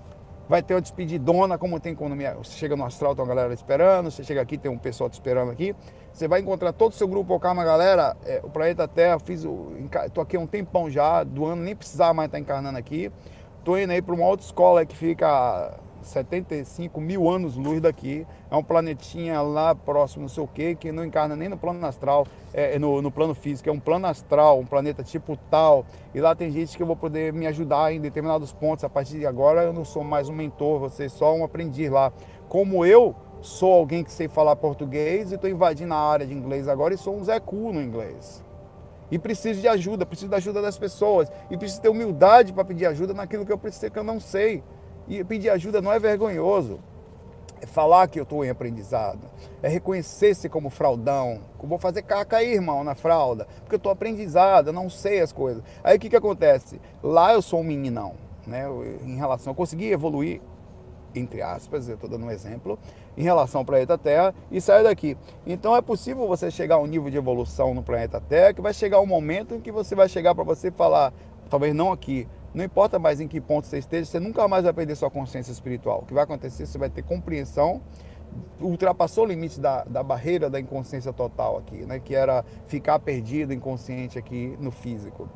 vai 0.50 0.64
ter 0.64 0.74
uma 0.74 0.82
despedidona, 0.82 1.60
como 1.60 1.80
tem 1.80 1.94
quando 1.94 2.16
você 2.16 2.58
chega 2.58 2.76
no 2.76 2.84
astral, 2.84 3.14
tem 3.14 3.24
uma 3.24 3.30
galera 3.30 3.54
esperando, 3.54 4.10
você 4.10 4.24
chega 4.24 4.42
aqui, 4.42 4.58
tem 4.58 4.72
um 4.72 4.80
pessoal 4.80 5.08
te 5.08 5.14
esperando 5.14 5.52
aqui. 5.52 5.76
Você 6.12 6.28
vai 6.28 6.42
encontrar 6.42 6.74
todo 6.74 6.92
o 6.92 6.96
seu 6.96 7.08
grupo, 7.08 7.36
oh, 7.36 7.40
calma 7.40 7.64
galera, 7.64 8.18
é, 8.26 8.42
o 8.44 8.50
Planeta 8.50 8.88
Terra, 8.88 9.20
fiz 9.20 9.46
o, 9.46 9.72
tô 10.12 10.22
aqui 10.22 10.36
há 10.36 10.40
um 10.40 10.48
tempão 10.48 10.90
já, 10.90 11.24
do 11.24 11.46
ano, 11.46 11.62
nem 11.62 11.76
precisava 11.76 12.16
mais 12.16 12.28
estar 12.30 12.40
encarnando 12.40 12.80
aqui. 12.80 13.12
Tô 13.64 13.78
indo 13.78 13.92
aí 13.92 14.02
para 14.02 14.16
uma 14.16 14.26
outra 14.26 14.44
escola 14.44 14.84
que 14.88 14.98
fica 14.98 15.78
75 16.02 17.00
mil 17.00 17.30
anos-luz 17.30 17.82
daqui. 17.82 18.26
É 18.50 18.56
um 18.56 18.64
planetinha 18.64 19.42
lá 19.42 19.76
próximo, 19.76 20.24
não 20.24 20.30
sei 20.30 20.44
o 20.44 20.48
quê, 20.48 20.76
que 20.76 20.92
não 20.92 21.06
encarna 21.06 21.36
nem 21.36 21.50
no 21.50 21.58
plano 21.58 21.86
astral, 21.86 22.26
é, 22.54 22.76
é, 22.76 22.80
no, 22.80 23.02
no, 23.02 23.12
plano 23.12 23.34
físico. 23.34 23.70
É 23.70 23.72
um 23.72 23.80
plano 23.80 24.08
astral, 24.08 24.60
um 24.60 24.66
planeta 24.66 25.04
tipo 25.04 25.38
tal. 25.50 25.86
E 26.14 26.20
lá 26.20 26.36
tem 26.36 26.52
gente 26.52 26.76
que 26.76 26.84
eu 26.84 26.88
vou 26.88 26.96
poder 26.96 27.34
me 27.34 27.48
ajudar 27.48 27.94
em 27.94 28.00
determinados 28.00 28.52
pontos. 28.52 28.84
A 28.84 28.90
partir 28.90 29.20
de 29.20 29.26
agora 29.26 29.64
eu 29.64 29.74
não 29.74 29.86
sou 29.86 30.04
mais 30.04 30.30
um 30.30 30.34
mentor, 30.34 30.80
você 30.80 31.06
é 31.06 31.10
só 31.10 31.34
um 31.36 31.44
aprendiz 31.44 31.90
lá. 31.90 32.12
Como 32.48 32.86
eu 32.86 33.16
sou 33.42 33.74
alguém 33.74 34.04
que 34.04 34.12
sei 34.12 34.28
falar 34.28 34.56
português 34.56 35.32
e 35.32 35.36
estou 35.36 35.50
invadindo 35.50 35.94
a 35.94 35.98
área 35.98 36.26
de 36.26 36.34
inglês 36.34 36.68
agora 36.68 36.94
e 36.94 36.98
sou 36.98 37.16
um 37.16 37.24
Zé 37.24 37.40
Cu 37.40 37.72
no 37.72 37.82
inglês. 37.82 38.44
E 39.12 39.18
preciso 39.18 39.62
de 39.62 39.68
ajuda, 39.68 40.06
preciso 40.06 40.30
da 40.30 40.38
ajuda 40.38 40.62
das 40.62 40.78
pessoas. 40.78 41.32
E 41.50 41.58
preciso 41.58 41.82
ter 41.82 41.90
humildade 41.90 42.54
para 42.54 42.64
pedir 42.64 42.86
ajuda 42.86 43.14
naquilo 43.14 43.46
que 43.46 43.52
eu 43.52 43.58
preciso, 43.58 43.92
que 43.92 43.98
eu 43.98 44.04
não 44.04 44.20
sei. 44.20 44.64
E 45.10 45.24
pedir 45.24 45.50
ajuda 45.50 45.82
não 45.82 45.92
é 45.92 46.00
vergonhoso. 46.00 46.80
É 47.62 47.66
falar 47.66 48.08
que 48.08 48.20
eu 48.20 48.24
estou 48.24 48.46
em 48.46 48.50
aprendizado. 48.50 49.28
É 49.62 49.68
reconhecer-se 49.68 50.48
como 50.48 50.70
fraudão. 50.70 51.42
Eu 51.62 51.68
vou 51.68 51.78
fazer 51.78 52.04
caca 52.04 52.38
aí, 52.38 52.54
irmão, 52.54 52.84
na 52.84 52.96
fralda. 52.96 53.48
Porque 53.62 53.76
eu 53.76 53.78
estou 53.78 53.92
aprendizado, 53.92 54.68
eu 54.68 54.74
não 54.74 54.90
sei 54.90 55.20
as 55.20 55.34
coisas. 55.34 55.64
Aí 55.84 55.98
o 55.98 56.00
que, 56.00 56.10
que 56.10 56.16
acontece? 56.16 56.80
Lá 57.04 57.34
eu 57.34 57.42
sou 57.42 57.60
um 57.60 57.64
meninão. 57.64 58.14
Né? 58.48 58.66
Em 59.04 59.16
relação, 59.16 59.52
eu 59.52 59.56
consegui 59.56 59.92
evoluir, 59.92 60.42
entre 61.14 61.42
aspas, 61.42 61.90
eu 61.90 61.96
estou 61.96 62.10
dando 62.10 62.26
um 62.26 62.32
exemplo, 62.32 62.80
em 63.18 63.24
relação 63.24 63.60
ao 63.60 63.66
planeta 63.66 63.98
Terra 63.98 64.34
e 64.50 64.62
sair 64.62 64.84
daqui. 64.84 65.18
Então 65.46 65.76
é 65.76 65.82
possível 65.82 66.28
você 66.28 66.50
chegar 66.50 66.76
a 66.76 66.80
um 66.80 66.86
nível 66.86 67.10
de 67.10 67.18
evolução 67.18 67.74
no 67.74 67.84
planeta 67.84 68.22
Terra 68.22 68.54
que 68.54 68.62
vai 68.62 68.74
chegar 68.74 69.02
um 69.02 69.06
momento 69.06 69.56
em 69.56 69.60
que 69.60 69.72
você 69.72 69.96
vai 69.96 70.08
chegar 70.08 70.34
para 70.34 70.44
você 70.44 70.72
falar, 70.72 71.14
talvez 71.50 71.74
não 71.74 71.92
aqui, 71.92 72.28
não 72.54 72.64
importa 72.64 72.98
mais 72.98 73.20
em 73.20 73.28
que 73.28 73.40
ponto 73.40 73.68
você 73.68 73.78
esteja, 73.78 74.06
você 74.06 74.20
nunca 74.20 74.48
mais 74.48 74.64
vai 74.64 74.74
perder 74.74 74.96
sua 74.96 75.10
consciência 75.10 75.52
espiritual. 75.52 76.00
O 76.00 76.06
que 76.06 76.14
vai 76.14 76.24
acontecer, 76.24 76.66
você 76.66 76.78
vai 76.78 76.90
ter 76.90 77.04
compreensão, 77.04 77.82
ultrapassou 78.60 79.24
o 79.26 79.28
limite 79.28 79.60
da, 79.60 79.84
da 79.84 80.02
barreira 80.02 80.50
da 80.50 80.60
inconsciência 80.60 81.14
total 81.14 81.58
aqui, 81.58 81.86
né? 81.86 82.00
que 82.00 82.16
era 82.16 82.44
ficar 82.68 83.00
perdido, 83.00 83.54
inconsciente 83.54 84.18
aqui 84.18 84.58
no 84.60 84.72
físico. 84.72 85.30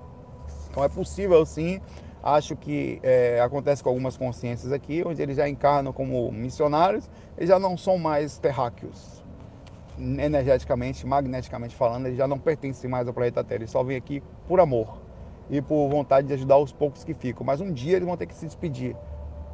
Então 0.70 0.84
é 0.84 0.90
possível 0.90 1.46
sim, 1.46 1.80
acho 2.24 2.56
que 2.56 3.00
é, 3.04 3.40
acontece 3.42 3.84
com 3.84 3.90
algumas 3.90 4.18
consciências 4.18 4.72
aqui, 4.72 5.04
onde 5.06 5.22
eles 5.22 5.38
já 5.38 5.48
encarnam 5.48 5.94
como 5.94 6.32
missionários, 6.32 7.10
eles 7.38 7.50
já 7.50 7.60
não 7.60 7.78
são 7.78 8.00
mais 8.00 8.40
terráqueos. 8.40 9.24
Energeticamente, 10.00 11.06
magneticamente 11.06 11.76
falando, 11.76 12.08
eles 12.08 12.18
já 12.18 12.28
não 12.28 12.40
pertencem 12.40 12.90
mais 12.90 13.08
ao 13.08 13.14
planeta 13.14 13.44
Terra, 13.44 13.60
eles 13.60 13.70
só 13.70 13.84
vêm 13.84 13.98
aqui 13.98 14.24
por 14.48 14.60
amor 14.60 15.03
e 15.50 15.62
por 15.62 15.90
vontade 15.90 16.28
de 16.28 16.34
ajudar 16.34 16.58
os 16.58 16.72
poucos 16.72 17.04
que 17.04 17.14
ficam. 17.14 17.46
Mas 17.46 17.62
um 17.62 17.72
dia 17.72 17.96
eles 17.96 18.08
vão 18.08 18.18
ter 18.18 18.26
que 18.26 18.34
se 18.34 18.46
despedir. 18.46 18.96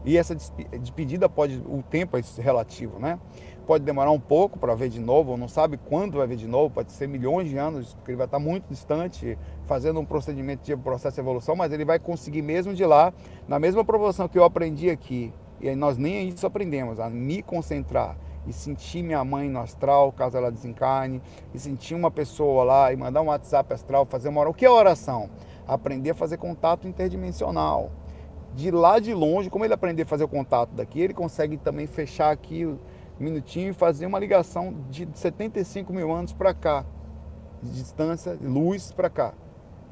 E 0.05 0.17
essa 0.17 0.35
despedida 0.79 1.27
pode, 1.27 1.61
o 1.67 1.83
tempo 1.83 2.17
é 2.17 2.21
relativo, 2.41 2.99
né? 2.99 3.19
Pode 3.67 3.83
demorar 3.83 4.11
um 4.11 4.19
pouco 4.19 4.57
para 4.57 4.73
ver 4.73 4.89
de 4.89 4.99
novo, 4.99 5.37
não 5.37 5.47
sabe 5.47 5.77
quando 5.77 6.17
vai 6.17 6.25
ver 6.25 6.37
de 6.37 6.47
novo, 6.47 6.73
pode 6.73 6.91
ser 6.91 7.07
milhões 7.07 7.49
de 7.49 7.57
anos, 7.57 7.93
porque 7.93 8.11
ele 8.11 8.17
vai 8.17 8.25
estar 8.25 8.39
muito 8.39 8.67
distante, 8.69 9.37
fazendo 9.65 9.99
um 9.99 10.05
procedimento 10.05 10.63
de 10.63 10.75
processo 10.75 11.15
de 11.15 11.21
evolução, 11.21 11.55
mas 11.55 11.71
ele 11.71 11.85
vai 11.85 11.99
conseguir 11.99 12.41
mesmo 12.41 12.73
de 12.73 12.83
lá, 12.83 13.13
na 13.47 13.59
mesma 13.59 13.85
proporção 13.85 14.27
que 14.27 14.39
eu 14.39 14.43
aprendi 14.43 14.89
aqui, 14.89 15.31
e 15.61 15.75
nós 15.75 15.97
nem 15.97 16.29
isso 16.29 16.47
aprendemos, 16.47 16.99
a 16.99 17.09
me 17.09 17.43
concentrar 17.43 18.17
e 18.47 18.53
sentir 18.53 19.03
minha 19.03 19.23
mãe 19.23 19.47
no 19.47 19.59
astral, 19.59 20.11
caso 20.13 20.35
ela 20.35 20.49
desencarne, 20.49 21.21
e 21.53 21.59
sentir 21.59 21.93
uma 21.93 22.09
pessoa 22.09 22.63
lá 22.63 22.91
e 22.91 22.95
mandar 22.95 23.21
um 23.21 23.27
WhatsApp 23.27 23.71
astral, 23.71 24.05
fazer 24.05 24.29
uma 24.29 24.39
oração. 24.39 24.51
O 24.51 24.55
que 24.55 24.65
é 24.65 24.69
oração? 24.71 25.29
Aprender 25.73 26.11
a 26.11 26.15
fazer 26.15 26.37
contato 26.37 26.87
interdimensional. 26.87 27.91
De 28.55 28.71
lá 28.71 28.99
de 28.99 29.13
longe, 29.13 29.49
como 29.49 29.63
ele 29.63 29.73
aprender 29.73 30.03
a 30.03 30.05
fazer 30.05 30.23
o 30.23 30.27
contato 30.27 30.71
daqui, 30.71 30.99
ele 30.99 31.13
consegue 31.13 31.57
também 31.57 31.85
fechar 31.85 32.31
aqui 32.31 32.65
um 32.65 32.77
minutinho 33.19 33.69
e 33.69 33.73
fazer 33.73 34.07
uma 34.07 34.17
ligação 34.17 34.75
de 34.89 35.07
75 35.13 35.93
mil 35.93 36.11
anos 36.11 36.33
para 36.33 36.53
cá, 36.53 36.83
de 37.61 37.71
distância, 37.71 38.35
de 38.35 38.47
luz 38.47 38.91
para 38.91 39.09
cá. 39.09 39.33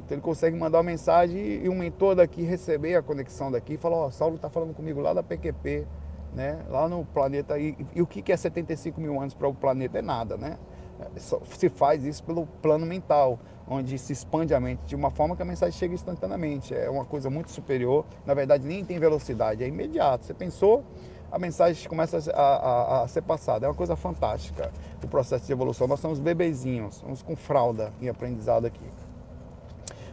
Então 0.03 0.15
ele 0.15 0.21
consegue 0.21 0.57
mandar 0.57 0.79
uma 0.79 0.83
mensagem 0.83 1.37
e 1.63 1.69
o 1.69 1.75
mentor 1.75 2.15
daqui 2.15 2.41
receber 2.41 2.95
a 2.95 3.01
conexão 3.01 3.51
daqui 3.51 3.73
e 3.73 3.77
falar, 3.77 3.97
ó, 3.97 4.07
oh, 4.07 4.11
Saulo 4.11 4.35
está 4.35 4.49
falando 4.49 4.73
comigo 4.73 5.01
lá 5.01 5.13
da 5.13 5.21
PQP, 5.21 5.85
né? 6.33 6.59
lá 6.69 6.87
no 6.87 7.05
planeta. 7.05 7.59
E, 7.59 7.77
e 7.93 8.01
o 8.01 8.07
que 8.07 8.31
é 8.31 8.37
75 8.37 8.99
mil 8.99 9.19
anos 9.19 9.33
para 9.33 9.47
o 9.47 9.53
planeta? 9.53 9.99
É 9.99 10.01
nada, 10.01 10.37
né? 10.37 10.57
É, 10.99 11.19
se 11.19 11.69
faz 11.69 12.03
isso 12.05 12.23
pelo 12.23 12.47
plano 12.61 12.85
mental 12.85 13.37
onde 13.69 13.97
se 13.97 14.13
expande 14.13 14.53
a 14.53 14.60
mente 14.60 14.82
de 14.86 14.95
uma 14.95 15.10
forma 15.10 15.36
que 15.36 15.41
a 15.41 15.45
mensagem 15.45 15.77
chega 15.77 15.93
instantaneamente. 15.93 16.73
É 16.73 16.89
uma 16.89 17.06
coisa 17.06 17.30
muito 17.30 17.51
superior. 17.51 18.06
Na 18.25 18.34
verdade, 18.34 18.65
nem 18.65 18.84
tem 18.84 18.97
velocidade, 18.97 19.63
é 19.63 19.67
imediato. 19.67 20.25
Você 20.25 20.34
pensou, 20.34 20.84
a 21.32 21.38
mensagem 21.38 21.88
começa 21.89 22.17
a, 22.34 22.41
a, 22.41 23.03
a, 23.03 23.08
ser 23.08 23.21
passada. 23.21 23.65
É 23.65 23.69
uma 23.69 23.75
coisa 23.75 23.95
fantástica 23.95 24.71
o 25.03 25.08
processo 25.08 25.45
de 25.45 25.51
evolução. 25.51 25.88
Nós 25.88 25.99
somos 25.99 26.19
bebezinhos, 26.19 26.95
somos 26.95 27.21
com 27.21 27.36
fralda 27.36 27.93
em 28.01 28.10
aprendizado 28.10 28.65
aqui. 28.65 28.86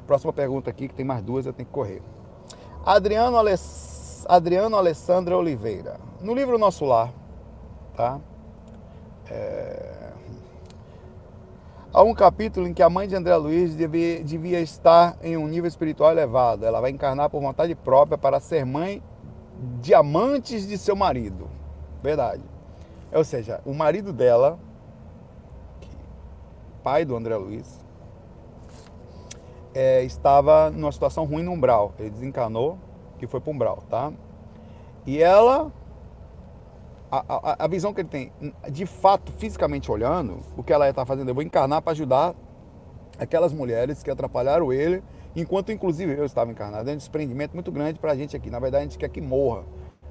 Próxima 0.06 0.32
pergunta 0.32 0.68
aqui, 0.68 0.88
que 0.88 0.94
tem 0.94 1.04
mais 1.04 1.22
duas, 1.22 1.46
eu 1.46 1.52
tenho 1.52 1.66
que 1.66 1.72
correr. 1.72 2.02
Adriano, 2.84 3.36
Aless... 3.36 4.26
Adriano 4.28 4.76
Alessandra 4.76 5.36
Oliveira. 5.36 5.98
No 6.20 6.34
livro 6.34 6.58
Nosso 6.58 6.84
Lar, 6.84 7.12
tá? 7.96 8.20
É 9.30 10.03
Há 11.94 12.02
um 12.02 12.12
capítulo 12.12 12.66
em 12.66 12.74
que 12.74 12.82
a 12.82 12.90
mãe 12.90 13.06
de 13.06 13.14
André 13.14 13.36
Luiz 13.36 13.76
devia, 13.76 14.24
devia 14.24 14.60
estar 14.60 15.16
em 15.22 15.36
um 15.36 15.46
nível 15.46 15.68
espiritual 15.68 16.10
elevado. 16.10 16.66
Ela 16.66 16.80
vai 16.80 16.90
encarnar 16.90 17.30
por 17.30 17.40
vontade 17.40 17.72
própria 17.76 18.18
para 18.18 18.40
ser 18.40 18.66
mãe 18.66 19.00
de 19.80 19.94
amantes 19.94 20.66
de 20.66 20.76
seu 20.76 20.96
marido. 20.96 21.48
Verdade. 22.02 22.42
Ou 23.12 23.22
seja, 23.22 23.60
o 23.64 23.72
marido 23.72 24.12
dela, 24.12 24.58
pai 26.82 27.04
do 27.04 27.14
André 27.14 27.36
Luiz, 27.36 27.78
é, 29.72 30.02
estava 30.02 30.70
numa 30.70 30.90
situação 30.90 31.24
ruim 31.24 31.44
no 31.44 31.52
umbral. 31.52 31.92
Ele 31.96 32.10
desencanou, 32.10 32.76
que 33.20 33.28
foi 33.28 33.38
para 33.38 33.50
o 33.52 33.54
umbral, 33.54 33.84
tá? 33.88 34.12
E 35.06 35.22
ela 35.22 35.70
a, 37.28 37.64
a, 37.64 37.66
visão 37.68 37.92
que 37.92 38.00
ele 38.00 38.08
tem, 38.08 38.32
de 38.70 38.86
fato, 38.86 39.32
fisicamente 39.32 39.90
olhando, 39.90 40.38
o 40.56 40.62
que 40.62 40.72
ela 40.72 40.88
está 40.88 41.04
fazendo, 41.04 41.28
eu 41.28 41.34
vou 41.34 41.42
encarnar 41.42 41.82
para 41.82 41.92
ajudar 41.92 42.34
aquelas 43.18 43.52
mulheres 43.52 44.02
que 44.02 44.10
atrapalharam 44.10 44.72
ele, 44.72 45.02
enquanto 45.36 45.70
inclusive 45.70 46.12
eu 46.12 46.24
estava 46.24 46.50
encarnado. 46.50 46.88
É 46.88 46.94
um 46.94 46.96
desprendimento 46.96 47.54
muito 47.54 47.70
grande 47.70 47.98
para 47.98 48.12
a 48.12 48.16
gente 48.16 48.36
aqui. 48.36 48.50
Na 48.50 48.58
verdade, 48.58 48.82
a 48.82 48.86
gente 48.86 48.98
quer 48.98 49.08
que 49.08 49.20
morra. 49.20 49.64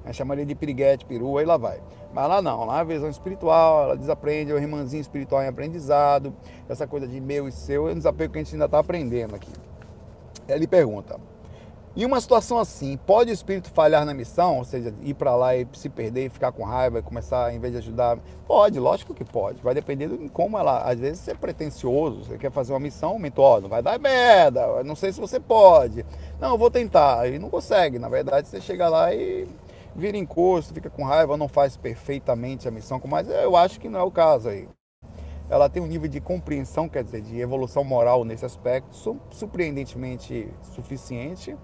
A 0.04 0.08
gente 0.08 0.16
chamaria 0.16 0.44
de 0.44 0.54
piriguete, 0.54 1.06
perua, 1.06 1.42
e 1.42 1.46
lá 1.46 1.56
vai. 1.56 1.80
Mas 2.12 2.28
lá 2.28 2.42
não, 2.42 2.64
lá 2.64 2.78
é 2.78 2.80
a 2.82 2.84
visão 2.84 3.08
espiritual, 3.08 3.84
ela 3.84 3.96
desaprende, 3.96 4.52
é 4.52 4.54
o 4.54 4.58
irmãzinho 4.58 5.00
espiritual 5.00 5.42
em 5.42 5.46
aprendizado, 5.46 6.34
essa 6.68 6.86
coisa 6.86 7.08
de 7.08 7.20
meu 7.20 7.48
e 7.48 7.52
seu, 7.52 7.88
é 7.88 7.92
um 7.92 7.94
desapego 7.94 8.32
que 8.32 8.38
a 8.38 8.42
gente 8.42 8.54
ainda 8.54 8.66
está 8.66 8.78
aprendendo 8.78 9.34
aqui. 9.34 9.50
Ele 10.46 10.66
pergunta, 10.66 11.18
em 11.96 12.04
uma 12.04 12.20
situação 12.20 12.58
assim, 12.58 12.96
pode 12.96 13.30
o 13.30 13.32
espírito 13.32 13.70
falhar 13.70 14.04
na 14.04 14.12
missão, 14.12 14.58
ou 14.58 14.64
seja, 14.64 14.92
ir 15.02 15.14
para 15.14 15.36
lá 15.36 15.54
e 15.54 15.64
se 15.74 15.88
perder 15.88 16.26
e 16.26 16.28
ficar 16.28 16.50
com 16.50 16.64
raiva 16.64 16.98
e 16.98 17.02
começar, 17.02 17.54
em 17.54 17.60
vez 17.60 17.72
de 17.72 17.78
ajudar? 17.78 18.18
Pode, 18.48 18.80
lógico 18.80 19.14
que 19.14 19.24
pode. 19.24 19.62
Vai 19.62 19.74
depender 19.74 20.08
de 20.08 20.28
como 20.28 20.58
ela. 20.58 20.78
Às 20.82 20.98
vezes 20.98 21.20
você 21.20 21.30
é 21.30 21.34
pretencioso, 21.34 22.24
você 22.24 22.36
quer 22.36 22.50
fazer 22.50 22.72
uma 22.72 22.80
missão, 22.80 23.16
mentor, 23.16 23.60
não 23.60 23.68
vai 23.68 23.80
dar 23.80 23.96
merda, 24.00 24.82
não 24.82 24.96
sei 24.96 25.12
se 25.12 25.20
você 25.20 25.38
pode. 25.38 26.04
Não, 26.40 26.50
eu 26.50 26.58
vou 26.58 26.68
tentar. 26.68 27.28
E 27.28 27.38
não 27.38 27.48
consegue. 27.48 27.96
Na 27.96 28.08
verdade, 28.08 28.48
você 28.48 28.60
chega 28.60 28.88
lá 28.88 29.14
e 29.14 29.46
vira 29.94 30.16
encosto, 30.16 30.74
fica 30.74 30.90
com 30.90 31.04
raiva, 31.04 31.36
não 31.36 31.46
faz 31.46 31.76
perfeitamente 31.76 32.66
a 32.66 32.72
missão, 32.72 33.00
mas 33.06 33.28
eu 33.28 33.54
acho 33.54 33.78
que 33.78 33.88
não 33.88 34.00
é 34.00 34.02
o 34.02 34.10
caso 34.10 34.48
aí. 34.48 34.68
Ela 35.48 35.68
tem 35.68 35.80
um 35.80 35.86
nível 35.86 36.08
de 36.08 36.20
compreensão, 36.20 36.88
quer 36.88 37.04
dizer, 37.04 37.20
de 37.20 37.38
evolução 37.38 37.84
moral 37.84 38.24
nesse 38.24 38.44
aspecto, 38.44 39.16
surpreendentemente 39.30 40.48
suficiente 40.74 41.56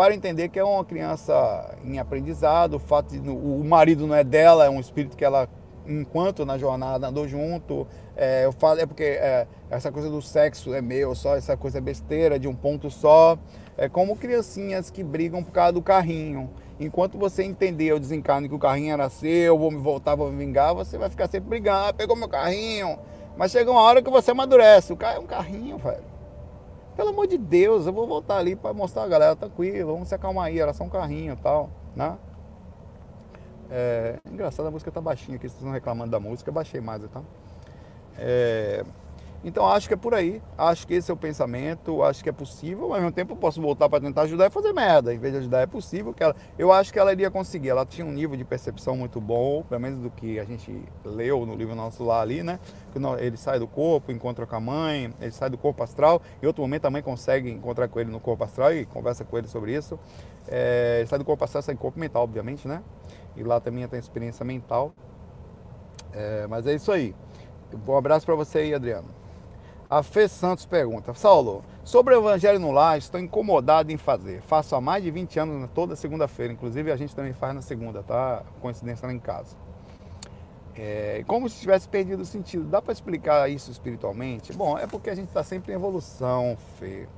para 0.00 0.14
entender 0.14 0.48
que 0.48 0.58
é 0.58 0.64
uma 0.64 0.82
criança 0.82 1.76
em 1.84 1.98
aprendizado, 1.98 2.76
o 2.76 2.78
fato 2.78 3.10
de 3.10 3.28
o 3.28 3.62
marido 3.62 4.06
não 4.06 4.14
é 4.14 4.24
dela, 4.24 4.64
é 4.64 4.70
um 4.70 4.80
espírito 4.80 5.14
que 5.14 5.22
ela, 5.22 5.46
enquanto 5.86 6.46
na 6.46 6.56
jornada, 6.56 7.08
andou 7.08 7.28
junto. 7.28 7.86
É, 8.16 8.46
eu 8.46 8.52
falo, 8.52 8.80
é 8.80 8.86
porque 8.86 9.02
é, 9.02 9.46
essa 9.68 9.92
coisa 9.92 10.08
do 10.08 10.22
sexo 10.22 10.72
é 10.72 10.80
meu, 10.80 11.14
só 11.14 11.36
essa 11.36 11.54
coisa 11.54 11.76
é 11.76 11.80
besteira, 11.82 12.38
de 12.38 12.48
um 12.48 12.54
ponto 12.54 12.90
só. 12.90 13.38
É 13.76 13.90
como 13.90 14.16
criancinhas 14.16 14.88
que 14.88 15.04
brigam 15.04 15.44
por 15.44 15.52
causa 15.52 15.74
do 15.74 15.82
carrinho. 15.82 16.48
Enquanto 16.80 17.18
você 17.18 17.42
entender 17.42 17.92
o 17.92 18.00
desencarne 18.00 18.48
que 18.48 18.54
o 18.54 18.58
carrinho 18.58 18.94
era 18.94 19.10
seu, 19.10 19.58
vou 19.58 19.70
me 19.70 19.82
voltar, 19.82 20.14
vou 20.14 20.32
me 20.32 20.46
vingar, 20.46 20.74
você 20.74 20.96
vai 20.96 21.10
ficar 21.10 21.28
sempre 21.28 21.50
brigando, 21.50 21.88
ah, 21.88 21.92
pegou 21.92 22.16
meu 22.16 22.26
carrinho. 22.26 22.98
Mas 23.36 23.52
chega 23.52 23.70
uma 23.70 23.82
hora 23.82 24.00
que 24.00 24.08
você 24.08 24.30
amadurece. 24.30 24.94
O 24.94 24.96
carro 24.96 25.16
é 25.16 25.20
um 25.20 25.26
carrinho, 25.26 25.76
velho. 25.76 26.09
Pelo 26.96 27.10
amor 27.10 27.26
de 27.26 27.38
Deus, 27.38 27.86
eu 27.86 27.92
vou 27.92 28.06
voltar 28.06 28.38
ali 28.38 28.54
para 28.56 28.74
mostrar 28.74 29.04
a 29.04 29.08
galera, 29.08 29.36
tranquilo, 29.36 29.92
vamos 29.92 30.08
se 30.08 30.14
acalmar 30.14 30.46
aí, 30.46 30.58
era 30.58 30.72
só 30.72 30.84
um 30.84 30.88
carrinho 30.88 31.32
e 31.32 31.36
tal, 31.36 31.70
né? 31.94 32.16
É, 33.70 34.18
engraçado, 34.30 34.66
a 34.66 34.70
música 34.70 34.90
tá 34.90 35.00
baixinha 35.00 35.36
aqui, 35.36 35.48
vocês 35.48 35.58
estão 35.58 35.72
reclamando 35.72 36.10
da 36.10 36.18
música, 36.18 36.50
eu 36.50 36.54
baixei 36.54 36.80
mais, 36.80 37.02
tá? 37.08 37.22
É, 38.18 38.84
Então 39.42 39.66
acho 39.66 39.88
que 39.88 39.94
é 39.94 39.96
por 39.96 40.12
aí, 40.12 40.42
acho 40.56 40.86
que 40.86 40.92
esse 40.92 41.10
é 41.10 41.14
o 41.14 41.16
pensamento, 41.16 42.02
acho 42.02 42.22
que 42.22 42.28
é 42.28 42.32
possível, 42.32 42.88
mas 42.88 42.96
ao 42.96 43.00
mesmo 43.00 43.12
tempo 43.12 43.32
eu 43.32 43.36
posso 43.36 43.60
voltar 43.60 43.88
para 43.88 43.98
tentar 43.98 44.22
ajudar 44.22 44.46
e 44.46 44.50
fazer 44.50 44.72
merda. 44.74 45.14
Em 45.14 45.18
vez 45.18 45.32
de 45.32 45.38
ajudar, 45.40 45.60
é 45.60 45.66
possível 45.66 46.12
que 46.12 46.22
ela. 46.22 46.36
Eu 46.58 46.70
acho 46.70 46.92
que 46.92 46.98
ela 46.98 47.10
iria 47.10 47.30
conseguir. 47.30 47.70
Ela 47.70 47.86
tinha 47.86 48.06
um 48.06 48.12
nível 48.12 48.36
de 48.36 48.44
percepção 48.44 48.96
muito 48.96 49.18
bom, 49.18 49.62
pelo 49.62 49.80
menos 49.80 49.98
do 49.98 50.10
que 50.10 50.38
a 50.38 50.44
gente 50.44 50.84
leu 51.02 51.46
no 51.46 51.54
livro 51.54 51.74
nosso 51.74 52.04
lá 52.04 52.20
ali, 52.20 52.42
né? 52.42 52.60
Ele 53.18 53.36
sai 53.38 53.58
do 53.58 53.66
corpo, 53.66 54.12
encontra 54.12 54.46
com 54.46 54.56
a 54.56 54.60
mãe, 54.60 55.10
ele 55.18 55.30
sai 55.30 55.48
do 55.48 55.56
corpo 55.56 55.82
astral, 55.82 56.20
em 56.42 56.46
outro 56.46 56.62
momento 56.62 56.84
a 56.84 56.90
mãe 56.90 57.02
consegue 57.02 57.50
encontrar 57.50 57.88
com 57.88 57.98
ele 57.98 58.10
no 58.10 58.20
corpo 58.20 58.44
astral 58.44 58.74
e 58.74 58.84
conversa 58.84 59.24
com 59.24 59.38
ele 59.38 59.48
sobre 59.48 59.74
isso. 59.74 59.98
É, 60.48 60.98
ele 60.98 61.06
sai 61.06 61.18
do 61.18 61.24
corpo 61.24 61.42
astral, 61.44 61.62
sai 61.62 61.74
do 61.74 61.80
corpo 61.80 61.98
mental, 61.98 62.24
obviamente, 62.24 62.68
né? 62.68 62.82
E 63.36 63.42
lá 63.42 63.58
também 63.58 63.88
tem 63.88 63.98
experiência 63.98 64.44
mental. 64.44 64.92
É, 66.12 66.46
mas 66.46 66.66
é 66.66 66.74
isso 66.74 66.92
aí. 66.92 67.14
Um 67.88 67.96
abraço 67.96 68.26
para 68.26 68.34
você 68.34 68.58
aí, 68.58 68.74
Adriano. 68.74 69.19
A 69.90 70.04
Fê 70.04 70.28
Santos 70.28 70.64
pergunta: 70.64 71.12
Saulo, 71.14 71.64
sobre 71.82 72.14
o 72.14 72.20
Evangelho 72.20 72.60
no 72.60 72.70
Lar, 72.70 72.96
estou 72.96 73.20
incomodado 73.20 73.90
em 73.90 73.96
fazer. 73.96 74.40
Faço 74.42 74.76
há 74.76 74.80
mais 74.80 75.02
de 75.02 75.10
20 75.10 75.40
anos 75.40 75.68
toda 75.74 75.96
segunda-feira. 75.96 76.52
Inclusive, 76.52 76.92
a 76.92 76.96
gente 76.96 77.12
também 77.12 77.32
faz 77.32 77.52
na 77.52 77.60
segunda, 77.60 78.00
tá? 78.00 78.44
Coincidência 78.60 79.04
lá 79.04 79.12
em 79.12 79.18
casa. 79.18 79.56
É, 80.76 81.24
como 81.26 81.48
se 81.48 81.58
tivesse 81.58 81.88
perdido 81.88 82.22
o 82.22 82.24
sentido. 82.24 82.66
Dá 82.66 82.80
para 82.80 82.92
explicar 82.92 83.50
isso 83.50 83.68
espiritualmente? 83.68 84.52
Bom, 84.52 84.78
é 84.78 84.86
porque 84.86 85.10
a 85.10 85.14
gente 85.16 85.26
está 85.26 85.42
sempre 85.42 85.72
em 85.72 85.74
evolução, 85.74 86.56
Fê. 86.78 87.08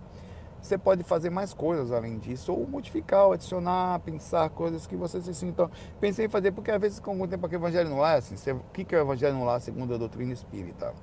Você 0.62 0.79
pode 0.79 1.03
fazer 1.03 1.29
mais 1.29 1.53
coisas 1.53 1.93
além 1.93 2.18
disso, 2.18 2.55
ou 2.55 2.66
modificar, 2.66 3.27
ou 3.27 3.33
adicionar, 3.35 3.99
pensar 3.99 4.49
coisas 4.49 4.87
que 4.87 4.97
você 4.97 5.20
se 5.20 5.35
sinta. 5.35 5.70
Pensei 6.01 6.25
em 6.25 6.29
fazer, 6.29 6.53
porque 6.53 6.70
às 6.70 6.81
vezes, 6.81 7.01
com 7.01 7.11
algum 7.11 7.27
tempo 7.27 7.45
aqui, 7.45 7.55
o 7.55 7.59
Evangelho 7.59 7.91
no 7.91 7.99
Lar, 7.99 8.16
assim, 8.16 8.35
você, 8.35 8.53
o 8.53 8.61
que 8.73 8.95
é 8.95 8.99
o 8.99 9.03
Evangelho 9.03 9.35
no 9.35 9.45
Lar 9.45 9.61
segundo 9.61 9.93
a 9.93 9.99
doutrina 9.99 10.33
espírita? 10.33 10.95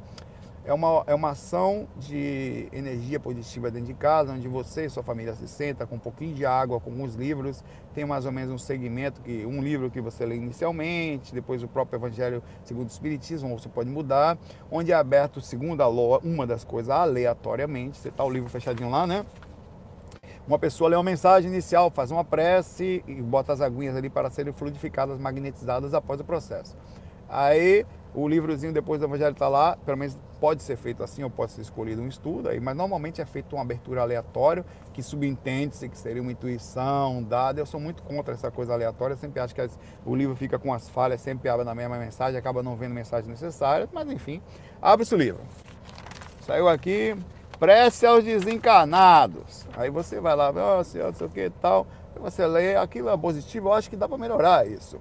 É 0.65 0.73
uma, 0.73 1.03
é 1.07 1.15
uma 1.15 1.31
ação 1.31 1.87
de 1.97 2.67
energia 2.71 3.19
positiva 3.19 3.71
dentro 3.71 3.87
de 3.87 3.93
casa, 3.93 4.33
onde 4.33 4.47
você 4.47 4.85
e 4.85 4.89
sua 4.89 5.01
família 5.01 5.33
se 5.35 5.47
senta 5.47 5.85
com 5.85 5.95
um 5.95 5.99
pouquinho 5.99 6.33
de 6.33 6.45
água, 6.45 6.79
com 6.79 6.89
alguns 6.91 7.15
livros, 7.15 7.63
tem 7.93 8.05
mais 8.05 8.25
ou 8.25 8.31
menos 8.31 8.53
um 8.53 8.57
segmento, 8.57 9.21
que 9.21 9.45
um 9.45 9.61
livro 9.61 9.89
que 9.89 10.01
você 10.01 10.25
lê 10.25 10.35
inicialmente, 10.35 11.33
depois 11.33 11.63
o 11.63 11.67
próprio 11.67 11.97
Evangelho 11.97 12.43
segundo 12.63 12.87
o 12.87 12.91
Espiritismo, 12.91 13.57
você 13.57 13.69
pode 13.69 13.89
mudar, 13.89 14.37
onde 14.69 14.91
é 14.91 14.95
aberto 14.95 15.41
segundo 15.41 15.81
a 15.81 15.87
ló, 15.87 16.19
uma 16.23 16.45
das 16.45 16.63
coisas 16.63 16.89
aleatoriamente, 16.89 17.97
você 17.97 18.09
está 18.09 18.23
o 18.23 18.29
livro 18.29 18.49
fechadinho 18.49 18.89
lá, 18.89 19.07
né? 19.07 19.25
Uma 20.47 20.57
pessoa 20.57 20.89
lê 20.89 20.95
uma 20.95 21.03
mensagem 21.03 21.51
inicial, 21.51 21.91
faz 21.91 22.09
uma 22.09 22.23
prece 22.23 23.03
e 23.07 23.21
bota 23.21 23.53
as 23.53 23.61
aguinhas 23.61 23.95
ali 23.95 24.09
para 24.09 24.31
serem 24.31 24.51
fluidificadas, 24.51 25.19
magnetizadas 25.19 25.93
após 25.93 26.19
o 26.19 26.23
processo. 26.23 26.75
Aí 27.29 27.85
o 28.13 28.27
livrozinho 28.27 28.73
depois 28.73 28.99
do 28.99 29.05
Evangelho 29.05 29.33
está 29.33 29.47
lá, 29.47 29.77
pelo 29.85 29.97
menos 29.97 30.17
pode 30.39 30.63
ser 30.63 30.77
feito 30.77 31.03
assim 31.03 31.23
ou 31.23 31.29
pode 31.29 31.51
ser 31.51 31.61
escolhido 31.61 32.01
um 32.01 32.07
estudo, 32.07 32.49
aí, 32.49 32.59
mas 32.59 32.75
normalmente 32.75 33.21
é 33.21 33.25
feito 33.25 33.55
uma 33.55 33.61
abertura 33.61 34.01
aleatória, 34.01 34.65
que 34.93 35.03
subentende-se 35.03 35.87
que 35.87 35.97
seria 35.97 36.21
uma 36.21 36.31
intuição 36.31 37.21
dada. 37.21 37.59
Eu 37.59 37.65
sou 37.65 37.79
muito 37.79 38.01
contra 38.03 38.33
essa 38.33 38.49
coisa 38.49 38.73
aleatória, 38.73 39.15
sempre 39.15 39.39
acho 39.39 39.53
que 39.53 39.61
as, 39.61 39.77
o 40.05 40.15
livro 40.15 40.35
fica 40.35 40.57
com 40.57 40.73
as 40.73 40.89
falhas, 40.89 41.21
sempre 41.21 41.49
abre 41.49 41.65
na 41.65 41.75
mesma 41.75 41.97
mensagem, 41.97 42.37
acaba 42.37 42.63
não 42.63 42.75
vendo 42.75 42.93
mensagem 42.93 43.29
necessária, 43.29 43.87
mas 43.91 44.09
enfim, 44.09 44.41
abre-se 44.81 45.13
o 45.13 45.17
livro. 45.17 45.41
Saiu 46.41 46.67
aqui, 46.67 47.15
prece 47.59 48.05
aos 48.05 48.23
desencarnados. 48.23 49.67
Aí 49.77 49.89
você 49.89 50.19
vai 50.19 50.35
lá, 50.35 50.51
oh, 50.79 50.83
senhor, 50.83 51.07
não 51.07 51.13
sei 51.13 51.27
o 51.27 51.29
que 51.29 51.45
e 51.45 51.49
tal, 51.49 51.85
você 52.19 52.45
lê, 52.45 52.75
aquilo 52.75 53.09
é 53.09 53.17
positivo, 53.17 53.69
eu 53.69 53.73
acho 53.73 53.89
que 53.89 53.95
dá 53.95 54.07
para 54.07 54.17
melhorar 54.17 54.67
isso. 54.67 54.99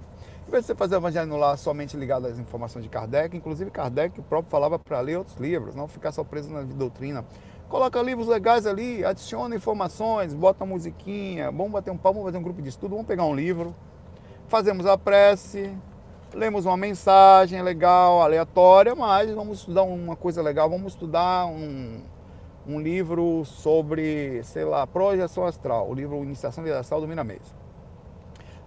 Em 0.49 0.51
vez 0.51 0.63
de 0.63 0.67
você 0.69 0.75
fazer 0.75 0.95
o 0.95 0.97
evangelho 0.97 1.27
no 1.27 1.37
lar 1.37 1.55
somente 1.59 1.95
ligado 1.95 2.25
às 2.25 2.39
informações 2.39 2.81
de 2.81 2.89
Kardec, 2.89 3.37
inclusive 3.37 3.69
Kardec 3.69 4.19
próprio 4.23 4.49
falava 4.49 4.79
para 4.79 4.99
ler 4.99 5.15
outros 5.15 5.37
livros, 5.37 5.75
não 5.75 5.87
ficar 5.87 6.11
só 6.11 6.23
preso 6.23 6.51
na 6.51 6.63
doutrina. 6.63 7.23
Coloca 7.69 8.01
livros 8.01 8.27
legais 8.27 8.65
ali, 8.65 9.05
adiciona 9.05 9.55
informações, 9.55 10.33
bota 10.33 10.63
uma 10.63 10.73
musiquinha, 10.73 11.51
vamos 11.51 11.73
bater 11.73 11.91
um 11.91 11.97
pau, 11.97 12.13
vamos 12.13 12.25
fazer 12.25 12.39
um 12.39 12.41
grupo 12.41 12.63
de 12.63 12.69
estudo, 12.69 12.95
vamos 12.95 13.05
pegar 13.05 13.25
um 13.25 13.35
livro, 13.35 13.75
fazemos 14.47 14.87
a 14.87 14.97
prece, 14.97 15.71
lemos 16.33 16.65
uma 16.65 16.75
mensagem 16.75 17.61
legal, 17.61 18.23
aleatória, 18.23 18.95
mas 18.95 19.29
vamos 19.29 19.59
estudar 19.59 19.83
uma 19.83 20.15
coisa 20.15 20.41
legal, 20.41 20.67
vamos 20.67 20.93
estudar 20.93 21.45
um, 21.45 22.01
um 22.65 22.79
livro 22.79 23.45
sobre, 23.45 24.41
sei 24.45 24.65
lá, 24.65 24.87
projeção 24.87 25.45
astral, 25.45 25.87
o 25.87 25.93
livro 25.93 26.23
Iniciação 26.23 26.65
Astral 26.73 27.01
do 27.01 27.07
Miramês. 27.07 27.53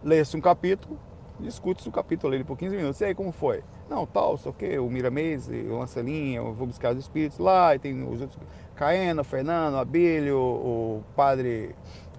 Lê-se 0.00 0.36
um 0.36 0.40
capítulo, 0.40 0.96
discute 1.42 1.86
o 1.88 1.92
capítulo 1.92 2.32
ali 2.32 2.44
por 2.44 2.56
15 2.56 2.76
minutos. 2.76 3.00
E 3.00 3.04
aí, 3.04 3.14
como 3.14 3.32
foi? 3.32 3.62
Não, 3.88 4.06
tal, 4.06 4.36
sei 4.38 4.50
o 4.50 4.54
quê, 4.54 4.78
o 4.78 4.88
Miramês, 4.88 5.48
o 5.48 5.78
Lancelinha, 5.78 6.38
eu 6.38 6.54
vou 6.54 6.66
buscar 6.66 6.92
os 6.92 6.98
espíritos 6.98 7.38
lá, 7.38 7.74
e 7.74 7.78
tem 7.78 8.02
os 8.02 8.20
outros, 8.20 8.38
Caena, 8.74 9.22
Fernando, 9.22 9.76
Abílio, 9.76 10.38
o 10.38 11.04
padre 11.14 11.74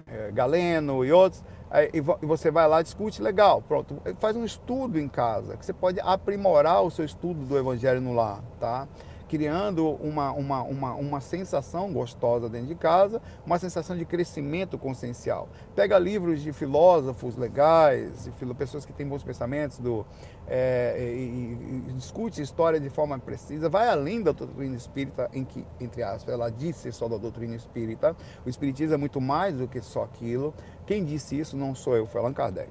é, 0.06 0.30
Galeno 0.30 1.04
e 1.04 1.12
outros. 1.12 1.42
Aí, 1.70 1.90
e 1.92 2.00
você 2.00 2.50
vai 2.50 2.68
lá, 2.68 2.82
discute, 2.82 3.20
legal, 3.20 3.60
pronto. 3.60 4.00
Faz 4.18 4.36
um 4.36 4.44
estudo 4.44 4.98
em 4.98 5.08
casa, 5.08 5.56
que 5.56 5.66
você 5.66 5.72
pode 5.72 5.98
aprimorar 6.00 6.82
o 6.82 6.90
seu 6.90 7.04
estudo 7.04 7.44
do 7.44 7.58
Evangelho 7.58 8.00
no 8.00 8.12
lar, 8.12 8.40
tá? 8.60 8.86
Criando 9.34 9.88
uma, 9.96 10.30
uma, 10.30 10.62
uma, 10.62 10.94
uma 10.94 11.20
sensação 11.20 11.92
gostosa 11.92 12.48
dentro 12.48 12.68
de 12.68 12.76
casa, 12.76 13.20
uma 13.44 13.58
sensação 13.58 13.96
de 13.96 14.04
crescimento 14.04 14.78
consciencial. 14.78 15.48
Pega 15.74 15.98
livros 15.98 16.40
de 16.40 16.52
filósofos 16.52 17.34
legais, 17.36 18.30
de 18.30 18.54
pessoas 18.54 18.86
que 18.86 18.92
têm 18.92 19.04
bons 19.08 19.24
pensamentos, 19.24 19.80
do, 19.80 20.06
é, 20.46 20.96
e, 21.00 21.88
e, 21.88 21.92
discute 21.94 22.40
história 22.40 22.78
de 22.78 22.88
forma 22.88 23.18
precisa, 23.18 23.68
vai 23.68 23.88
além 23.88 24.22
da 24.22 24.30
doutrina 24.30 24.76
espírita, 24.76 25.28
em 25.32 25.44
que, 25.44 25.66
entre 25.80 26.04
aspas, 26.04 26.32
ela 26.32 26.48
disse 26.48 26.92
só 26.92 27.08
da 27.08 27.16
doutrina 27.16 27.56
espírita. 27.56 28.14
O 28.46 28.48
espiritismo 28.48 28.94
é 28.94 28.98
muito 28.98 29.20
mais 29.20 29.56
do 29.58 29.66
que 29.66 29.80
só 29.80 30.04
aquilo. 30.04 30.54
Quem 30.86 31.04
disse 31.04 31.36
isso 31.36 31.56
não 31.56 31.74
sou 31.74 31.96
eu, 31.96 32.06
foi 32.06 32.20
Allan 32.20 32.32
Kardec. 32.32 32.70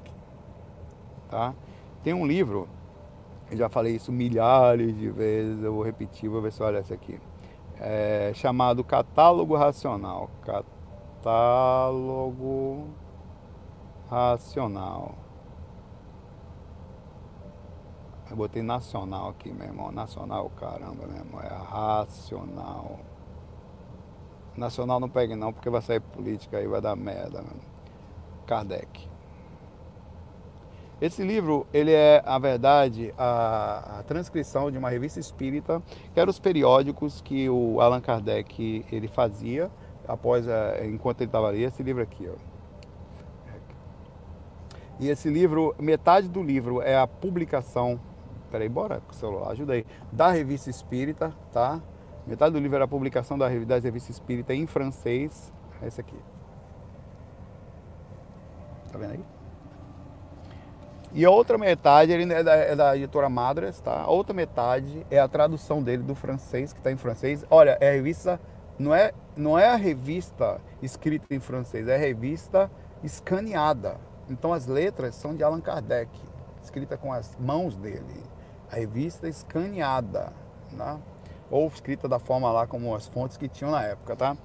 Tá? 1.29 1.53
Tem 2.05 2.13
um 2.13 2.25
livro 2.25 2.69
eu 3.51 3.57
já 3.57 3.69
falei 3.69 3.95
isso 3.95 4.11
milhares 4.11 4.97
de 4.97 5.09
vezes, 5.09 5.63
eu 5.63 5.73
vou 5.73 5.83
repetir, 5.83 6.29
vou 6.29 6.41
ver 6.41 6.51
se 6.51 6.61
olha 6.63 6.79
essa 6.79 6.93
aqui. 6.93 7.19
É 7.79 8.31
chamado 8.33 8.83
Catálogo 8.83 9.55
Racional. 9.55 10.29
Catálogo 11.21 12.87
Racional. 14.09 15.15
Eu 18.33 18.37
botei 18.37 18.63
nacional 18.63 19.29
aqui, 19.29 19.53
meu 19.53 19.67
irmão. 19.67 19.91
Nacional, 19.91 20.49
caramba, 20.51 21.05
meu 21.05 21.17
irmão. 21.17 21.39
É 21.39 21.53
racional. 21.53 22.99
Nacional 24.57 24.99
não 24.99 25.07
pegue 25.07 25.35
não, 25.35 25.53
porque 25.53 25.69
vai 25.69 25.83
sair 25.83 25.99
política 25.99 26.57
aí, 26.57 26.67
vai 26.67 26.81
dar 26.81 26.95
merda, 26.95 27.43
meu 27.43 27.51
irmão. 27.51 27.65
Kardec. 28.47 29.12
Esse 31.03 31.21
livro, 31.21 31.67
ele 31.73 31.91
é, 31.91 32.23
a 32.25 32.39
verdade, 32.39 33.13
a, 33.17 33.99
a, 33.99 34.03
transcrição 34.03 34.71
de 34.71 34.77
uma 34.77 34.89
revista 34.89 35.19
espírita, 35.19 35.83
que 36.13 36.17
eram 36.17 36.29
os 36.29 36.39
periódicos 36.39 37.19
que 37.19 37.49
o 37.49 37.81
Allan 37.81 37.99
Kardec 37.99 38.85
ele 38.89 39.09
fazia 39.09 39.69
após, 40.07 40.47
a, 40.47 40.85
enquanto 40.85 41.19
ele 41.19 41.27
estava 41.27 41.49
ali. 41.49 41.61
Esse 41.61 41.83
livro 41.83 42.01
aqui, 42.01 42.29
ó. 42.29 42.37
E 44.97 45.09
esse 45.09 45.29
livro, 45.29 45.75
metade 45.77 46.29
do 46.29 46.41
livro 46.41 46.81
é 46.81 46.97
a 46.97 47.05
publicação, 47.05 47.99
peraí, 48.49 48.69
bora 48.69 49.01
com 49.01 49.11
o 49.11 49.13
celular, 49.13 49.51
ajuda 49.51 49.73
aí, 49.73 49.85
da 50.09 50.31
revista 50.31 50.69
espírita, 50.69 51.33
tá? 51.51 51.81
Metade 52.25 52.53
do 52.53 52.59
livro 52.61 52.77
era 52.77 52.85
a 52.85 52.87
publicação 52.87 53.37
da, 53.37 53.49
da 53.49 53.77
revista 53.77 54.09
espírita 54.09 54.53
em 54.53 54.65
francês, 54.65 55.51
é 55.81 55.87
esse 55.87 55.99
aqui. 55.99 56.15
Tá 58.89 58.97
vendo 58.97 59.11
aí? 59.11 59.32
E 61.15 61.23
a 61.23 61.29
outra 61.29 61.59
metade 61.59 62.11
ele 62.11 62.33
é 62.33 62.41
da, 62.41 62.55
é 62.55 62.75
da 62.75 62.97
editora 62.97 63.29
Madras, 63.29 63.79
tá? 63.79 64.01
A 64.01 64.09
outra 64.09 64.33
metade 64.33 65.05
é 65.11 65.19
a 65.19 65.27
tradução 65.27 65.81
dele 65.81 66.01
do 66.01 66.15
francês, 66.15 66.73
que 66.73 66.79
está 66.79 66.91
em 66.91 66.97
francês. 66.97 67.45
Olha, 67.51 67.77
é 67.79 67.89
a 67.89 67.93
revista, 67.93 68.39
não 68.79 68.95
é, 68.95 69.11
não 69.37 69.57
é 69.57 69.67
a 69.67 69.75
revista 69.75 70.59
escrita 70.81 71.27
em 71.29 71.39
francês, 71.39 71.87
é 71.87 71.95
a 71.95 71.99
revista 71.99 72.71
escaneada. 73.03 73.97
Então 74.27 74.53
as 74.53 74.65
letras 74.65 75.13
são 75.13 75.35
de 75.35 75.43
Allan 75.43 75.61
Kardec, 75.61 76.09
escrita 76.63 76.97
com 76.97 77.13
as 77.13 77.37
mãos 77.37 77.77
dele. 77.77 78.23
A 78.71 78.75
revista 78.75 79.27
escaneada, 79.27 80.33
né? 80.71 80.99
ou 81.51 81.67
escrita 81.67 82.07
da 82.07 82.17
forma 82.17 82.51
lá 82.51 82.65
como 82.65 82.95
as 82.95 83.07
fontes 83.07 83.37
que 83.37 83.47
tinham 83.47 83.69
na 83.69 83.83
época, 83.83 84.15
tá? 84.15 84.35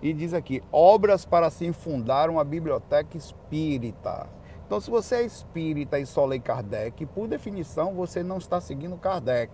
E 0.00 0.14
diz 0.14 0.32
aqui: 0.32 0.62
obras 0.72 1.26
para 1.26 1.50
se 1.50 1.70
fundar 1.74 2.30
uma 2.30 2.42
biblioteca 2.42 3.18
espírita. 3.18 4.26
Então, 4.74 4.80
se 4.80 4.90
você 4.90 5.14
é 5.14 5.22
espírita 5.22 6.00
e 6.00 6.04
só 6.04 6.26
lê 6.26 6.40
Kardec, 6.40 7.06
por 7.06 7.28
definição 7.28 7.94
você 7.94 8.24
não 8.24 8.38
está 8.38 8.60
seguindo 8.60 8.96
Kardec. 8.96 9.52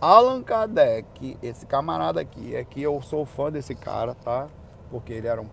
Allan 0.00 0.42
Kardec, 0.42 1.38
esse 1.40 1.64
camarada 1.64 2.20
aqui, 2.20 2.56
é 2.56 2.64
que 2.64 2.82
eu 2.82 3.00
sou 3.02 3.24
fã 3.24 3.52
desse 3.52 3.72
cara, 3.76 4.16
tá? 4.16 4.48
Porque 4.90 5.12
ele 5.12 5.28
era 5.28 5.40
um, 5.40 5.46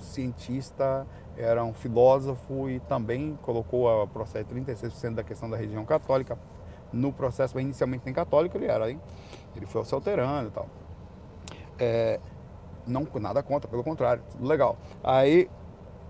cientista, 0.00 1.06
era 1.34 1.64
um 1.64 1.72
filósofo 1.72 2.68
e 2.68 2.78
também 2.80 3.38
colocou 3.40 3.88
o 3.88 4.06
processo 4.06 4.50
36% 4.54 5.14
da 5.14 5.22
questão 5.22 5.48
da 5.48 5.56
religião 5.56 5.86
católica 5.86 6.38
no 6.92 7.10
processo, 7.10 7.58
inicialmente 7.58 8.04
nem 8.04 8.12
católico 8.12 8.58
ele 8.58 8.66
era, 8.66 8.90
hein? 8.90 9.00
Ele 9.56 9.64
foi 9.64 9.82
se 9.82 9.94
alterando 9.94 10.48
e 10.48 10.52
tal. 10.52 10.66
É, 11.78 12.20
não 12.86 13.06
nada 13.18 13.42
contra, 13.42 13.66
pelo 13.66 13.82
contrário, 13.82 14.22
tudo 14.30 14.46
legal. 14.46 14.76
Aí 15.02 15.48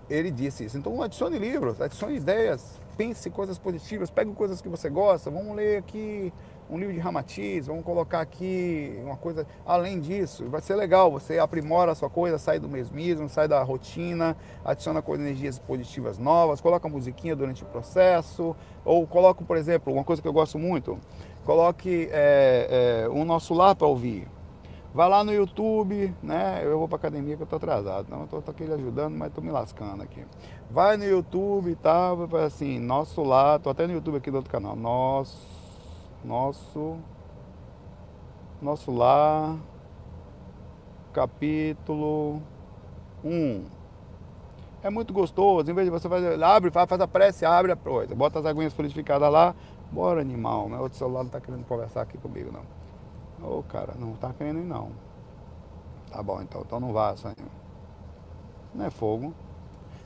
ele 0.09 0.31
disse 0.31 0.65
isso. 0.65 0.77
Então 0.77 1.01
adicione 1.01 1.37
livros, 1.37 1.81
adicione 1.81 2.15
ideias, 2.15 2.79
pense 2.97 3.29
coisas 3.29 3.57
positivas, 3.57 4.09
pegue 4.09 4.31
coisas 4.31 4.61
que 4.61 4.69
você 4.69 4.89
gosta, 4.89 5.29
vamos 5.29 5.55
ler 5.55 5.77
aqui 5.77 6.31
um 6.69 6.79
livro 6.79 6.93
de 6.93 6.99
Ramatiz, 6.99 7.67
vamos 7.67 7.83
colocar 7.83 8.21
aqui 8.21 8.99
uma 9.03 9.15
coisa 9.15 9.45
além 9.65 9.99
disso. 9.99 10.45
Vai 10.49 10.61
ser 10.61 10.75
legal, 10.75 11.11
você 11.11 11.37
aprimora 11.37 11.91
a 11.91 11.95
sua 11.95 12.09
coisa, 12.09 12.37
sai 12.37 12.59
do 12.59 12.67
mesmismo, 12.67 13.29
sai 13.29 13.47
da 13.47 13.61
rotina, 13.61 14.35
adiciona 14.63 15.01
coisas, 15.01 15.25
energias 15.25 15.59
positivas 15.59 16.17
novas, 16.17 16.61
coloca 16.61 16.89
musiquinha 16.89 17.35
durante 17.35 17.63
o 17.63 17.67
processo, 17.67 18.55
ou 18.83 19.05
coloca, 19.05 19.43
por 19.43 19.57
exemplo, 19.57 19.93
uma 19.93 20.03
coisa 20.03 20.21
que 20.21 20.27
eu 20.27 20.33
gosto 20.33 20.57
muito, 20.57 20.99
coloque 21.43 22.09
é, 22.11 23.05
é, 23.05 23.09
um 23.09 23.23
nosso 23.25 23.53
lar 23.53 23.75
para 23.75 23.87
ouvir. 23.87 24.27
Vai 24.95 25.09
lá 25.09 25.25
no 25.25 25.33
YouTube, 25.33 26.15
né? 26.23 26.61
Eu 26.63 26.79
vou 26.79 26.87
pra 26.87 26.95
academia 26.95 27.35
que 27.35 27.43
eu 27.43 27.45
tô 27.45 27.57
atrasado. 27.57 28.07
Não, 28.09 28.21
eu 28.21 28.27
tô, 28.27 28.41
tô 28.41 28.51
aqui 28.51 28.63
ajudando, 28.63 29.13
mas 29.13 29.33
tô 29.33 29.41
me 29.41 29.51
lascando 29.51 30.01
aqui. 30.01 30.25
Vai 30.71 30.95
no 30.95 31.03
YouTube 31.03 31.69
e 31.69 31.75
tal, 31.75 32.17
assim, 32.37 32.79
nosso 32.79 33.21
lar, 33.21 33.59
tô 33.59 33.69
até 33.69 33.85
no 33.85 33.91
YouTube 33.91 34.15
aqui 34.15 34.31
do 34.31 34.37
outro 34.37 34.49
canal. 34.49 34.73
Nosso, 34.73 35.45
nosso, 36.23 36.95
nosso 38.61 38.89
lar, 38.89 39.57
capítulo 41.11 42.41
1. 43.21 43.65
É 44.81 44.89
muito 44.89 45.13
gostoso, 45.13 45.69
em 45.69 45.73
vez 45.73 45.87
de 45.87 45.91
você 45.91 46.07
fazer, 46.07 46.41
abre, 46.41 46.71
faz 46.71 46.89
a 46.89 47.05
prece, 47.05 47.45
abre 47.45 47.73
a 47.73 47.75
coisa, 47.75 48.15
bota 48.15 48.39
as 48.39 48.45
aguinhas 48.45 48.71
fluidificadas 48.71 49.29
lá, 49.29 49.53
bora 49.91 50.21
animal, 50.21 50.69
meu 50.69 50.79
outro 50.79 50.97
celular 50.97 51.23
não 51.23 51.29
tá 51.29 51.41
querendo 51.41 51.65
conversar 51.65 52.03
aqui 52.03 52.17
comigo 52.17 52.49
não. 52.49 52.84
Ô, 53.45 53.59
oh, 53.59 53.63
cara, 53.63 53.93
não 53.97 54.13
tá 54.13 54.33
querendo 54.33 54.59
ir 54.59 54.65
não. 54.65 54.91
Tá 56.11 56.23
bom, 56.23 56.41
então, 56.41 56.61
então 56.65 56.79
não 56.79 56.91
vá, 56.91 57.15
sonho. 57.15 57.35
Não 58.73 58.85
é 58.85 58.89
fogo. 58.89 59.33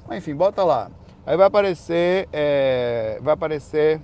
Mas 0.07 0.17
enfim, 0.19 0.35
bota 0.35 0.63
lá. 0.63 0.91
Aí 1.25 1.37
vai 1.37 1.47
aparecer, 1.47 2.27
é, 2.33 3.19
vai 3.21 3.33
aparecer 3.33 4.01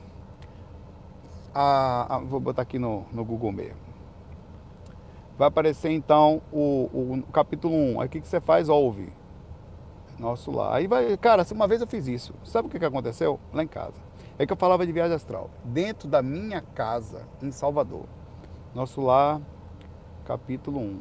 a, 1.53 2.15
a, 2.15 2.19
vou 2.19 2.39
botar 2.39 2.61
aqui 2.61 2.77
no, 2.79 3.05
no 3.11 3.25
Google 3.25 3.51
mesmo. 3.51 3.85
Vai 5.37 5.47
aparecer 5.47 5.89
então 5.91 6.41
o, 6.51 6.89
o, 6.93 7.13
o 7.19 7.31
capítulo 7.31 7.73
1. 7.73 8.01
Aí 8.01 8.07
o 8.07 8.09
que, 8.09 8.21
que 8.21 8.27
você 8.27 8.39
faz? 8.39 8.69
Ouve. 8.69 9.11
Nosso 10.17 10.51
lá. 10.51 10.75
Aí 10.75 10.87
vai, 10.87 11.17
cara, 11.17 11.45
uma 11.51 11.67
vez 11.67 11.81
eu 11.81 11.87
fiz 11.87 12.07
isso. 12.07 12.33
Sabe 12.43 12.67
o 12.67 12.71
que, 12.71 12.79
que 12.79 12.85
aconteceu? 12.85 13.39
Lá 13.53 13.63
em 13.63 13.67
casa. 13.67 13.97
É 14.37 14.45
que 14.45 14.53
eu 14.53 14.57
falava 14.57 14.85
de 14.85 14.91
viagem 14.91 15.15
astral. 15.15 15.49
Dentro 15.63 16.07
da 16.07 16.21
minha 16.21 16.61
casa, 16.61 17.23
em 17.41 17.51
Salvador. 17.51 18.05
Nosso 18.75 18.99
Lar, 18.99 19.39
capítulo 20.25 20.81
1. 20.81 20.99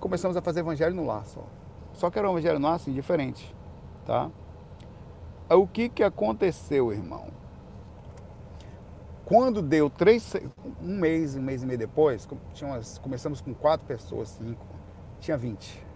Começamos 0.00 0.36
a 0.36 0.42
fazer 0.42 0.58
evangelho 0.58 0.92
no 0.92 1.06
lar 1.06 1.24
só. 1.24 1.44
Só 1.92 2.10
que 2.10 2.18
era 2.18 2.28
um 2.28 2.32
evangelho 2.32 2.58
no 2.58 2.66
lar 2.66 2.74
assim, 2.74 2.92
diferente, 2.92 3.54
tá? 4.04 4.28
O 5.48 5.68
que 5.68 5.88
que 5.88 6.02
aconteceu, 6.02 6.92
irmão? 6.92 7.28
Quando 9.24 9.62
deu 9.62 9.88
três, 9.88 10.34
um 10.82 10.98
mês, 10.98 11.36
um 11.36 11.42
mês 11.42 11.62
e 11.62 11.66
meio 11.66 11.78
depois, 11.78 12.28
umas, 12.60 12.98
começamos 12.98 13.40
com 13.40 13.54
quatro 13.54 13.86
pessoas, 13.86 14.30
cinco, 14.30 14.66
tinha 15.20 15.36
20. 15.36 15.86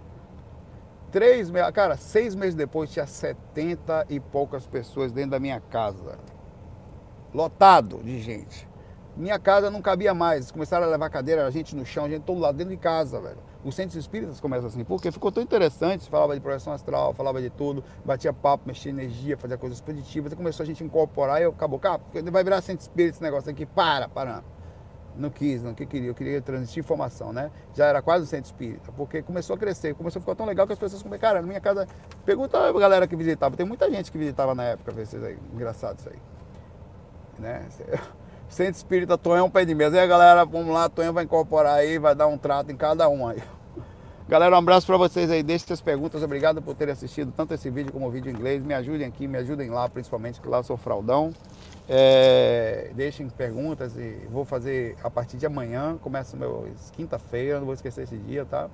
Três 1.11 1.51
cara, 1.73 1.97
seis 1.97 2.37
meses 2.37 2.55
depois 2.55 2.89
tinha 2.93 3.07
setenta 3.07 4.07
e 4.09 4.21
poucas 4.21 4.65
pessoas 4.65 5.11
dentro 5.11 5.33
da 5.33 5.41
minha 5.41 5.59
casa 5.59 6.34
lotado 7.35 8.01
de 8.03 8.21
gente. 8.21 8.69
Minha 9.17 9.39
casa 9.39 9.71
não 9.71 9.83
cabia 9.83 10.15
mais. 10.15 10.51
Começaram 10.51 10.87
a 10.87 10.89
levar 10.89 11.11
cadeira, 11.11 11.47
a 11.47 11.51
gente 11.51 11.75
no 11.75 11.85
chão, 11.85 12.05
a 12.05 12.09
gente 12.09 12.23
todo 12.23 12.41
lá 12.41 12.53
dentro 12.53 12.71
de 12.71 12.77
casa, 12.77 13.21
velho. 13.21 13.39
Os 13.65 13.75
centros 13.75 13.97
espíritas 13.97 14.41
começam 14.41 14.67
assim, 14.67 14.85
porque 14.85 15.11
ficou 15.11 15.33
tão 15.33 15.43
interessante, 15.43 16.09
falava 16.11 16.35
de 16.35 16.41
projeção 16.41 16.73
astral, 16.73 17.15
falava 17.15 17.41
de 17.41 17.49
tudo, 17.49 17.83
batia 18.05 18.33
papo, 18.33 18.65
mexia 18.67 18.91
energia, 18.91 19.39
fazia 19.39 19.57
coisas 19.57 19.81
positivas, 19.81 20.33
e 20.33 20.37
começou 20.37 20.65
a 20.65 20.67
gente 20.67 20.85
incorporar 20.85 21.41
e 21.41 21.45
eu 21.45 21.51
acabou, 21.51 21.79
cara, 21.79 22.01
vai 22.31 22.45
virar 22.45 22.61
centro 22.61 22.83
espírita 22.83 23.17
esse 23.17 23.23
negócio 23.23 23.51
aqui, 23.51 23.65
para, 23.65 24.09
para. 24.09 24.45
Não 25.17 25.31
quis, 25.31 25.63
não 25.63 25.73
que 25.75 25.87
queria, 25.87 26.11
eu 26.11 26.15
queria 26.15 26.43
transmitir 26.43 26.81
informação, 26.81 27.33
né? 27.33 27.51
Já 27.73 27.87
era 27.87 28.03
quase 28.03 28.25
um 28.25 28.27
centro 28.27 28.47
espírita, 28.47 28.93
porque 28.93 29.23
começou 29.23 29.55
a 29.55 29.59
crescer, 29.59 29.95
começou 29.95 30.19
a 30.19 30.23
ficar 30.23 30.35
tão 30.35 30.45
legal 30.45 30.67
que 30.67 30.73
as 30.73 30.79
pessoas 30.79 31.03
começaram, 31.03 31.31
cara, 31.31 31.41
na 31.41 31.47
minha 31.47 31.61
casa, 31.61 31.87
pergunta 32.27 32.59
a 32.59 32.73
galera 32.73 33.07
que 33.07 33.17
visitava, 33.17 33.57
tem 33.57 33.65
muita 33.65 33.89
gente 33.91 34.11
que 34.13 34.19
visitava 34.19 34.55
na 34.55 34.65
época, 34.65 34.93
ver 34.93 35.07
aí, 35.25 35.39
engraçado 35.55 35.99
isso 36.01 36.09
aí 36.11 36.34
né? 37.39 37.67
Centro 38.49 38.75
Espírita 38.75 39.19
Tonhão 39.19 39.51
Pé 39.51 39.65
de 39.65 39.75
Mesa. 39.75 39.97
E 39.97 39.99
aí, 40.01 40.07
galera, 40.07 40.45
vamos 40.45 40.73
lá, 40.73 40.89
Tonhão 40.89 41.13
vai 41.13 41.25
incorporar 41.25 41.75
aí, 41.75 41.99
vai 41.99 42.15
dar 42.15 42.27
um 42.27 42.39
trato 42.39 42.71
em 42.71 42.77
cada 42.77 43.09
um 43.09 43.27
aí. 43.27 43.43
Galera, 44.27 44.55
um 44.55 44.59
abraço 44.59 44.87
para 44.87 44.97
vocês 44.97 45.31
aí, 45.31 45.43
deixem 45.43 45.67
suas 45.67 45.83
perguntas, 45.83 46.23
obrigado 46.23 46.63
por 46.63 46.75
terem 46.75 46.93
assistido 46.93 47.31
tanto 47.37 47.53
esse 47.53 47.69
vídeo 47.69 47.93
como 47.93 48.07
o 48.07 48.11
vídeo 48.11 48.31
em 48.31 48.35
inglês, 48.35 48.65
me 48.65 48.73
ajudem 48.73 49.07
aqui, 49.07 49.29
me 49.29 49.37
ajudem 49.37 49.69
lá, 49.69 49.87
principalmente, 49.87 50.41
que 50.41 50.49
lá 50.49 50.61
eu 50.61 50.63
sou 50.63 50.79
fraudão. 50.79 51.31
É, 51.87 52.91
deixem 52.95 53.29
perguntas 53.29 53.95
e 53.99 54.27
vou 54.31 54.47
fazer 54.47 54.97
a 55.05 55.11
partir 55.11 55.37
de 55.37 55.45
amanhã, 55.45 55.99
começa 56.01 56.39
meu 56.39 56.71
quinta-feira, 56.93 57.59
não 57.59 57.67
vou 57.67 57.75
esquecer 57.75 58.05
esse 58.05 58.17
dia, 58.17 58.47
tá? 58.47 58.71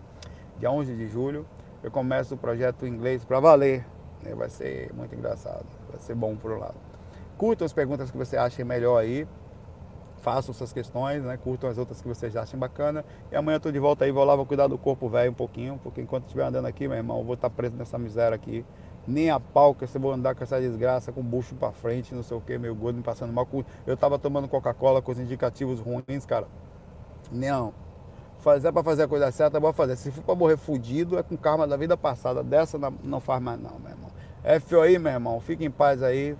Dia 0.61 0.70
11 0.70 0.94
de 0.94 1.08
julho, 1.08 1.44
eu 1.82 1.90
começo 1.90 2.36
o 2.36 2.38
projeto 2.38 2.86
inglês 2.86 3.24
para 3.24 3.40
valer, 3.40 3.84
né? 4.22 4.32
vai 4.36 4.48
ser 4.48 4.92
muito 4.94 5.16
engraçado, 5.16 5.66
vai 5.90 6.00
ser 6.00 6.14
bom 6.14 6.36
por 6.36 6.52
um 6.52 6.58
lado. 6.58 6.89
Curtam 7.41 7.64
as 7.64 7.72
perguntas 7.72 8.11
que 8.11 8.18
você 8.18 8.36
acha 8.36 8.62
melhor 8.66 8.99
aí. 8.99 9.26
Façam 10.20 10.53
suas 10.53 10.74
questões, 10.74 11.22
né? 11.22 11.38
Curtam 11.38 11.70
as 11.70 11.78
outras 11.78 12.03
que 12.03 12.07
vocês 12.07 12.36
achem 12.36 12.61
bacana. 12.61 13.03
E 13.32 13.34
amanhã 13.34 13.57
eu 13.57 13.61
tô 13.61 13.72
de 13.72 13.78
volta 13.78 14.05
aí, 14.05 14.12
vou 14.12 14.22
lá, 14.24 14.36
vou 14.36 14.45
cuidar 14.45 14.66
do 14.66 14.76
corpo 14.76 15.09
velho 15.09 15.30
um 15.30 15.34
pouquinho, 15.34 15.80
porque 15.82 16.03
enquanto 16.03 16.24
estiver 16.24 16.45
andando 16.45 16.66
aqui, 16.66 16.86
meu 16.86 16.99
irmão, 16.99 17.16
eu 17.16 17.24
vou 17.24 17.32
estar 17.32 17.49
preso 17.49 17.74
nessa 17.76 17.99
miséria 17.99 18.34
aqui. 18.34 18.62
Nem 19.09 19.30
a 19.30 19.41
pau 19.41 19.74
que 19.74 19.86
você 19.86 19.99
vou 19.99 20.12
andar 20.12 20.34
com 20.34 20.45
essa 20.45 20.61
desgraça, 20.61 21.12
com 21.12 21.20
o 21.20 21.24
bucho 21.24 21.55
pra 21.55 21.72
frente, 21.72 22.14
não 22.14 22.22
sei 22.22 22.36
o 22.36 22.43
que, 22.43 22.59
meio 22.59 22.74
gordo, 22.74 22.97
me 22.97 23.03
passando 23.03 23.32
mal. 23.32 23.49
Eu 23.86 23.97
tava 23.97 24.18
tomando 24.18 24.47
Coca-Cola 24.47 25.01
com 25.01 25.11
os 25.11 25.18
indicativos 25.18 25.80
ruins, 25.80 26.26
cara. 26.26 26.47
Não. 27.32 27.72
Fazer 28.41 28.70
pra 28.70 28.82
fazer 28.82 29.05
a 29.05 29.09
coisa 29.09 29.32
certa, 29.32 29.59
vou 29.59 29.72
fazer. 29.72 29.97
Se 29.97 30.11
for 30.11 30.24
pra 30.24 30.34
morrer 30.34 30.59
fudido, 30.59 31.18
é 31.18 31.22
com 31.22 31.38
karma 31.38 31.66
da 31.66 31.78
vida 31.78 31.97
passada. 31.97 32.43
Dessa 32.43 32.78
não 33.03 33.18
faz 33.18 33.41
mais 33.41 33.59
não, 33.59 33.78
meu 33.78 33.93
irmão. 33.93 34.11
É 34.45 34.61
aí, 34.82 34.99
meu 34.99 35.11
irmão. 35.11 35.41
Fique 35.41 35.64
em 35.64 35.70
paz 35.70 36.03
aí. 36.03 36.36